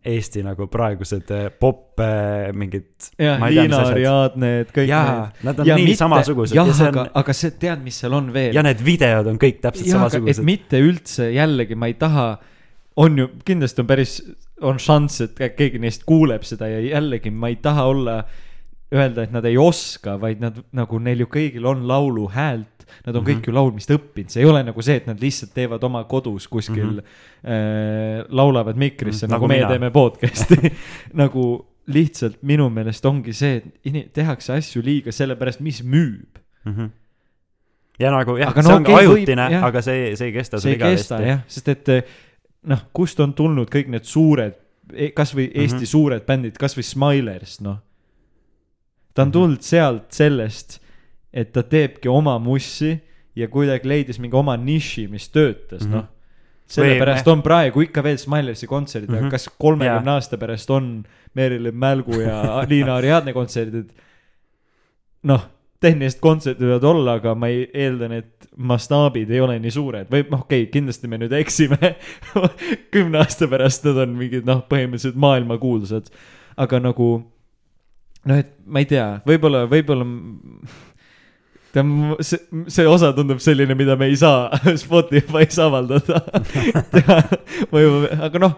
[0.04, 3.94] Eesti nagu praegused äh, pop äh, mingid jah, ma ei tea, mis Liina asjad.
[3.94, 5.14] Ariadne, et kõik jaa,
[5.46, 8.28] nad on ja nii mitte- samasugused jah ja, aga aga see, tead, mis seal on
[8.34, 8.50] veel?
[8.52, 10.44] ja need videod on kõik täpselt jah, aga et samasugused.
[10.50, 12.26] mitte üldse jällegi, ma ei taha,
[13.00, 14.18] on ju, kindlasti on päris,
[14.60, 18.18] on šanss, et keegi neist kuuleb seda ja jällegi ma ei taha olla,
[18.94, 22.70] öelda, et nad ei oska, vaid nad nagu neil ju kõigil on laulu häält.
[23.04, 23.30] Nad on mm -hmm.
[23.40, 26.46] kõik ju laulmist õppinud, see ei ole nagu see, et nad lihtsalt teevad oma kodus
[26.48, 27.48] kuskil mm, -hmm.
[27.50, 29.68] äh, laulavad mikrisse mm,, nagu nagu meie mina.
[29.68, 30.72] teeme podcast'i
[31.22, 36.38] nagu lihtsalt minu meelest ongi see, et tehakse asju liiga sellepärast, mis müüb.
[36.64, 36.72] mm.
[36.72, 36.90] -hmm.
[37.98, 40.82] ja nagu jah, see no on okay, ajutine, aga see, see ei kesta see sul
[40.82, 41.28] ei kesta igavesti.
[41.28, 42.02] jah, sest et eh,
[42.62, 44.56] noh, kust on tulnud kõik need suured,
[45.14, 45.80] kasvõi Eesti mm.
[45.80, 45.86] -hmm.
[45.86, 47.78] suured bändid, kasvõi Smilers, noh.
[49.14, 49.32] Ta on Mhm.
[49.32, 50.80] tulnud sealt sellest,
[51.32, 53.00] et ta teebki oma mussi
[53.36, 55.94] ja kuidagi leidis mingi oma niši, mis töötas mm, Mhm.
[55.94, 56.02] -hmm.
[56.02, 56.08] noh.
[56.66, 59.18] sellepärast on praegu ikka veel Smilersi kontserdid mm, -hmm.
[59.18, 59.26] Mhm.
[59.26, 60.14] aga kas kolmekümne Jaa.
[60.14, 61.04] aasta pärast on
[61.34, 63.90] Merilin Mälgu ja Liina Ariadne kontserdid?
[65.22, 65.46] noh,
[65.80, 70.24] tehnilised kontserdid võivad olla, aga ma ei eeldan, et mastaabid ei ole nii suured või
[70.30, 71.94] noh, okei okay,, kindlasti me nüüd eksime.
[72.94, 76.08] kümne aasta pärast nad on mingid noh, põhimõtteliselt maailmakuulsad,
[76.56, 77.08] aga nagu
[78.24, 80.06] noh, et ma ei tea, võib-olla, võib-olla
[81.74, 81.92] tead,
[82.24, 84.48] see, see osa tundub selline, mida me ei saa
[84.84, 86.22] Spotify's avaldada.
[87.72, 88.56] või, aga noh,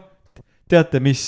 [0.71, 1.25] teate mis,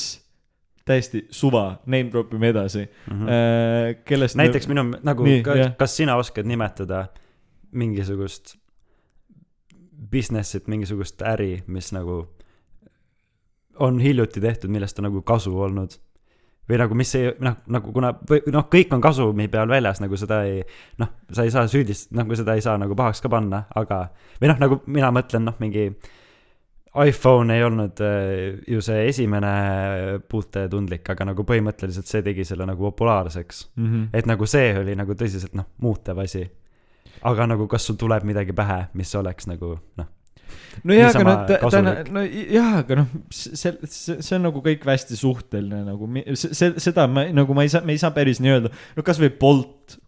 [0.89, 3.19] täiesti suva, name drop ime edasi mm.
[3.19, 3.99] -hmm.
[4.09, 5.75] kellest näiteks minu nagu Nii,, jah.
[5.77, 7.07] kas sina oskad nimetada
[7.73, 8.57] mingisugust
[10.11, 12.23] business'it, mingisugust äri, mis nagu
[13.79, 15.99] on hiljuti tehtud, millest on nagu kasu olnud?
[16.69, 20.19] Või nagu, mis ei, noh, nagu kuna, või noh, kõik on kasumi peal väljas, nagu
[20.21, 20.61] seda ei,
[21.01, 24.07] noh, sa ei saa süüdist-, nagu seda ei saa nagu pahaks ka panna, aga
[24.41, 25.89] või noh, nagu mina mõtlen, noh, mingi
[27.05, 29.51] iPhone ei olnud äh, ju see esimene
[30.29, 33.69] puutetundlik, aga nagu põhimõtteliselt see tegi selle nagu populaarseks.
[33.77, 33.87] mm.
[33.87, 34.09] -hmm.
[34.13, 36.49] et nagu see oli nagu tõsiselt noh, muutev asi.
[37.23, 40.07] aga nagu kas sul tuleb midagi pähe, mis oleks nagu noh,
[40.85, 42.11] no jaa, aga noh, täna, kasulik.
[42.15, 42.25] no
[42.57, 47.27] jaa, aga noh, see, see, see on nagu kõik hästi suhteline nagu, see, seda ma
[47.35, 49.99] nagu ma ei saa, me ei saa päris nii öelda, no kasvõi Bolt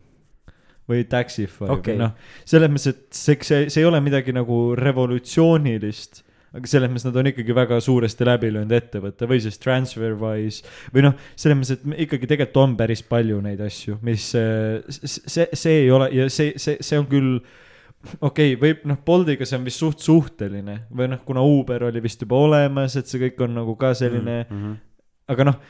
[0.91, 1.95] või Taxify okay.
[1.95, 2.17] Või noh,
[2.49, 7.19] selles mõttes, et see, see, see ei ole midagi nagu revolutsioonilist aga selles mõttes nad
[7.21, 10.65] on ikkagi väga suuresti läbi löönud ettevõte või siis Transferwise
[10.95, 15.21] või noh, selles mõttes, et ikkagi tegelikult on päris palju neid asju, mis äh, s-
[15.31, 17.37] see, see ei ole ja see, see, see on küll
[18.01, 22.01] okei okay,, võib noh, Boltiga see on vist suht suhteline või noh, kuna Uber oli
[22.05, 24.65] vist juba olemas, et see kõik on nagu ka selline mm, mm.
[24.65, 24.77] -hmm.
[25.35, 25.61] aga noh,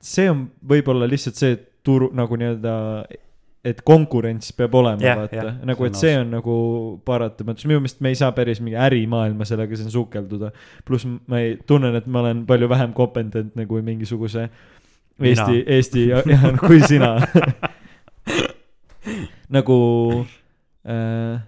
[0.00, 2.72] see on võib-olla lihtsalt see turu nagu nii-öelda,
[3.66, 6.56] et konkurents peab olema yeah,, vaata jah, nagu, et on see on nagu
[7.06, 10.52] paratamatus, minu meelest me ei saa päris mingi ärimaailma sellega siin sukelduda.
[10.86, 14.48] pluss ma ei, tunnen, et ma olen palju vähem kompetentne kui mingisuguse.
[15.16, 17.14] Eesti, Eesti, jah, kui sina
[19.56, 19.78] nagu
[20.84, 21.40] äh,,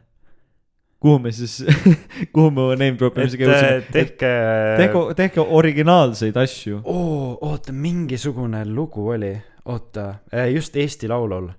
[1.02, 1.60] kuhu me siis,
[2.34, 3.92] kuhu me name drop et imisega äh, jõudsime?
[3.94, 4.32] tehke.
[4.80, 6.82] tehke, tehke originaalseid asju.
[6.84, 9.32] oo, oota, mingisugune lugu oli,
[9.70, 10.10] oota,
[10.52, 11.50] just Eesti Laulul,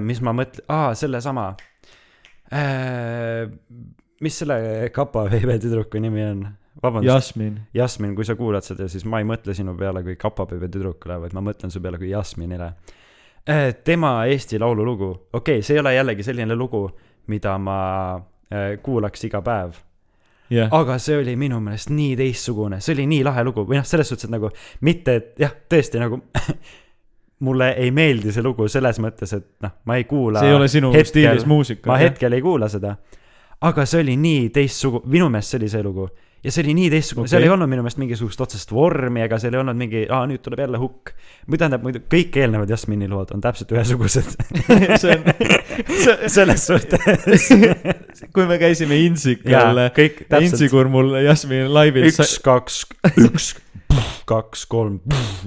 [0.00, 1.50] mis ma mõtlen, aa, sellesama.
[4.24, 4.56] mis selle
[4.94, 6.46] Kapa veebe tüdruku nimi on?
[6.82, 10.44] vabandust, Jasmin, Jasmin, kui sa kuulad seda, siis ma ei mõtle sinu peale kui Kapa
[10.50, 12.70] veebe tüdrukule, vaid ma mõtlen su peale kui Jasminile.
[13.84, 16.86] tema Eesti Laulu lugu, okei okay,, see ei ole jällegi selline lugu,
[17.32, 17.76] mida ma
[18.16, 18.24] äh,
[18.82, 19.74] kuulaks iga päev
[20.50, 23.86] jah, aga see oli minu meelest nii teistsugune, see oli nii lahe lugu või noh,
[23.88, 24.50] selles suhtes, et nagu
[24.86, 26.20] mitte, et jah, tõesti nagu
[27.46, 30.40] mulle ei meeldi see lugu selles mõttes, et noh, ma ei kuula.
[30.40, 31.90] see ei ole sinu stiilis muusika.
[31.90, 32.96] ma hetkel ei kuula seda.
[33.66, 36.08] aga see oli nii teistsugu-, minu meelest see oli see lugu.
[36.46, 39.40] Ja see oli nii teistsugune okay., seal ei olnud minu meelest mingisugust otsest vormi ega
[39.42, 41.12] seal ei olnud mingi, aa nüüd tuleb jälle hukk.
[41.50, 44.36] või tähendab muidu kõik eelnevad Jasmini lood on täpselt ühesugused
[45.02, 45.26] see on,
[45.90, 47.48] see, selles suhtes.
[48.34, 49.86] kui me käisime Insikal.
[50.40, 52.08] Intsikur mul Jasmini laivil.
[52.10, 52.82] üks, kaks,
[53.16, 53.54] üks,
[54.28, 54.98] kaks, kolm,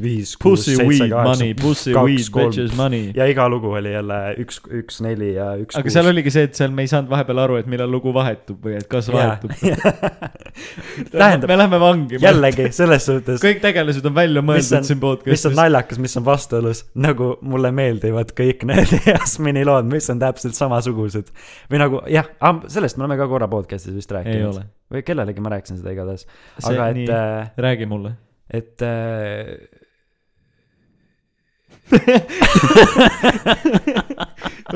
[0.01, 2.89] viis, kuus, seitse, kaheksa.
[3.15, 5.77] ja iga lugu oli jälle üks, üks, neli ja üks.
[5.79, 8.63] aga seal oligi see, et seal me ei saanud vahepeal aru, et millal lugu vahetub
[8.65, 9.53] või et kas vahetub.
[11.11, 12.19] tähendab me, läheme vangi.
[12.21, 15.57] jällegi selles suhtes, kõik tegelased on välja mõeldud siin mis on podcast'is.
[15.57, 21.33] naljakas, mis on vastuolus, nagu mulle meeldivad kõik need Jasmini lood, mis on täpselt samasugused.
[21.71, 22.29] või nagu jah,
[22.67, 24.49] sellest me oleme ka korra podcast'is vist ei rääkinud.
[24.53, 24.65] ole.
[24.93, 26.27] või kellelegi ma rääkisin seda igatahes.
[26.63, 28.15] aga et,, äh, räägi mulle.
[28.53, 28.87] Et äh,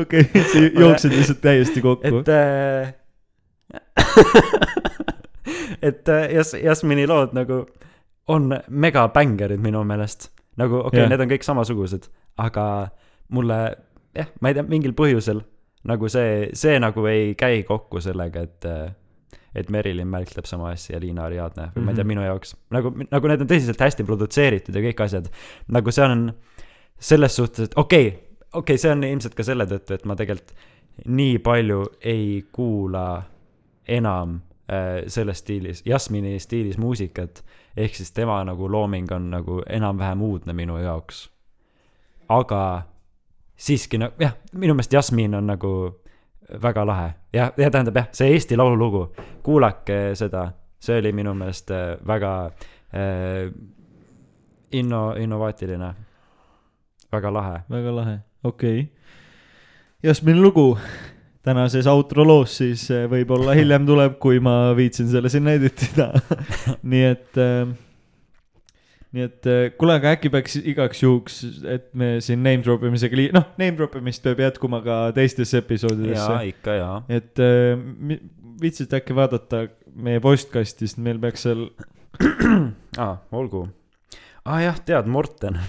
[0.01, 2.07] okei, sa jooksid lihtsalt täiesti kokku.
[2.07, 2.93] et äh,
[5.81, 7.65] et äh, Jas-, Jasmini lood nagu
[8.27, 10.31] on megabängerid minu meelest.
[10.57, 12.65] nagu okei okay, yeah., need on kõik samasugused, aga
[13.33, 13.59] mulle
[14.15, 15.41] jah, ma ei tea, mingil põhjusel
[15.89, 18.91] nagu see, see nagu ei käi kokku sellega, et äh,
[19.55, 21.85] et Merilin Märk teeb sama asja ja Liina Ariadne või mm -hmm.
[21.85, 22.07] ma ei tea, Mhm.
[22.07, 25.29] minu jaoks nagu, nagu need on tõsiselt hästi produtseeritud ja kõik asjad.
[25.67, 26.33] nagu see on
[26.99, 28.19] selles suhtes, et okei okay,,
[28.53, 30.53] okei okay,, see on ilmselt ka selle tõttu, et ma tegelikult
[31.05, 33.23] nii palju ei kuula
[33.87, 34.41] enam
[34.71, 37.43] äh, selles stiilis, Jasmini stiilis muusikat.
[37.77, 41.29] ehk siis tema nagu looming on nagu enam-vähem uudne minu jaoks.
[42.29, 42.83] aga
[43.57, 45.99] siiski no jah, minu meelest Jasmin on nagu
[46.61, 49.03] väga lahe ja, ja tähendab jah, see Eesti Laulu lugu,
[49.43, 50.47] kuulake seda,
[50.79, 52.33] see oli minu meelest äh, väga
[52.93, 53.47] äh,
[54.71, 55.93] inno-, innovaatiline,
[57.11, 57.63] väga lahe.
[57.69, 58.91] väga lahe, okei okay..
[60.03, 60.77] Jasmini lugu
[61.43, 66.11] tänases outro loos siis eh, võib-olla hiljem tuleb, kui ma viitsin selle sinna editida.
[66.91, 67.73] nii et äh,,
[69.13, 73.19] nii et äh, kuule, aga äkki peaks igaks juhuks, et me siin name drop imisega
[73.19, 76.37] lii-, noh, name drop imist peab jätkuma ka teistesse jaa, episoodidesse.
[76.49, 76.95] ikka jaa.
[77.13, 77.41] et
[77.83, 78.21] mi-
[78.63, 81.67] viitsid äkki vaadata meie postkastist, meil peaks seal,
[83.03, 83.67] aa, olgu.
[84.45, 85.59] aa jah, tead, Morten,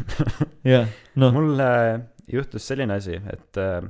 [0.65, 0.89] jah,
[1.21, 2.01] noh, mul äh,
[2.33, 3.83] juhtus selline asi, et äh,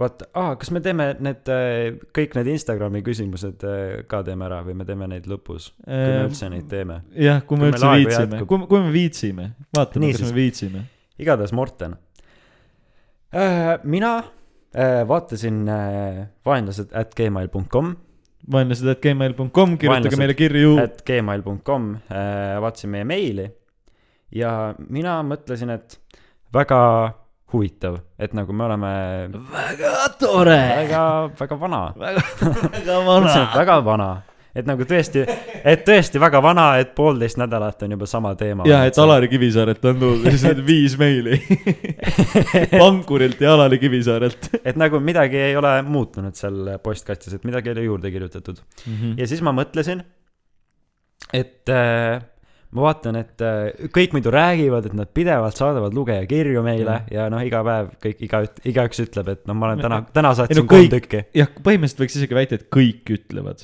[0.00, 4.60] vaata, aa, kas me teeme need äh,, kõik need Instagrami küsimused äh, ka teeme ära
[4.66, 7.00] või me teeme neid lõpus, kui me üldse neid teeme.
[7.18, 10.86] jah, kui me üldse viitsime, kui, kui me viitsime, vaatame, kas me viitsime.
[11.22, 11.94] igatahes Morten
[13.30, 13.76] äh,.
[13.84, 14.16] mina
[14.74, 17.96] äh, vaatasin äh, vaenlased at gmail.com,
[18.52, 20.78] vaenlased at gmail.com, kirjutage meile kirju.
[20.82, 23.50] at gmail.com äh,, vaatasin meie meili
[24.34, 26.00] ja mina mõtlesin, et
[26.54, 26.80] väga
[27.54, 28.92] huvitav, et nagu me oleme
[29.32, 30.60] väga tore.
[30.82, 31.02] väga,
[31.38, 33.02] väga vana, väga, väga
[33.42, 34.08] et väga vana,
[34.54, 35.22] et nagu tõesti,
[35.62, 38.66] et tõesti väga vana, et poolteist nädalat on juba sama teema.
[38.70, 41.38] ja, et Alari Kivisaarelt on tulnud lihtsalt viis meili.
[42.82, 47.78] Pankurilt ja Alari Kivisaarelt et nagu midagi ei ole muutunud seal postkastis, et midagi ei
[47.78, 48.62] ole juurde kirjutatud.
[48.86, 48.92] mm.
[48.92, 49.18] -hmm.
[49.18, 50.04] ja siis ma mõtlesin,
[51.32, 52.22] et äh,
[52.74, 57.12] ma vaatan, et äh, kõik muidu räägivad, et nad pidevalt saadavad lugejakirju meile Mm.
[57.14, 60.38] ja noh, iga päev kõik, iga, igaüks ütleb, et noh, ma olen täna, täna Ei
[60.40, 61.20] saatsin no kolm kõik- tükki.
[61.38, 63.62] jah, põhimõtteliselt võiks isegi väita, et kõik ütlevad.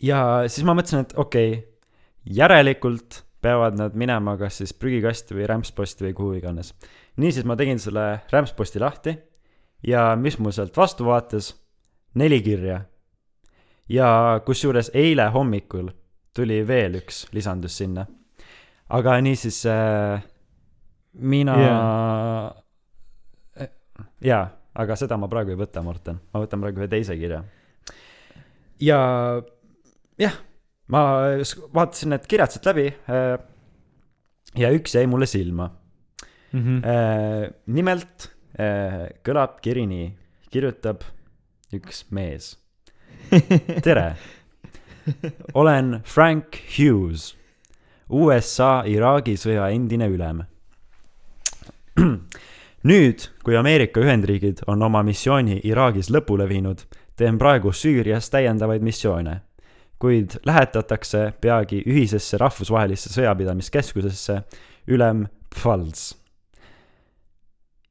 [0.00, 0.18] ja
[0.48, 1.64] siis ma mõtlesin, et okei okay,,
[2.24, 6.72] järelikult peavad nad minema kas siis prügikasti või rämpsposti või kuhu iganes.
[7.16, 9.18] niisiis ma tegin selle rämpsposti lahti
[9.86, 11.52] ja mis mul sealt vastu vaatas,
[12.14, 12.80] neli kirja.
[13.88, 15.90] ja kusjuures eile hommikul
[16.34, 18.06] tuli veel üks lisandus sinna.
[18.94, 20.24] aga niisiis äh,
[21.14, 23.68] mina yeah.,
[24.24, 27.44] jaa, aga seda ma praegu ei võta, Morten, ma võtan praegu ühe teise kirja.
[28.82, 28.98] ja
[30.20, 30.36] jah,
[30.90, 31.04] ma
[31.74, 33.34] vaatasin need kirjad sealt läbi äh,
[34.58, 35.70] ja üks jäi mulle silma.
[36.54, 36.84] Mhm.
[37.74, 38.28] nimelt
[38.62, 40.04] äh, kõlab kiri nii,
[40.54, 41.02] kirjutab
[41.74, 42.52] üks mees.
[43.86, 44.12] tere,
[45.60, 47.34] olen Frank Hughes,
[48.08, 50.42] USA-Iraagi sõja endine ülem.
[52.90, 56.84] nüüd, kui Ameerika Ühendriigid on oma missiooni Iraagis lõpule viinud,
[57.16, 59.40] teen praegu Süürias täiendavaid missioone,
[60.02, 64.42] kuid lähetatakse peagi ühisesse rahvusvahelisse sõjapidamiskeskusesse
[64.90, 66.12] ülem Pfalz.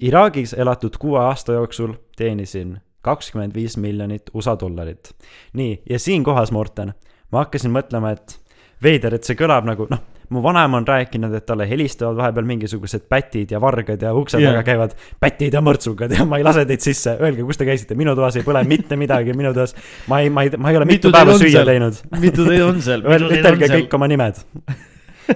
[0.04, 5.14] Iraagis elatud kuue aasta jooksul teenisin kakskümmend viis miljonit USA dollarit.
[5.54, 6.94] nii, ja siinkohas, Morten,
[7.32, 8.40] ma hakkasin mõtlema, et
[8.84, 10.02] veider, et see kõlab nagu noh,
[10.34, 14.52] mu vanem on rääkinud, et talle helistavad vahepeal mingisugused pätid ja vargad ja ukse Jaa.
[14.52, 17.98] taga käivad pätid ja mõrtsukad ja ma ei lase teid sisse, öelge, kus te käisite,
[18.00, 19.76] minu toas ei põle mitte midagi, minu toas,
[20.12, 21.70] ma ei, ma ei, ma ei ole mitu, Mitu päeva teil süüa seal?
[21.74, 22.00] teinud.
[22.24, 23.06] mitu teid on seal?
[23.40, 24.42] ütelge kõik oma nimed.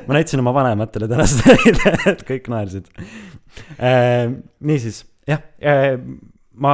[0.07, 2.89] ma näitasin oma vanematele täna seda videot, et kõik naersid.
[4.71, 5.43] niisiis, jah,
[6.55, 6.73] ma,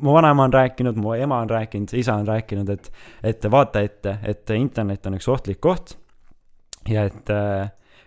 [0.00, 2.90] mu vanaema on rääkinud, mu ema on rääkinud, isa on rääkinud, et,
[3.32, 5.96] et vaata ette, et internet on üks ohtlik koht.
[6.88, 7.34] ja et,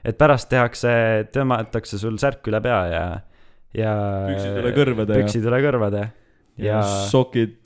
[0.03, 0.89] et pärast tehakse,
[1.33, 3.05] tõmmatakse sul särk üle pea ja,
[3.77, 3.93] ja.
[4.31, 6.11] püksid üle kõrvade ja, püksid üle kõrvade ja
[6.57, 7.59] ja sokid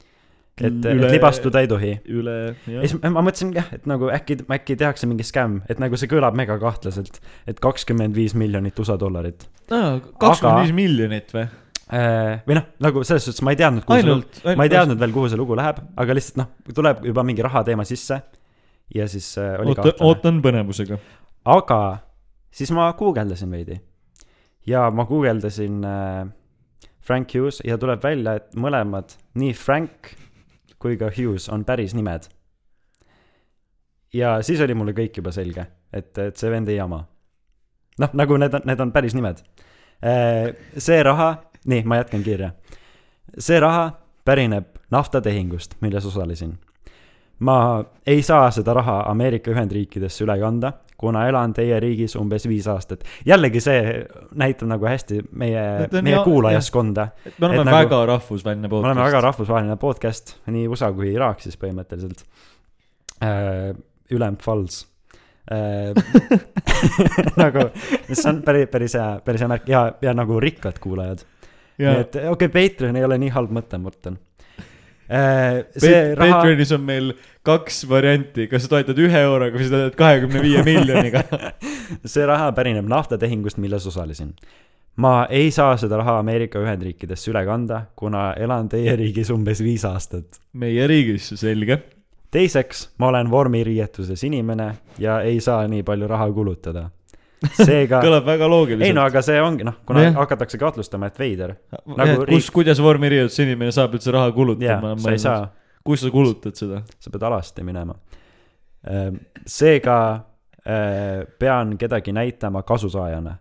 [0.57, 1.91] et, et libastuda ei tohi.
[2.09, 2.86] üle, ja jah.
[2.86, 6.38] siis ma mõtlesin jah, et nagu äkki, äkki tehakse mingi skämm, et nagu see kõlab
[6.38, 7.19] mega kahtlaselt,
[7.49, 9.47] et kakskümmend viis miljonit USA dollarit.
[9.69, 11.45] kakskümmend viis miljonit või?
[11.88, 15.13] Või noh, nagu selles suhtes ma ei teadnud, kuhu see, ainult, ma ei teadnud veel,
[15.15, 18.17] kuhu see lugu läheb, aga lihtsalt noh, tuleb juba mingi rahateema sisse
[18.95, 20.07] ja siis äh, oli ootan, kahtlane.
[20.07, 20.97] ootan põnevusega.
[21.45, 21.81] aga
[22.51, 23.79] siis ma guugeldasin veidi
[24.67, 26.27] ja ma guugeldasin äh,
[27.01, 30.11] Frank Hughes ja tuleb välja, et mõlemad, nii Frank
[30.79, 32.27] kui ka Hughes on päris nimed.
[34.13, 37.05] ja siis oli mulle kõik juba selge, et, et see vend ei jama.
[37.99, 39.43] noh, nagu need on, need on päris nimed.
[40.77, 41.31] see raha,
[41.68, 42.51] nii, ma jätkan kirja.
[43.39, 43.91] see raha
[44.26, 46.57] pärineb naftatehingust, milles osalesin.
[47.39, 52.68] ma ei saa seda raha Ameerika Ühendriikidesse üle kanda, kuna elan teie riigis umbes viis
[52.68, 53.03] aastat.
[53.26, 54.05] jällegi see
[54.36, 57.07] näitab nagu hästi meie meie ja- kuulajaskonda.
[57.39, 59.24] me oleme nagu, nagu- väga rahvusvaheline me oleme väga podcast.
[59.24, 62.24] rahvusvaheline podcast, nii USA kui Iraak siis põhimõtteliselt
[63.22, 63.76] äh,.
[64.11, 64.86] ülem Pfalz
[65.51, 65.93] äh.
[67.43, 67.70] nagu,
[68.09, 71.24] mis on päris, päris hea, päris hea märk ja, ja nagu rikkad kuulajad.
[71.78, 74.17] Nii et okei okay,, Patreon ei ole nii halb mõte, Morten
[75.09, 75.65] äh,.
[75.78, 77.11] see Pat- raha, Patreonis on meil
[77.47, 81.23] kaks varianti, kas sa toetad ühe euroga või sa toetad kahekümne viie miljoniga.
[82.13, 84.34] see raha pärineb naftatehingust, milles osalesin.
[84.97, 89.86] ma ei saa seda raha Ameerika Ühendriikidesse üle kanda, kuna elan teie riigis umbes viis
[89.86, 90.41] aastat.
[90.53, 91.80] meie riigis, selge.
[92.32, 96.89] teiseks, ma olen vormiriietuses inimene ja ei saa nii palju raha kulutada.
[97.67, 98.99] seega, kõlab väga ei no loogiliselt.
[99.03, 100.15] aga see ongi noh, kuna Jah.
[100.21, 101.55] hakatakse kahtlustama, et veider.
[101.85, 104.95] nagu kus riik-, kuidas vormiriietus inimene saab üldse raha kulutama,?
[105.01, 105.43] sa ei saa,
[105.85, 106.81] kus sa kulutad seda?
[106.99, 107.97] sa pead alasti minema.
[109.45, 113.38] seega äh, pean kedagi näitama kasusaajana.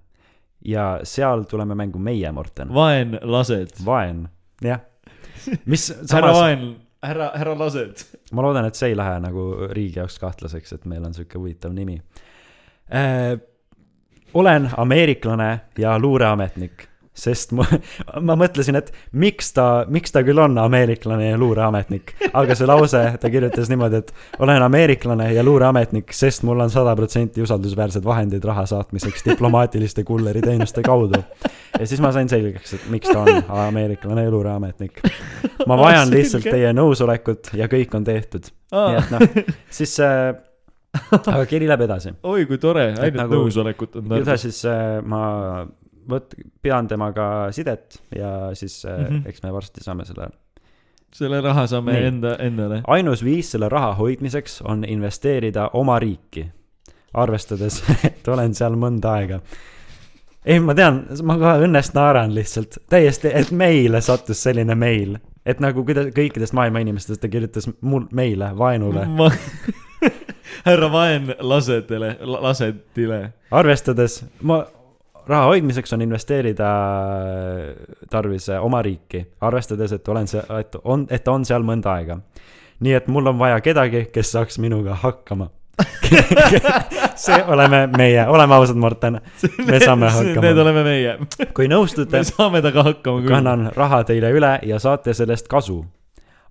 [0.67, 2.75] ja seal tuleme mängu meie, Morten.
[2.75, 3.81] vaenlased.
[3.85, 4.27] vaen,
[4.63, 4.85] jah.
[5.65, 6.69] mis härra samas, vaen,
[7.03, 8.07] härra, härra lased.
[8.33, 11.73] ma loodan, et see ei lähe nagu riigi jaoks kahtlaseks, et meil on sihuke huvitav
[11.73, 12.03] nimi
[12.93, 13.39] äh,.
[14.35, 16.89] Olen ameeriklane ja luureametnik.
[17.17, 17.65] sest ma,
[18.29, 23.01] ma mõtlesin, et miks ta, miks ta küll on ameeriklane ja luureametnik, aga see lause,
[23.23, 28.45] ta kirjutas niimoodi, et olen ameeriklane ja luureametnik, sest mul on sada protsenti usaldusväärsed vahendid
[28.45, 31.23] raha saatmiseks diplomaatiliste kulleriteenuste kaudu.
[31.81, 35.01] ja siis ma sain selgeks, et miks ta on ameeriklane ja luureametnik.
[35.67, 38.53] ma vajan lihtsalt teie nõusolekut ja kõik on tehtud.
[38.77, 39.25] nii et noh,
[39.81, 40.37] siis äh,,
[41.35, 42.15] aga kiri läheb edasi.
[42.23, 44.47] oi kui tore, ainult nagu- nõusolekut on ja tarvis.
[44.49, 45.67] siis äh, ma
[46.11, 49.07] võt-, pean temaga sidet ja siis äh, mm.
[49.07, 49.29] -hmm.
[49.29, 50.29] eks me varsti saame selle.
[51.13, 52.05] selle raha saame Nii.
[52.05, 52.83] enda, endale.
[52.87, 56.47] ainus viis selle raha hoidmiseks on investeerida oma riiki,
[57.15, 59.41] arvestades, et olen seal mõnda aega.
[60.45, 65.61] ei, ma tean, ma kohe õnnest naeran lihtsalt, täiesti, et meile sattus selline meil, et
[65.63, 69.07] nagu kuidas kõikidest maailma inimestest ta kirjutas mul, meile, vaenule.
[69.19, 69.31] ma,
[70.67, 73.21] härra Vaen lasedele, lasetile.
[73.51, 74.65] arvestades, ma,
[75.27, 76.71] raha hoidmiseks on investeerida
[78.11, 82.21] tarvis oma riiki, arvestades, et olen see, et on, et on seal mõnda aega.
[82.81, 85.49] nii et mul on vaja kedagi, kes saaks minuga hakkama.
[87.27, 89.21] see oleme meie, oleme ausad, Morten.
[89.67, 90.45] Me saame hakkama.
[90.47, 91.17] Need oleme meie.
[91.57, 93.35] kui nõustute me, saame temaga hakkama küll.
[93.35, 95.83] kannan raha teile üle ja saate sellest kasu.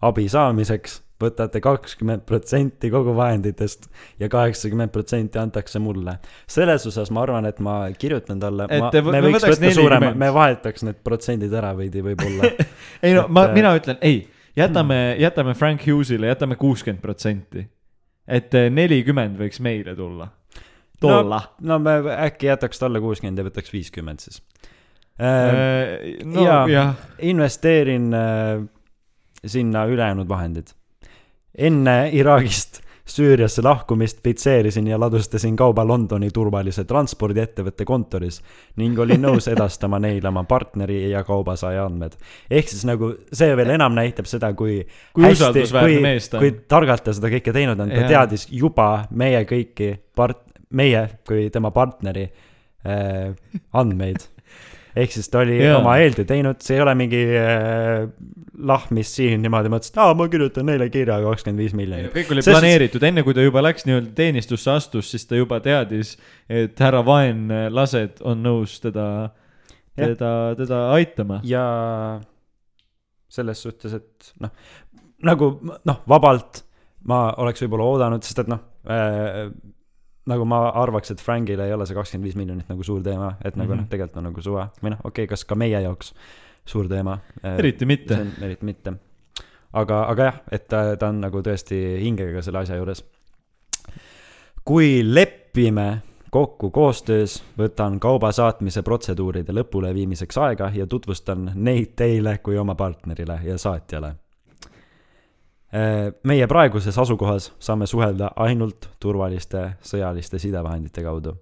[0.05, 3.87] abi saamiseks võtate kakskümmend protsenti kogu vahenditest
[4.19, 6.17] ja kaheksakümmend protsenti antakse mulle.
[6.47, 10.19] selles osas ma arvan, et ma kirjutan talle, ma, me võiks võtta suurema, 40.
[10.19, 12.51] me vahetaks need protsendid ära veidi võib-olla.
[13.05, 14.25] ei no et, ma, äh, mina ütlen ei,
[14.59, 17.65] jätame, jätame Frank Hughes'ile, jätame kuuskümmend protsenti.
[18.27, 20.29] Et eh, nelikümmend võiks meile tulla.
[21.01, 21.41] tulla.
[21.61, 21.97] no me
[22.27, 24.41] äkki jätaks talle kuuskümmend ja võtaks viiskümmend siis.
[25.19, 26.63] no jaa.
[26.69, 28.63] jah, investeerin äh,
[29.45, 30.73] sinna ülejäänud vahendid.
[31.57, 38.39] enne Iraagist Süüriasse lahkumist pitseerisin ja ladustasin kauba Londoni turvalise transpordiettevõtte kontoris
[38.81, 42.15] ning olin nõus edastama neile oma partneri ja kaubasaaja andmed.
[42.49, 44.79] ehk siis nagu see veel enam näitab seda, kui
[45.13, 46.61] kui ta kui on.
[46.67, 48.09] targalt ta seda kõike teinud on, ta Jaa.
[48.09, 50.41] teadis juba meie kõiki part-,
[50.73, 53.35] meie kui tema partneri äh,
[53.73, 54.25] andmeid.
[54.95, 55.77] Ehk siis ta oli yeah.
[55.79, 58.05] oma eeltöö teinud, see ei ole mingi äh,
[58.69, 62.13] lahmis siin niimoodi mõtles, et aa, ma kirjutan neile kirja kakskümmend viis miljonit.
[62.15, 65.59] kõik oli Sest- planeeritud, enne kui ta juba läks nii-öelda teenistusse astus, siis ta juba
[65.63, 66.15] teadis,
[66.49, 69.07] et härra Vaen lased on nõus teda,
[69.99, 71.41] teda, teda aitama.
[71.47, 71.65] ja
[73.35, 74.53] selles suhtes, et noh,
[75.27, 76.63] nagu noh, vabalt
[77.09, 79.49] ma oleks võib-olla oodanud, sest et noh äh,,
[80.25, 83.55] nagu ma arvaks, et Frankile ei ole see kakskümmend viis miljonit nagu suur teema, et
[83.55, 83.73] nagu mm.
[83.73, 83.81] -hmm.
[83.81, 86.13] noh, tegelikult on nagu suva või noh, okei okay,, kas ka meie jaoks
[86.65, 88.25] suur teema eriti mitte.
[88.41, 88.93] eriti mitte.
[89.73, 93.03] aga, aga jah, et ta, ta on nagu tõesti hingega selle asja juures.
[94.63, 96.01] kui lepime
[96.35, 103.39] kokku koostöös, võtan kauba saatmise protseduuride lõpuleviimiseks aega ja tutvustan neid teile kui oma partnerile
[103.43, 104.15] ja saatjale.
[106.23, 111.35] Meie praeguses asukohas saame suhelda ainult turvaliste sõjaliste sidevahendite kaudu.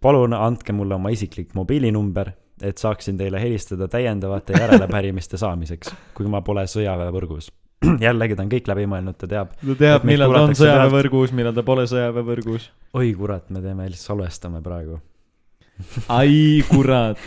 [0.00, 2.30] palun andke mulle oma isiklik mobiilinumber,
[2.62, 7.48] et saaksin teile helistada täiendavate järelepärimiste saamiseks, kui ma pole sõjaväevõrgus.
[8.06, 9.56] jällegi, ta on kõik läbi mõelnud, ta teab.
[9.60, 12.68] ta teab, millal ta on sõjaväevõrgus, millal ta pole sõjaväevõrgus.
[12.94, 15.00] oi kurat, me teeme, salvestame praegu.
[16.08, 17.18] ai kurat.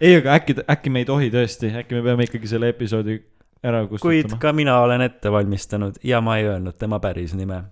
[0.00, 3.20] ei, aga äkki, äkki me ei tohi tõesti, äkki me peame ikkagi selle episoodi
[3.62, 4.40] ära kuid kustutama.
[4.40, 7.62] ka mina olen ette valmistanud ja ma ei öelnud tema päris nime.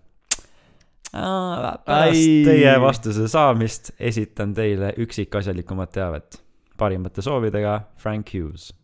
[1.13, 2.43] pärast Ai.
[2.45, 6.43] teie vastuse saamist esitan teile üksikasjalikumat teavet.
[6.79, 8.75] parimate soovidega Frank Hughes.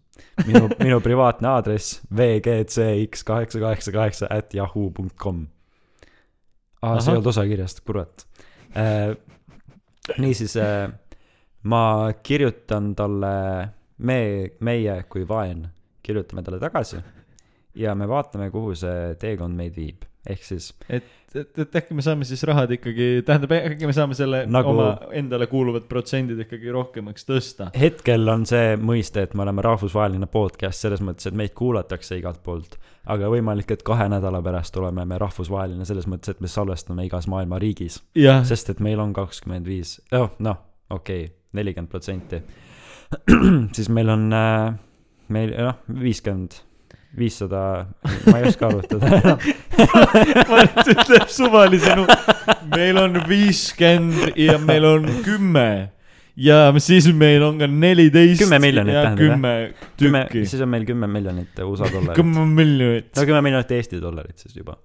[0.47, 5.47] minu, minu privaatne aadress vgcx kaheksa kaheksa kaheksa at yahoo punkt kom.
[6.83, 8.27] aa, see ei olnud osa kirjast, kurat
[8.77, 9.17] äh,.
[10.19, 10.91] niisiis äh,,
[11.63, 15.69] ma kirjutan talle, me, meie kui vaen
[16.07, 17.03] kirjutame talle tagasi
[17.77, 20.05] ja me vaatame, kuhu see teekond meid viib.
[20.27, 21.05] ehk siis et,
[21.39, 24.87] et, et äkki me saame siis rahad ikkagi, tähendab, äkki me saame selle Nagu- oma
[25.15, 27.69] endale kuuluvad protsendid ikkagi rohkemaks tõsta.
[27.79, 32.43] hetkel on see mõiste, et me oleme rahvusvaheline podcast selles mõttes, et meid kuulatakse igalt
[32.43, 32.79] poolt.
[33.07, 37.29] aga võimalik, et kahe nädala pärast oleme me rahvusvaheline selles mõttes, et me salvestame igas
[37.29, 38.03] maailma riigis.
[38.49, 40.59] sest et meil on kakskümmend viis, oh noh,
[40.91, 42.43] okei okay,, nelikümmend protsenti.
[43.77, 44.75] siis meil on äh,,
[45.33, 46.61] meil noh, viiskümmend,
[47.17, 47.63] viissada,
[48.29, 49.37] ma ei oska arvutada.
[50.51, 52.09] Mart ütleb suvalise nu-,
[52.75, 55.69] meil on viiskümmend ja meil on kümme
[56.37, 58.43] ja siis meil on ka neliteist.
[58.45, 59.79] Kümme miljonit tähendab, jah?
[59.97, 62.17] kümme tükki, siis on meil kümme miljonit USA dollarit.
[62.19, 63.11] kümme miljonit.
[63.17, 64.77] no kümme miljonit Eesti dollarit siis juba.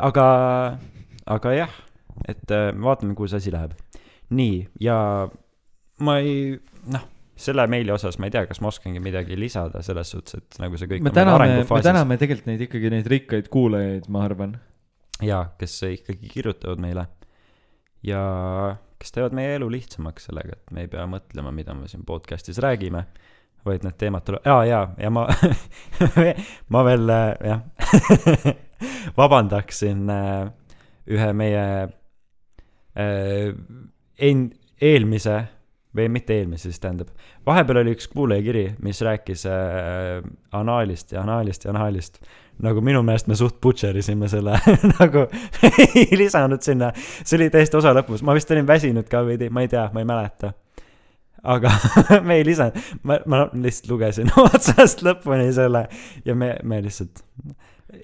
[0.00, 0.26] aga,
[1.26, 1.72] aga jah,
[2.28, 3.72] et äh, vaatame, kuhu see asi läheb.
[4.30, 4.98] nii, ja
[6.04, 6.58] ma ei,
[6.92, 10.60] noh, selle meili osas ma ei tea, kas ma oskangi midagi lisada selles suhtes, et
[10.62, 14.24] nagu see kõik me veel täname, me täname tegelikult neid ikkagi neid rikkaid kuulajaid, ma
[14.28, 14.56] arvan.
[15.22, 17.08] jaa, kes ikkagi kirjutavad meile
[18.06, 18.22] ja
[19.00, 22.60] kes teevad meie elu lihtsamaks sellega, et me ei pea mõtlema, mida me siin podcast'is
[22.62, 23.04] räägime,
[23.64, 25.26] vaid need teemad tulevad, aa jaa, ja ma,
[26.72, 27.64] ma veel äh, jah,
[29.20, 30.52] vabandaksin äh,
[31.10, 31.64] ühe meie
[32.94, 33.50] äh,
[34.18, 34.50] en-,
[34.80, 35.42] eelmise
[35.94, 37.10] või mitte eelmise, siis tähendab,
[37.46, 42.18] vahepeal oli üks kuulajakiri, mis rääkis äh, anaalist ja anaalist ja anaalist.
[42.62, 44.58] nagu minu meelest me suht butcher isime selle
[45.00, 45.24] nagu
[45.70, 49.64] ei lisanud sinna, see oli täiesti osa lõpus, ma vist olin väsinud ka veidi, ma
[49.64, 50.52] ei tea, ma ei mäleta.
[51.42, 51.70] aga
[52.28, 55.86] me ei lisanud, ma, ma lihtsalt lugesin otsast lõpuni selle
[56.24, 57.22] ja me, me lihtsalt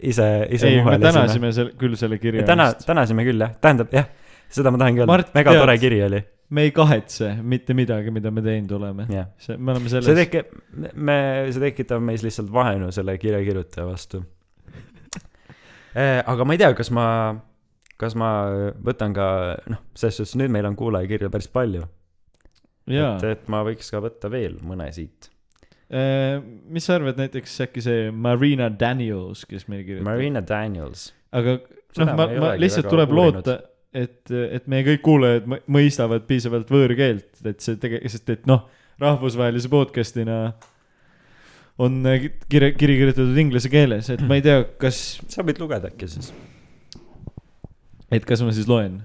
[0.03, 4.11] ise, ise ei, me tänasime selle, küll selle kirja täna tänasime küll jah, tähendab jah,
[4.51, 5.23] seda ma tahangi öelda.
[5.35, 6.21] Mega tead- tore kiri oli,
[6.51, 9.07] me ei kahetse mitte midagi, mida me teinud oleme.
[9.13, 9.31] jah.
[9.39, 11.17] see, me oleme see selles, teki-, me,
[11.51, 14.23] see tekitab meis lihtsalt vaenu selle kirja kirjutaja vastu.
[16.33, 17.07] aga ma ei tea, kas ma,
[18.01, 18.31] kas ma
[18.91, 19.27] võtan ka,
[19.71, 21.87] noh, selles suhtes nüüd meil on kuulajakirju päris palju,
[22.91, 23.29] et,.
[23.31, 25.31] et ma võiks ka võtta veel mõne siit.
[25.91, 30.11] mis sa arvad näiteks äkki see Marina Daniels, kes meile kirjutab?
[30.11, 33.61] Marina Daniels, aga noh, ma ma, lihtsalt tuleb loota,
[33.97, 38.67] et, et meie kõik kuulajad mõ- mõistavad piisavalt võõrkeelt, et see tege-, sest et noh,
[39.03, 40.39] rahvusvahelise podcast'ina
[41.81, 42.01] on
[42.53, 46.33] kiri, kiri kirjutatud inglise keeles, et ma ei tea, kas, sa võid lugeda äkki siis?
[48.11, 49.01] et kas ma siis loen?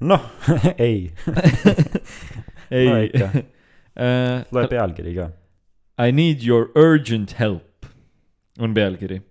[0.00, 0.22] noh,
[0.88, 1.10] ei,
[2.70, 3.30] ei Loe ikka.
[3.96, 5.30] uh, loe pealkiri ka.
[5.96, 7.86] I need your urgent help
[8.60, 9.22] on pealkiri.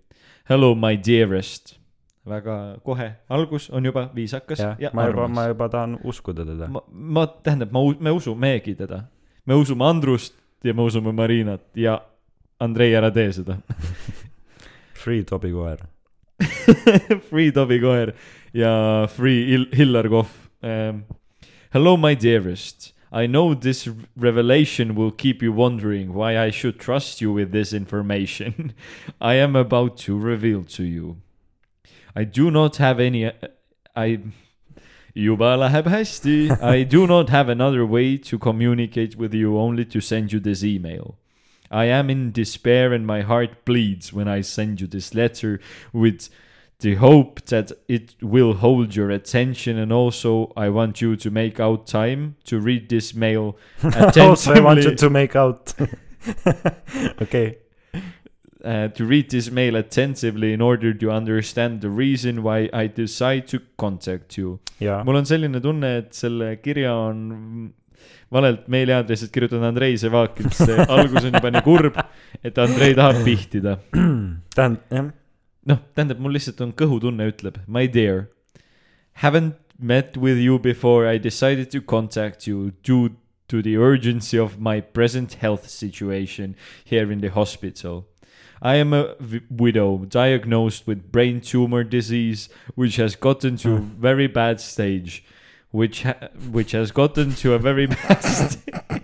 [0.50, 1.76] Hello my dearest.
[2.26, 6.68] Väga kohe, algus on juba viisakas jah ja,, ma juba, ma juba tahan uskuda teda.
[6.68, 9.04] ma, ma, tähendab, ma, me usumegi teda.
[9.46, 10.34] me usume Andrust
[10.64, 12.02] ja me usume Marinat ja
[12.60, 13.58] Andrei, ära tee seda.
[15.04, 15.84] Free Tobi koer.
[17.30, 18.14] Free Tobi Koer
[18.54, 20.30] ja Free Hil- Hillar Kohv
[20.64, 21.04] um,.
[21.74, 22.94] Hello my dearest.
[23.12, 27.74] I know this revelation will keep you wondering why I should trust you with this
[27.74, 28.74] information
[29.22, 31.18] I am about to reveal to you.
[32.16, 33.32] I do not have any uh,,
[33.96, 34.20] I,
[35.14, 36.50] juba läheb hästi.
[36.62, 40.64] I do not have another way to communicate with you only to send you this
[40.64, 41.16] email.
[41.72, 45.60] I am in despair and my heart bleeds when I send you this letter
[45.92, 46.30] with
[46.80, 51.60] the hope that it will hold your attention and also I want you to make
[51.60, 53.58] out time to read this mail
[54.18, 55.74] Also I want you to make out.
[57.22, 57.58] okei,
[58.66, 63.48] uh, to read this mail attentively in order to understand the reason why I decide
[63.48, 64.60] to contact you.
[64.80, 65.04] jaa.
[65.04, 67.74] mul on selline tunne, et selle kirja on
[68.32, 72.00] valelt meiliaadressilt kirjutanud Andrei Sevakil, see algus on juba nii kurb,
[72.44, 73.78] et Andrei tahab pihtida.
[74.58, 75.12] tähendab, jah,
[75.72, 78.26] noh, tähendab, mul lihtsalt on kõhutunne ütleb, my dear,
[79.24, 83.16] haven't met with you before I decided to contact you due
[83.48, 88.08] to the urgency of my present health situation here in the hospital.
[88.62, 89.04] I am a
[89.50, 93.90] widow diagnosed with brain tumor disease, which has gotten to a Mm.
[94.02, 95.24] very bad stage,
[95.72, 99.02] which ha- which has gotten to a very bad stage.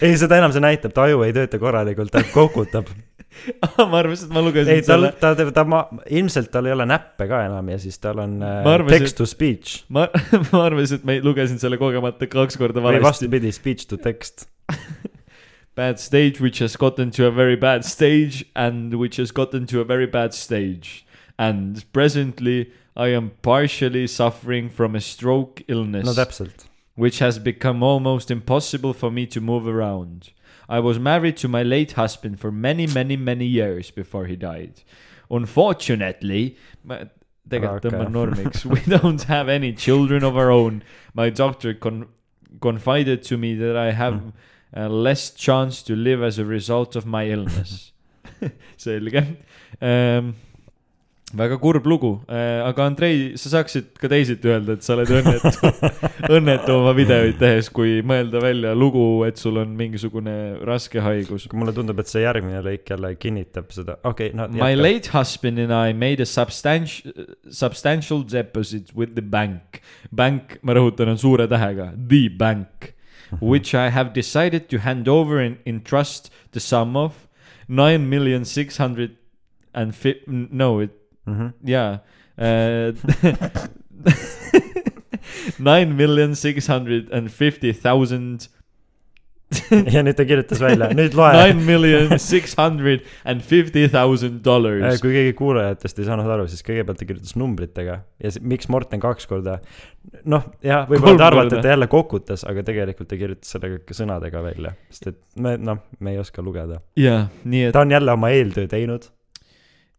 [0.00, 2.88] ei seda enam see näitab, ta aju ei tööta korralikult, ta kokutab.
[3.78, 6.84] ma arvasin, et ma lugesin ei, selle,, ta, ta, ta, ma, ilmselt tal ei ole
[6.90, 10.08] näppe ka enam ja siis tal on äh, arvasin, text to speech ma,
[10.50, 13.06] ma arvasin, et ma lugesin selle kogemata kaks korda või valesti.
[13.06, 14.48] vastupidi, speech to text.
[15.80, 19.80] Bad stage which has gotten to a very bad stage and which has gotten to
[19.80, 21.06] a very bad stage.
[21.38, 22.58] And presently
[23.06, 26.04] I am partially suffering from a stroke illness.
[26.06, 26.66] no täpselt.
[27.04, 30.16] which has become almost impossible for me to move around.
[30.68, 34.74] I was married to my late husband for many, many, many years before he died.
[35.30, 36.42] Unfortunately,
[36.84, 36.96] ma
[37.48, 40.82] tegelikult tõmban normiks, we don't have any children of our own.
[41.14, 42.08] My doctor con-
[42.60, 44.28] confided to me that I have Mm.
[44.28, 44.32] uh,
[44.72, 47.92] less chance to live as a result of my illness.
[48.76, 49.24] selge
[49.80, 50.32] um,.
[51.30, 55.70] väga kurb lugu uh,, aga Andrei, sa saaksid ka teisiti öelda, et sa oled õnnetu,
[56.36, 60.34] õnnetu oma videoid tehes, kui mõelda välja lugu, et sul on mingisugune
[60.66, 61.46] raske haigus.
[61.54, 65.62] mulle tundub, et see järgmine lõik jälle kinnitab seda, okei okay,, no My late husband
[65.62, 67.14] and I made a substantial,
[67.46, 69.84] substantial deposit with the bank.
[70.10, 72.90] Bank, ma rõhutan, on suure tähega, the bank,
[73.40, 77.28] which I have decided to hand over in, in trust the sum of
[77.68, 79.16] nine million six hundred
[79.72, 80.90] and fi-, no it
[81.26, 81.36] mm.
[81.36, 81.52] -hmm.
[81.64, 81.98] yeah
[82.38, 82.92] uh,
[85.58, 88.48] nine million six hundred and fifty thousand
[89.94, 91.30] ja nüüd ta kirjutas välja, nüüd loe.
[91.34, 95.00] Nine million six hundred and fifty thousand dollars.
[95.02, 99.02] kui keegi kuulajatest ei saanud aru, siis kõigepealt ta kirjutas numbritega ja see, miks Morten
[99.02, 99.58] kaks korda.
[100.30, 103.98] noh, jah, võib-olla te arvate, et ta jälle kokutas, aga tegelikult ta kirjutas sellega ikka
[103.98, 106.82] sõnadega välja, sest et me, noh, me ei oska lugeda.
[107.00, 109.10] jaa, nii et ta on jälle oma eeltöö teinud.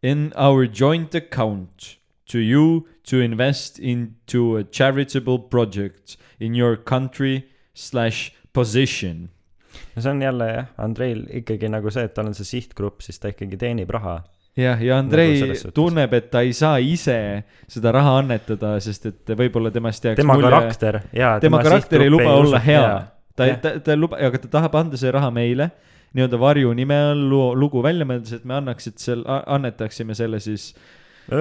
[0.02, 7.50] in our joint account to you to invest into a charitable project in your country
[7.74, 9.30] slash position.
[9.96, 13.20] No see on jälle jah, Andreil ikkagi nagu see, et tal on see sihtgrupp, siis
[13.20, 14.18] ta ikkagi teenib raha.
[14.58, 15.74] jah, ja Nagu Andrei suhtes.
[15.74, 20.34] tunneb, et ta ei saa ise seda raha annetada, sest et võib-olla temast jääks tema
[20.36, 22.88] mulje, karakter ja tema karakter ei luba olla hea.
[23.36, 25.70] ta ei ta, ta ei luba, aga ta tahab anda see raha meile
[26.12, 30.74] nii-öelda varjunime all lu- lugu välja mõeldes, et me annaksid seal, annetaksime selle siis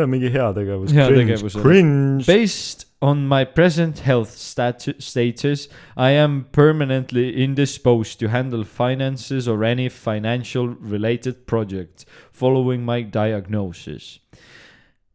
[0.07, 0.93] mingi heategevus.
[0.95, 1.63] Heategevusele.
[1.65, 2.23] Cringe.
[2.29, 9.65] Based on my present health statu- status, I am permanently indisposed to handle finances or
[9.65, 14.19] any financial related project following my diagnosis.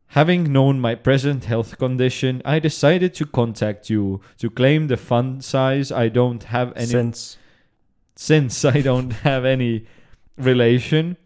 [0.09, 5.43] Having known my present health condition, I decided to contact you to claim the fund
[5.43, 7.37] size I don't have any Sense.
[8.15, 9.85] since I don't have any
[10.37, 11.17] relation,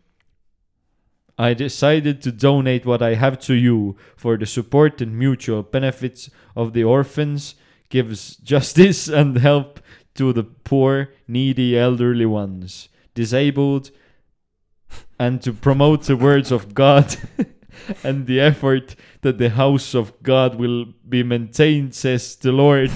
[1.40, 6.30] I decided to donate what I have to you for the support and mutual benefits
[6.54, 7.56] of the orphans,
[7.88, 9.80] gives justice and help
[10.16, 13.90] to the poor, needy, elderly ones, disabled,
[15.18, 17.16] and to promote the words of God
[18.04, 22.92] and the effort that the house of God will be maintained, says the Lord.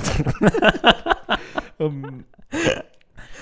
[1.80, 2.26] um,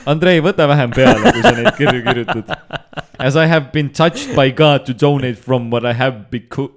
[0.06, 2.50] Andrei, võta vähem peale, kui sa neid kirju kirjutad.
[3.22, 6.72] As I have been touched by God to donate from what I have beco-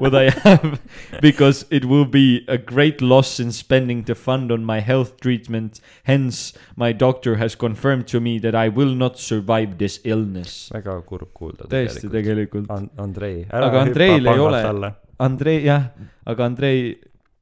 [0.00, 0.78] what I have
[1.22, 5.80] because it will be a great loss in spending the fund on my health treatment.
[6.04, 10.68] Hence, my doctor has confirmed to me that I will not survive this illness.
[10.74, 12.68] väga kurb kuulda tõesti, tegelikult.
[12.68, 12.70] tegelikult.
[12.76, 13.46] An-, Andrei.
[13.50, 15.90] Aga Andreil ei ole- Andrei, jah,
[16.26, 16.96] aga Andrei,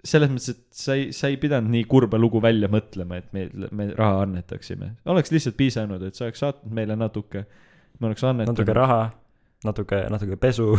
[0.08, 3.46] selles mõttes, et sa ei, sa ei pidanud nii kurba lugu välja mõtlema, et me,
[3.76, 4.92] me raha annetaksime.
[5.12, 7.44] oleks lihtsalt piisanud, et sa oleks saatnud meile natuke,
[7.98, 8.56] me oleks annetanud.
[8.56, 9.00] natuke raha,
[9.68, 10.72] natuke, natuke pesu,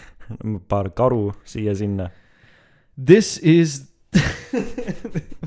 [0.72, 2.10] paar karu siia-sinna.
[2.96, 3.84] This is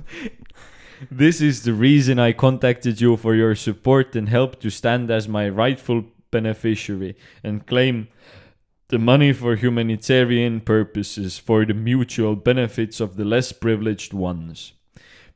[1.10, 5.30] This is the reason I contacted you for your support and help to stand as
[5.30, 8.10] my rightful beneficiary and claim
[8.90, 14.74] the money for humanitarian purposes for the mutual benefits of the less privileged ones.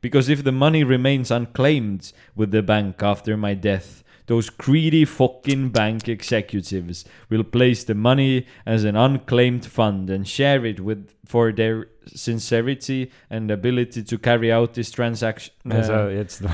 [0.02, 5.70] Because if the money remains unclaimed with the bank after my death, those greedy fucking
[5.70, 11.52] bank executives will place the money as an unclaimed fund and share it with for
[11.52, 15.54] their sincerity and ability to carry out this transaction.
[15.84, 16.48] sa jätsid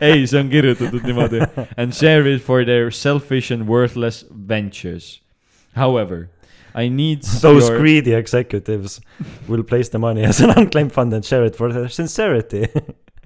[0.00, 1.68] ei, see on kirjutatud niimoodi.
[1.76, 5.20] And share it for their selfish and worthless ventures.
[5.76, 6.30] However,
[6.74, 7.78] I need Those your...
[7.78, 9.00] greedy executives
[9.46, 12.68] will place the money as an unclaimed fund and share it for their sincerity.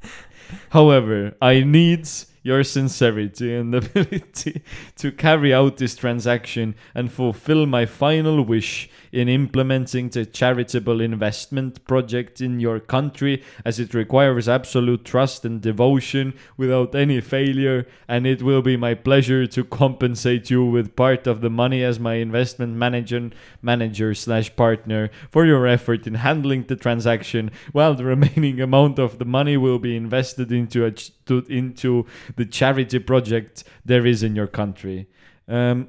[0.71, 2.09] However, I need
[2.43, 4.63] your sincerity and ability
[4.97, 11.85] to carry out this transaction and fulfill my final wish in implementing the charitable investment
[11.87, 18.27] project in your country as it requires absolute trust and devotion without any failure and
[18.27, 22.15] it will be my pleasure to compensate you with part of the money as my
[22.15, 23.31] investment manager
[23.61, 29.19] manager slash partner for your effort in handling the transaction while the remaining amount of
[29.19, 30.93] the money will be invested into a
[31.49, 32.07] into
[32.37, 35.07] the charity project there is in your country
[35.47, 35.89] um,.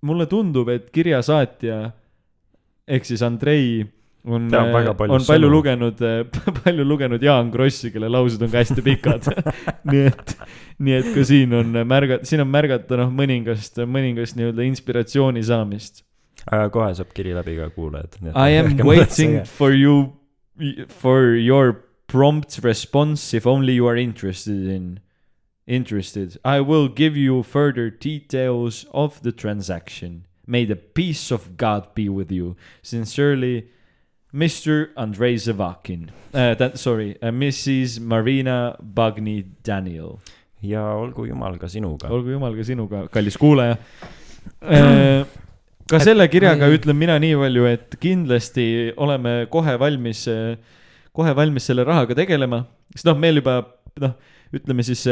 [0.00, 1.90] mulle tundub, et kirjasaatja
[2.88, 3.82] ehk siis Andrei
[4.24, 5.54] on, Teab väga palju on palju sõnu.
[5.54, 6.00] lugenud,
[6.60, 9.28] palju lugenud Jaan Krossi, kelle laused on ka hästi pikad.
[9.90, 10.34] nii et,
[10.80, 16.04] nii et ka siin on märgata, siin on märgata noh, mõningast, mõningast nii-öelda inspiratsiooni saamist.
[16.46, 18.18] aga kohe saab kiri läbi ka kuulajad.
[18.32, 20.12] I am waiting for you,
[20.88, 21.76] for your
[22.10, 24.98] prompt response if only you are interested in,
[25.66, 26.38] interested.
[26.44, 30.26] I will give you further details of the transaction.
[30.46, 32.56] May the peace of God be with you.
[32.82, 33.68] Sincerely,
[34.34, 36.54] Mr Andrei Zavakin uh,.
[36.54, 40.20] That sorry uh,, Mrs Marina Bagni Daniel.
[40.62, 42.08] ja olgu jumal ka sinuga.
[42.12, 43.78] olgu jumal ka sinuga, kallis kuulaja.
[45.90, 48.66] ka selle kirjaga ütlen mina nii palju, et kindlasti
[49.00, 50.26] oleme kohe valmis,
[51.16, 52.64] kohe valmis selle rahaga tegelema,
[52.94, 53.62] sest noh, meil juba
[54.04, 54.14] noh,
[54.56, 55.04] ütleme siis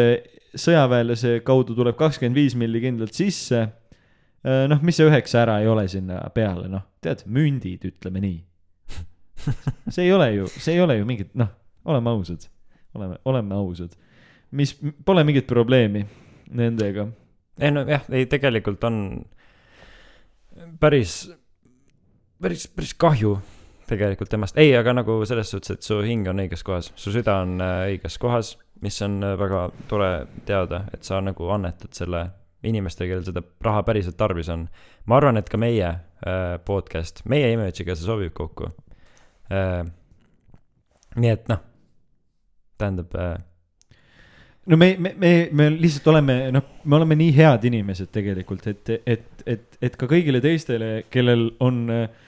[0.58, 3.66] sõjaväelase kaudu tuleb kakskümmend viis milli kindlalt sisse.
[4.44, 8.38] noh, mis see üheksa ära ei ole sinna peale, noh, tead, mündid, ütleme nii.
[9.94, 11.50] see ei ole ju, see ei ole ju mingit, noh,
[11.88, 12.46] oleme ausad,
[12.94, 13.96] oleme, oleme ausad.
[14.50, 14.74] mis
[15.04, 16.06] pole mingit probleemi
[16.50, 17.08] nendega.
[17.60, 18.98] ei no jah, ei tegelikult on
[20.80, 21.30] päris,
[22.40, 23.36] päris, päris kahju
[23.88, 27.38] tegelikult temast, ei, aga nagu selles suhtes, et su hing on õiges kohas, su süda
[27.44, 30.10] on äh, õiges kohas, mis on äh, väga tore
[30.46, 32.28] teada, et sa nagu annetad selle
[32.62, 34.68] inimestele, kellel seda raha päriselt tarvis on.
[35.06, 38.70] ma arvan, et ka meie äh, podcast, meie image'iga see sobib kokku
[39.52, 39.84] äh,.
[41.16, 41.62] nii et noh,
[42.78, 43.36] tähendab äh,
[44.68, 48.94] no me, me, me, me lihtsalt oleme, noh, me oleme nii head inimesed tegelikult, et,
[49.06, 52.26] et, et, et ka kõigile teistele, kellel on äh,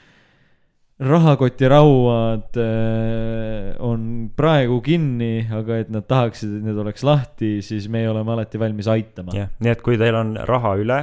[1.01, 8.05] rahakotirauad äh, on praegu kinni, aga et nad tahaksid, et need oleks lahti, siis me
[8.11, 9.35] oleme alati valmis aitama.
[9.37, 11.01] jah, nii et kui teil on raha üle,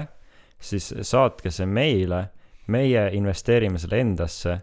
[0.60, 2.28] siis saatke see meile,
[2.74, 4.60] meie investeerime selle endasse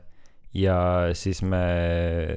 [0.54, 0.78] ja
[1.18, 1.64] siis me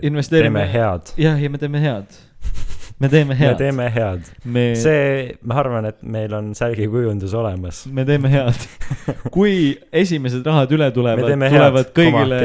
[0.02, 1.14] investeerime teeme head.
[1.22, 2.18] jah, ja me teeme head.
[3.00, 3.58] me teeme me head.
[3.58, 4.30] teeme head.
[4.44, 7.86] me, see, ma arvan, et meil on särgikujundus olemas.
[7.88, 8.68] me teeme head.
[9.36, 12.42] kui esimesed rahad üle me tulevad, tulevad kõigile,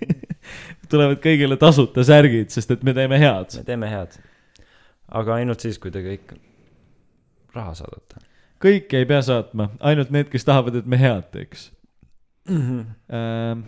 [0.92, 3.66] tulevad kõigile tasuta särgid, sest et me teeme head me.
[3.68, 4.16] teeme head.
[5.08, 6.38] aga ainult siis, kui te kõik
[7.56, 8.26] raha saadate
[8.62, 11.70] kõike ei pea saatma, ainult need, kes tahavad, et me head teeks
[12.48, 12.60] mm.
[12.60, 12.86] -hmm.
[13.14, 13.64] ähm,.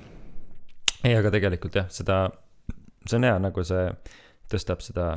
[1.04, 2.30] ei, aga tegelikult jah, seda,
[3.06, 3.90] see on hea, nagu see
[4.52, 5.08] tõstab seda,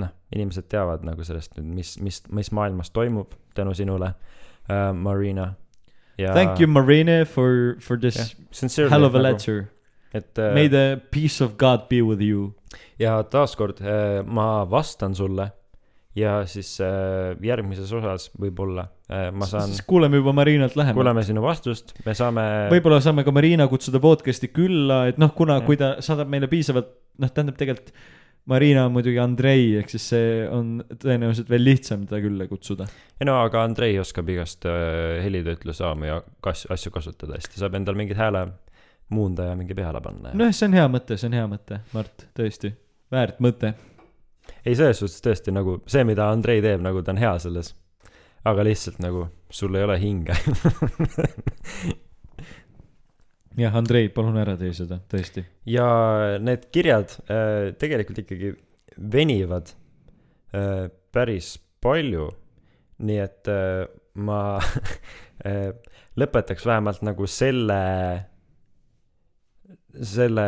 [0.00, 5.52] noh, inimesed teavad nagu sellest nüüd, mis, mis, mis maailmas toimub tänu sinule uh,, Marina.
[6.18, 9.68] ja Thank you, Marine, for, for this sincerely hell of a nagu, letter.
[10.14, 12.54] et uh, May the peace of God be with you.
[12.98, 15.50] ja taaskord uh, ma vastan sulle
[16.14, 20.98] ja siis uh, järgmises osas võib-olla uh, ma saan, siis kuuleme juba Marinalt lähemalt.
[20.98, 22.44] kuuleme sinu vastust, me saame.
[22.70, 26.92] võib-olla saame ka Marina kutsuda podcast'i külla, et noh, kuna, kui ta saadab meile piisavalt,
[27.22, 27.90] noh, tähendab tegelikult
[28.50, 32.86] Marina on muidugi Andrei, ehk siis see on tõenäoliselt veel lihtsam teda külla kutsuda.
[33.16, 37.96] ei no aga Andrei oskab igast uh, helitöötlussaamu ja kas-, asju kasutada hästi, saab endal
[37.96, 38.46] mingit hääle
[39.14, 42.26] muundaja mingi peale panna ja nojah, see on hea mõte, see on hea mõte, Mart,
[42.36, 42.74] tõesti,
[43.12, 43.74] väärt mõte.
[44.60, 47.72] ei, selles suhtes tõesti nagu see, mida Andrei teeb, nagu ta on hea selles.
[48.44, 50.36] aga lihtsalt nagu sul ei ole hinge.
[53.58, 55.44] jah, Andrei, palun ära tee seda, tõesti.
[55.70, 55.86] ja
[56.42, 58.54] need kirjad äh, tegelikult ikkagi
[59.14, 59.74] venivad
[60.54, 61.54] äh, päris
[61.84, 62.30] palju.
[63.04, 64.40] nii et äh, ma
[65.48, 65.74] äh,
[66.16, 67.80] lõpetaks vähemalt nagu selle,
[70.14, 70.46] selle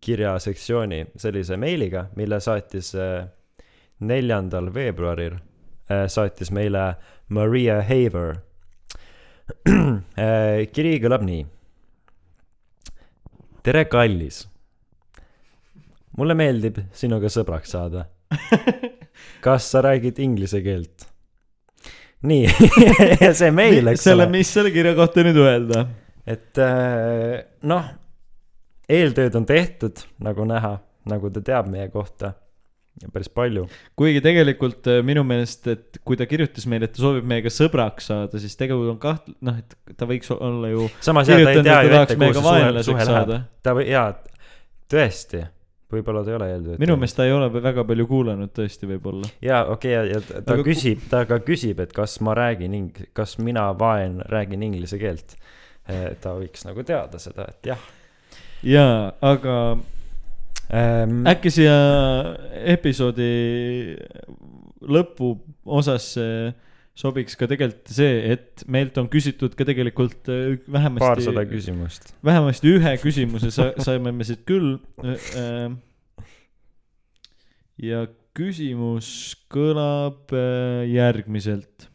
[0.00, 3.26] kirjasektsiooni sellise meiliga, mille saatis äh,
[4.00, 5.34] neljandal veebruaril,
[6.08, 6.94] saatis meile
[7.28, 8.38] Maria Haver.
[10.74, 11.44] Kiri kõlab nii.
[13.66, 14.42] tere, kallis.
[16.18, 18.06] mulle meeldib sinuga sõbraks saada.
[19.44, 21.08] kas sa räägid inglise keelt?
[22.22, 22.46] nii,
[23.40, 24.28] see meil, eks ole.
[24.30, 25.86] mis selle kirja kohta nüüd öelda?
[26.28, 27.90] et äh, noh,
[28.90, 30.76] eeltööd on tehtud, nagu näha,
[31.10, 32.34] nagu ta teab meie kohta
[33.00, 33.66] ja päris palju.
[33.98, 38.10] kuigi tegelikult äh, minu meelest, et kui ta kirjutas meile, et ta soovib meiega sõbraks
[38.10, 41.64] saada, siis tegelikult on kaht-, noh, et ta võiks olla ju samas jah, ta ei
[41.66, 43.32] tea ju ette, kuhu see suhe, suhe läheb.
[43.64, 44.08] ta või, jaa,
[44.90, 45.44] tõesti,
[45.94, 49.30] võib-olla ta ei ole eeltööd minu meelest ta ei ole väga palju kuulanud tõesti võib-olla.
[49.44, 53.06] jaa, okei okay,, ja ta Aga küsib, ta ka küsib, et kas ma räägin ing-,
[53.16, 55.38] kas mina, vaen, räägin inglise keelt.
[56.20, 57.88] ta võiks nagu teada seda, et jah
[58.62, 59.56] jaa, aga
[60.74, 61.22] ähm,.
[61.28, 61.76] äkki siia
[62.74, 63.30] episoodi
[64.80, 66.26] lõpuosasse
[67.00, 72.10] sobiks ka tegelikult see, et meilt on küsitud ka tegelikult äh, paarsada vähemasti, küsimust.
[72.26, 74.78] vähemasti ühe küsimuse sa, saime me siit küll.
[77.80, 78.04] ja
[78.36, 79.08] küsimus
[79.52, 81.88] kõlab äh, järgmiselt.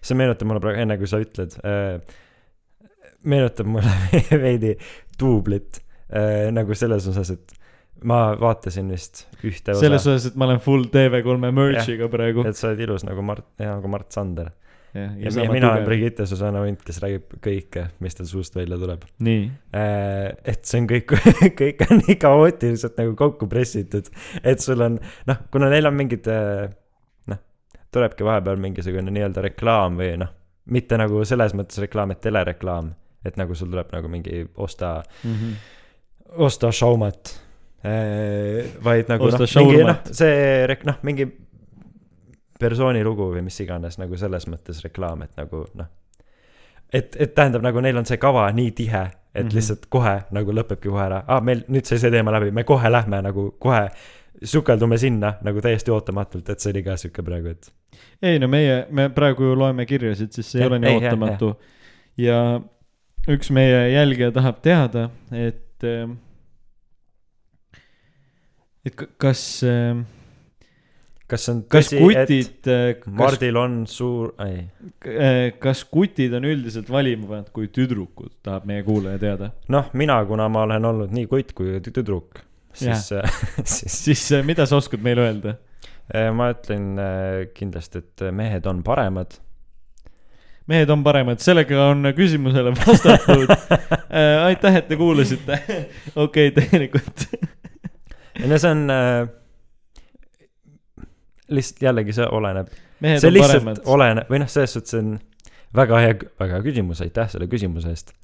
[0.00, 1.98] see meenutab mulle praegu, enne kui sa ütled äh,,
[3.24, 3.94] meenutab mulle
[4.46, 4.74] veidi
[5.20, 5.80] duublit
[6.10, 7.63] äh, nagu selles osas, et
[8.08, 12.44] ma vaatasin vist ühte osa selles, osas, et ma olen full TV3 merch'iga praegu.
[12.48, 14.50] et sa oled ilus nagu Mart, nagu Mart Sander.
[14.94, 15.86] ja, ja, ja mina olen.
[15.88, 19.06] Brigitte Susanna Unt, kes räägib kõike, mis tal suust välja tuleb.
[19.26, 19.42] nii,
[20.52, 21.16] et see on kõik,
[21.60, 24.10] kõik on nii kaootiliselt nagu kokku pressitud,
[24.42, 25.00] et sul on
[25.30, 26.66] noh, kuna neil on mingid äh,
[27.32, 27.44] noh,
[27.94, 30.34] tulebki vahepeal mingisugune nii-öelda reklaam või noh,
[30.70, 32.92] mitte nagu selles mõttes reklaam, et telereklaam,
[33.24, 35.40] et nagu sul tuleb nagu mingi osta, mm.
[35.40, 36.38] -hmm.
[36.44, 37.40] osta Showmat.
[37.84, 40.36] Vaid nagu Osta noh, mingi noh see
[40.70, 41.26] rek-, noh, mingi
[42.60, 45.90] persooni lugu või mis iganes nagu selles mõttes reklaam, et nagu noh.
[46.92, 49.48] et, et tähendab nagu neil on see kava nii tihe, et mm.
[49.48, 49.54] -hmm.
[49.58, 52.90] lihtsalt kohe nagu lõpebki kohe ära, aa meil nüüd sai see teema läbi, me kohe
[52.90, 53.88] lähme nagu kohe
[54.42, 57.72] sukeldume sinna nagu täiesti ootamatult, et see oli ka sihuke praegu, et
[58.22, 60.96] ei no meie, me praegu ju loeme kirjasid, siis see ei Jah, ole nii ei,
[61.02, 61.54] ootamatu.
[62.16, 62.38] ja
[63.30, 65.88] üks meie jälgija tahab teada, et,
[68.86, 69.42] et ka- kas,
[71.30, 72.50] kas see on kas tõsi, et kutid,
[73.02, 74.66] kas, Mardil on suur, ei,
[75.62, 79.50] kas kutid on üldiselt valimavad kui tüdrukud, tahab meie kuulaja teada.
[79.72, 82.42] noh, mina, kuna ma olen olnud nii kutt kui tü- tüdruk,
[82.76, 83.08] siis,
[83.76, 85.56] siis siis äh, mida sa oskad meile öelda?
[86.36, 86.98] ma ütlen
[87.56, 89.38] kindlasti, et mehed on paremad.
[90.68, 93.48] mehed on paremad, sellega on küsimusele vastatud.
[94.44, 95.56] aitäh, et te kuulasite.
[96.26, 97.24] okei, tegelikult.
[98.42, 99.28] No see on äh,
[101.54, 103.82] lihtsalt jällegi see oleneb, see lihtsalt paremad.
[103.96, 105.16] oleneb või noh, selles suhtes on
[105.76, 108.14] väga hea, väga hea küsimus, aitäh selle küsimuse eest.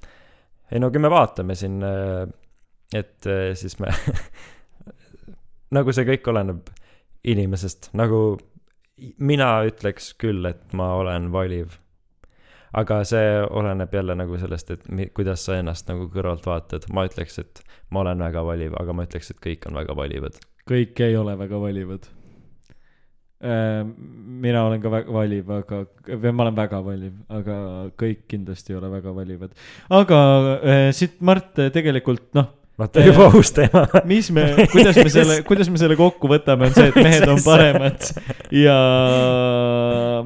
[0.73, 1.81] ei no kui me vaatame siin,
[2.95, 3.93] et eh, siis me
[5.77, 6.71] nagu see kõik oleneb
[7.31, 8.39] inimesest, nagu
[9.19, 11.79] mina ütleks küll, et ma olen valiv.
[12.73, 17.07] Aga see oleneb jälle nagu sellest, et mi- kuidas sa ennast nagu kõrvalt vaatad, ma
[17.09, 20.39] ütleks, et ma olen väga valiv, aga ma ütleks, et kõik on väga valivad.
[20.71, 22.07] kõik ei ole väga valivad.
[23.41, 27.55] mina olen ka väga valiv, aga, või ma olen väga valiv, aga
[27.97, 29.51] kõik kindlasti ei ole väga valivad.
[29.89, 30.19] aga
[30.63, 33.87] äh, siit Mart äh, tegelikult noh, vaata juba uus teema.
[34.05, 37.41] mis me, kuidas me selle, kuidas me selle kokku võtame, on see, et mehed on
[37.51, 38.11] paremad
[38.53, 38.77] ja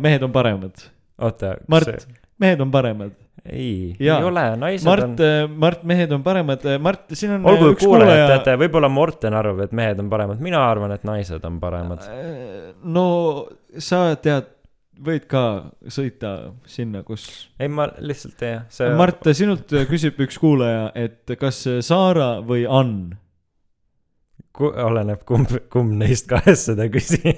[0.02, 0.84] mehed on paremad.
[1.22, 2.06] oota, Mart,
[2.42, 3.12] mehed on paremad.
[3.44, 7.84] ei, ei ole, naised Mart on,, Mart, mehed on paremad, Mart, siin on olgu üks
[7.84, 8.28] kuulajad, kuulaja.
[8.32, 12.06] teate, võib-olla Morten arvab, et mehed on paremad, mina arvan, et naised on paremad.
[12.84, 13.06] no
[13.78, 14.48] sa tead,
[15.04, 15.42] võid ka
[15.92, 16.30] sõita
[16.70, 17.26] sinna, kus
[17.58, 18.94] ei, ma lihtsalt ei, see.
[18.96, 23.12] Mart, sinult küsib üks kuulaja, et kas Saara või Ann?
[24.62, 27.24] oleneb, kumb, kumb neist kahest seda küsib.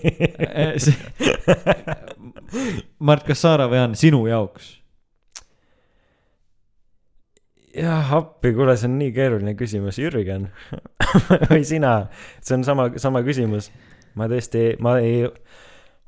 [3.06, 4.76] Mart, kas Saara või Ann sinu jaoks?
[7.76, 10.48] jah, appi, kuule, see on nii keeruline küsimus, Jürgen
[11.50, 11.98] või sina,
[12.40, 13.70] see on sama, sama küsimus.
[14.16, 15.26] ma tõesti, ma ei,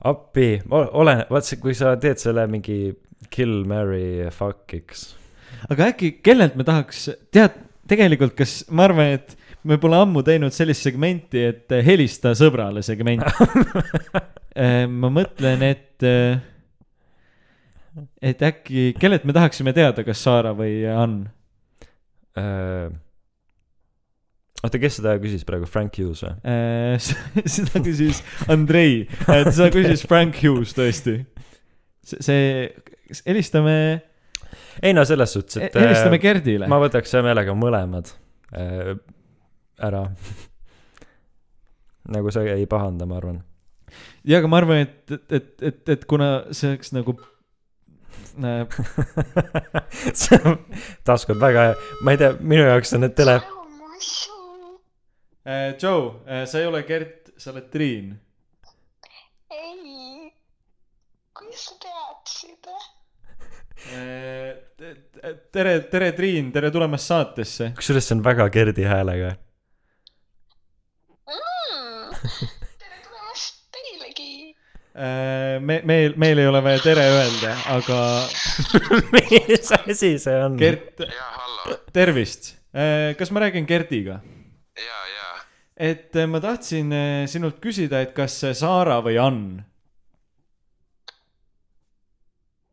[0.08, 2.94] appi, olen, vaat see, kui sa teed selle mingi
[3.34, 5.10] kill, marry, fuck'iks.
[5.68, 7.58] aga äkki, kellelt me tahaks, tead,
[7.90, 9.36] tegelikult, kas ma arvan, et
[9.68, 13.24] me pole ammu teinud sellist segmenti, et helista sõbrale segment.
[15.00, 16.06] ma mõtlen, et,
[18.22, 21.26] et äkki, kellelt me tahaksime teada, kas Saara või Ann?
[22.38, 22.90] Äh,
[24.64, 26.34] oota, kes seda küsis praegu, Frank Hughes või?
[26.48, 27.08] Äh,
[27.56, 31.20] seda küsis Andrei, seda küsis Frank Hughes tõesti.
[32.08, 33.76] see, see, helistame,
[34.82, 36.70] ei no selles suhtes, et helistame äh, Gerdile.
[36.70, 38.12] ma võtaks hea meelega mõlemad
[38.56, 38.94] äh,
[39.88, 40.06] ära.
[42.08, 43.42] nagu sa ei pahanda, ma arvan.
[44.24, 47.37] ja, aga ma arvan, et, et, et, et, kuna see oleks nagu äh,
[50.20, 50.58] see on
[51.06, 51.74] taaskord väga hea,
[52.06, 53.40] ma ei tea, minu jaoks on need tele-,
[55.46, 58.14] äh, Joe äh,, sa ei ole Gert, sa oled Triin
[59.50, 60.32] ei,
[61.34, 62.70] kuidas sa teadsid?
[63.94, 64.52] äh,.
[65.52, 67.72] tere, tere, Triin, tere tulemast saatesse.
[67.76, 69.34] kusjuures see on väga Gerdi häälega.
[71.28, 72.54] Äh,
[74.98, 78.00] me, meil, meil ei ole vaja tere öelda, aga
[79.14, 80.58] mis asi see on?
[80.58, 81.04] Gert,
[81.94, 82.56] tervist.
[83.18, 84.18] kas ma räägin Gerdiga?
[84.78, 85.38] jaa, jaa.
[85.76, 89.64] et äh, ma tahtsin äh, sinult küsida, et kas äh, Saara või Ann?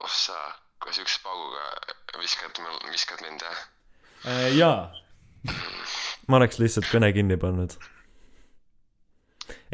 [0.06, 0.38] ossa,
[0.82, 1.66] kui siukse pauguga
[2.22, 2.62] viskad
[2.92, 3.64] viskad mind, jah?
[4.30, 4.94] Äh, jaa,
[6.30, 7.76] ma oleks lihtsalt kõne kinni pannud.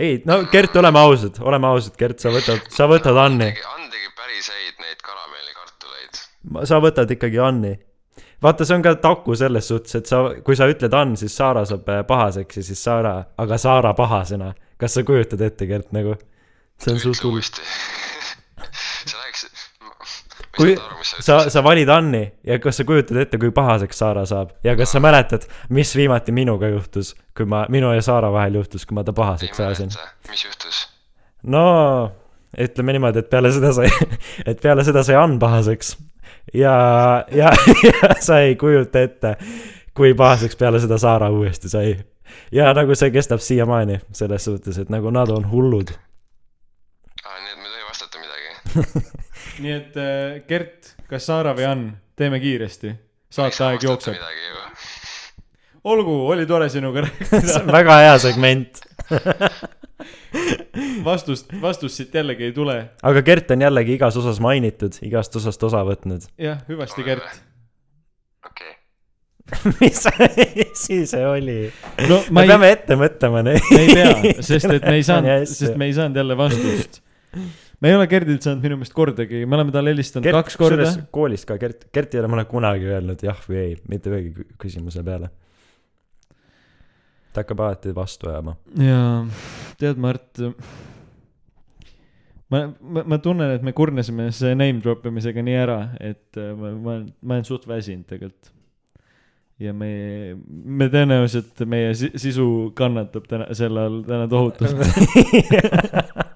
[0.01, 4.11] ei, no Gert, oleme ausad, oleme ausad, Gert, sa võtad, sa võtad Anni, Ann tegi
[4.17, 6.21] päris häid neid karamellikartuleid.
[6.69, 7.75] sa võtad ikkagi Anni.
[8.41, 11.65] vaata, see on ka taku selles suhtes, et sa, kui sa ütled Ann, siis Saara
[11.69, 14.53] saab äh, pahaseks ja siis Saara, aga Saara pahasena.
[14.81, 16.17] kas sa kujutad ette, Gert, nagu?
[16.81, 17.41] see on suht hull.
[20.57, 24.75] kui sa, sa valid Anni ja kas sa kujutad ette, kui pahaseks Saara saab ja
[24.79, 28.97] kas sa mäletad, mis viimati minuga juhtus, kui ma, minu ja Saara vahel juhtus, kui
[28.97, 29.93] ma ta pahaseks ajasin?
[30.29, 30.85] mis juhtus?
[31.43, 31.65] no
[32.59, 33.91] ütleme niimoodi, et peale seda sai,
[34.49, 35.95] et peale seda sai Ann pahaseks
[36.53, 36.75] ja,
[37.31, 37.51] ja,
[37.87, 39.35] ja sa ei kujuta ette,
[39.95, 41.95] kui pahaseks peale seda Saara uuesti sai.
[42.51, 45.95] ja nagu see kestab siiamaani selles suhtes, et nagu nad on hullud.
[47.23, 49.07] aa, nii et ma ei vastata midagi.
[49.61, 52.95] nii et äh, Gert, kas Saara või Ann, teeme kiiresti.
[53.31, 54.15] saateaeg jookseb.
[55.83, 58.81] olgu, oli tore sinuga rääkida väga hea segment.
[61.05, 62.75] vastust, vastust siit jällegi ei tule.
[63.03, 66.27] aga Gert on jällegi igas osas mainitud, igast osast osa võtnud.
[66.41, 67.41] jah, hüvasti, Gert.
[68.45, 68.73] okei,
[69.79, 71.59] mis asi see oli?
[72.09, 73.71] no me ma ei, peame ette mõtlema neid.
[73.71, 77.01] me ei pea, sest et me ei saanud, sest me ei saanud jälle vastust.
[77.81, 80.89] Me ei ole Gerdilt saanud minu meelest kordagi, me oleme talle helistanud Gert, kaks korda.
[81.15, 84.47] koolis ka Gert, Gert ei ole mulle kunagi öelnud jah või ei, mitte ühegi kü-
[84.61, 85.31] küsimuse peale.
[87.33, 88.57] ta hakkab alati vastu ajama.
[88.77, 89.25] jaa,
[89.81, 90.41] tead, Mart.
[92.51, 96.51] ma, ma, ma tunnen, et me kurnesime selle name drop imisega nii ära, et äh,
[96.57, 98.51] ma, ma, ma olen suht väsinud tegelikult.
[99.61, 99.91] ja me,
[100.49, 102.45] me tõenäoliselt, meie si- sisu
[102.77, 104.75] kannatab täna, sel ajal täna tohutult.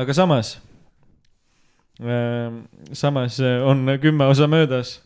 [0.00, 0.56] aga samas,
[2.92, 4.98] samas äh, on kümme osa möödas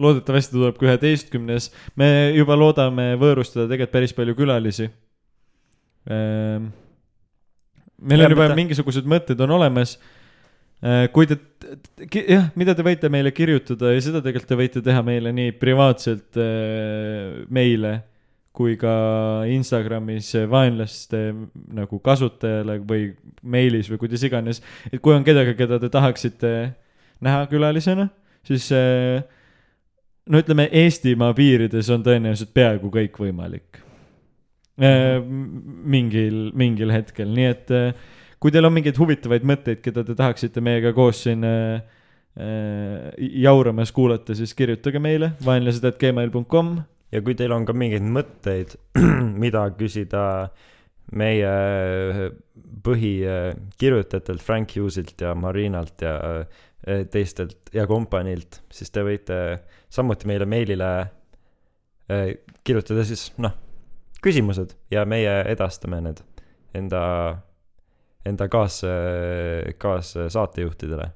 [0.00, 1.70] loodetavasti tuleb ka üheteistkümnes.
[1.96, 4.88] me juba loodame võõrustada tegelikult päris palju külalisi.
[8.02, 9.98] meil Ja on juba mingisugused mõtted on olemas.
[11.12, 11.36] kui te,
[12.26, 16.40] jah, mida te võite meile kirjutada ja seda tegelikult te võite teha meile nii privaatselt
[16.40, 18.00] äh, meile
[18.52, 18.92] kui ka
[19.48, 21.22] Instagramis vaenlaste
[21.72, 23.06] nagu kasutajale või
[23.42, 24.60] meilis või kuidas iganes.
[24.92, 26.50] et kui on kedagi, keda te tahaksite
[27.24, 28.08] näha külalisena,
[28.44, 29.22] siis äh,
[30.28, 33.80] no ütleme, Eestimaa piirides on tõenäoliselt peaaegu kõik võimalik.
[34.76, 38.06] mingil, mingil hetkel, nii et äh,
[38.40, 41.44] kui teil on mingeid huvitavaid mõtteid, keda te tahaksite meiega koos siin
[43.42, 46.70] jauramas kuulata, siis kirjutage meile vaenlased.gmail.com.
[47.12, 48.76] Ja kui teil on ka mingeid mõtteid,
[49.42, 50.24] mida küsida
[51.18, 51.52] meie
[52.86, 59.38] põhikirjutajatelt Frank Hughesilt ja Marinalt ja äh, teistelt ja kompaniilt, siis te võite
[59.92, 62.28] samuti meile meilile äh,
[62.64, 63.54] kirjutada siis noh,
[64.22, 66.22] küsimused ja meie edastame need
[66.78, 67.02] enda,
[68.24, 68.80] enda kaas,
[69.82, 71.10] kaassaatejuhtidele.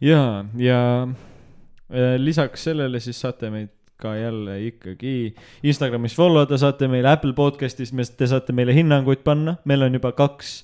[0.00, 6.88] ja, ja äh, lisaks sellele siis saate meid ka jälle ikkagi Instagramis follow da, saate
[6.90, 10.56] meile Apple podcast'is, te saate meile hinnanguid panna, meil on juba kaks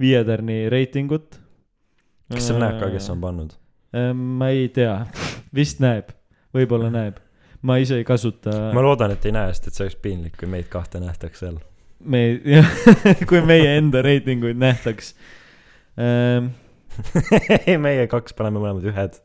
[0.00, 1.40] viie tärni reitingut.
[2.32, 3.20] kas seal näeb ka, kes on?
[3.20, 3.56] pannud?
[4.14, 4.94] ma ei tea,
[5.54, 6.12] vist näeb,
[6.56, 7.18] võib-olla näeb,
[7.66, 8.70] ma ise ei kasuta.
[8.74, 11.60] ma loodan, et ei näe, sest et see oleks piinlik, kui meid kahte nähtaks seal.
[12.00, 12.24] me,
[12.56, 12.70] jah,
[13.28, 15.14] kui meie enda reitinguid nähtaks
[16.00, 16.52] ähm.
[17.86, 19.20] meie kaks paneme mõlemad ühed.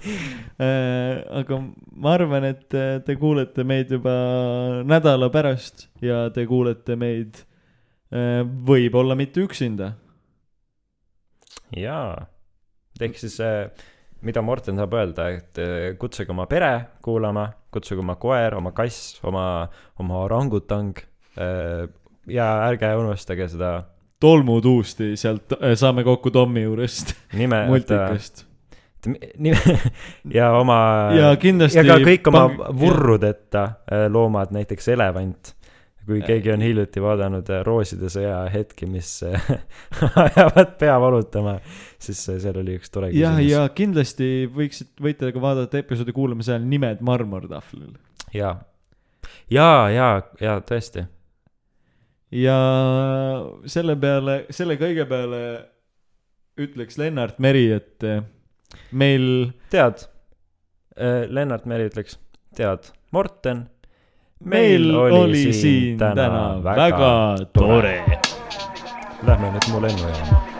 [0.06, 1.58] Äh, aga
[1.98, 4.14] ma arvan, et äh, te kuulete meid juba
[4.86, 7.42] nädala pärast ja te kuulete meid
[8.14, 9.94] äh, võib-olla mitte üksinda.
[11.76, 12.14] jaa,
[13.02, 13.40] ehk siis
[14.26, 15.60] mida Morten saab öelda, et
[16.00, 16.72] kutsuge oma pere
[17.04, 19.66] kuulama, kutsuge oma koer, oma kass, oma,
[20.00, 20.96] oma orangutang
[21.36, 23.74] ja ärge unustage seda
[24.22, 28.45] tolmutuusti sealt saame kokku Tommi juurest, nime, multikast.
[30.38, 30.78] ja oma
[31.16, 31.80] ja kindlasti.
[31.80, 35.52] ja ka kõik oma vurrudeta äh, loomad, näiteks elevant.
[36.06, 39.48] kui keegi on hiljuti vaadanud äh, Rooside sõja hetki, mis äh,
[40.26, 41.56] ajavad pea valutama,
[41.98, 43.50] siis äh, seal oli üks tore ja, küsimus.
[43.50, 47.96] ja kindlasti võiksid, võite ka vaadata episoodi kuulamise ajal Nimed marmortahvlil.
[48.34, 48.56] ja,
[49.50, 50.10] ja, ja,
[50.40, 51.06] ja tõesti.
[52.30, 52.58] ja
[53.66, 55.42] selle peale, selle kõige peale
[56.56, 58.04] ütleks Lennart Meri, et
[58.90, 60.06] meil tead,
[61.28, 62.18] Lennart Meri ütleks,
[62.56, 63.66] tead, Morten,
[64.44, 67.14] meil oli siin täna väga
[67.52, 67.98] tore.
[69.26, 70.55] Lähme nüüd mu lennujaama.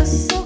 [0.00, 0.39] Eu sou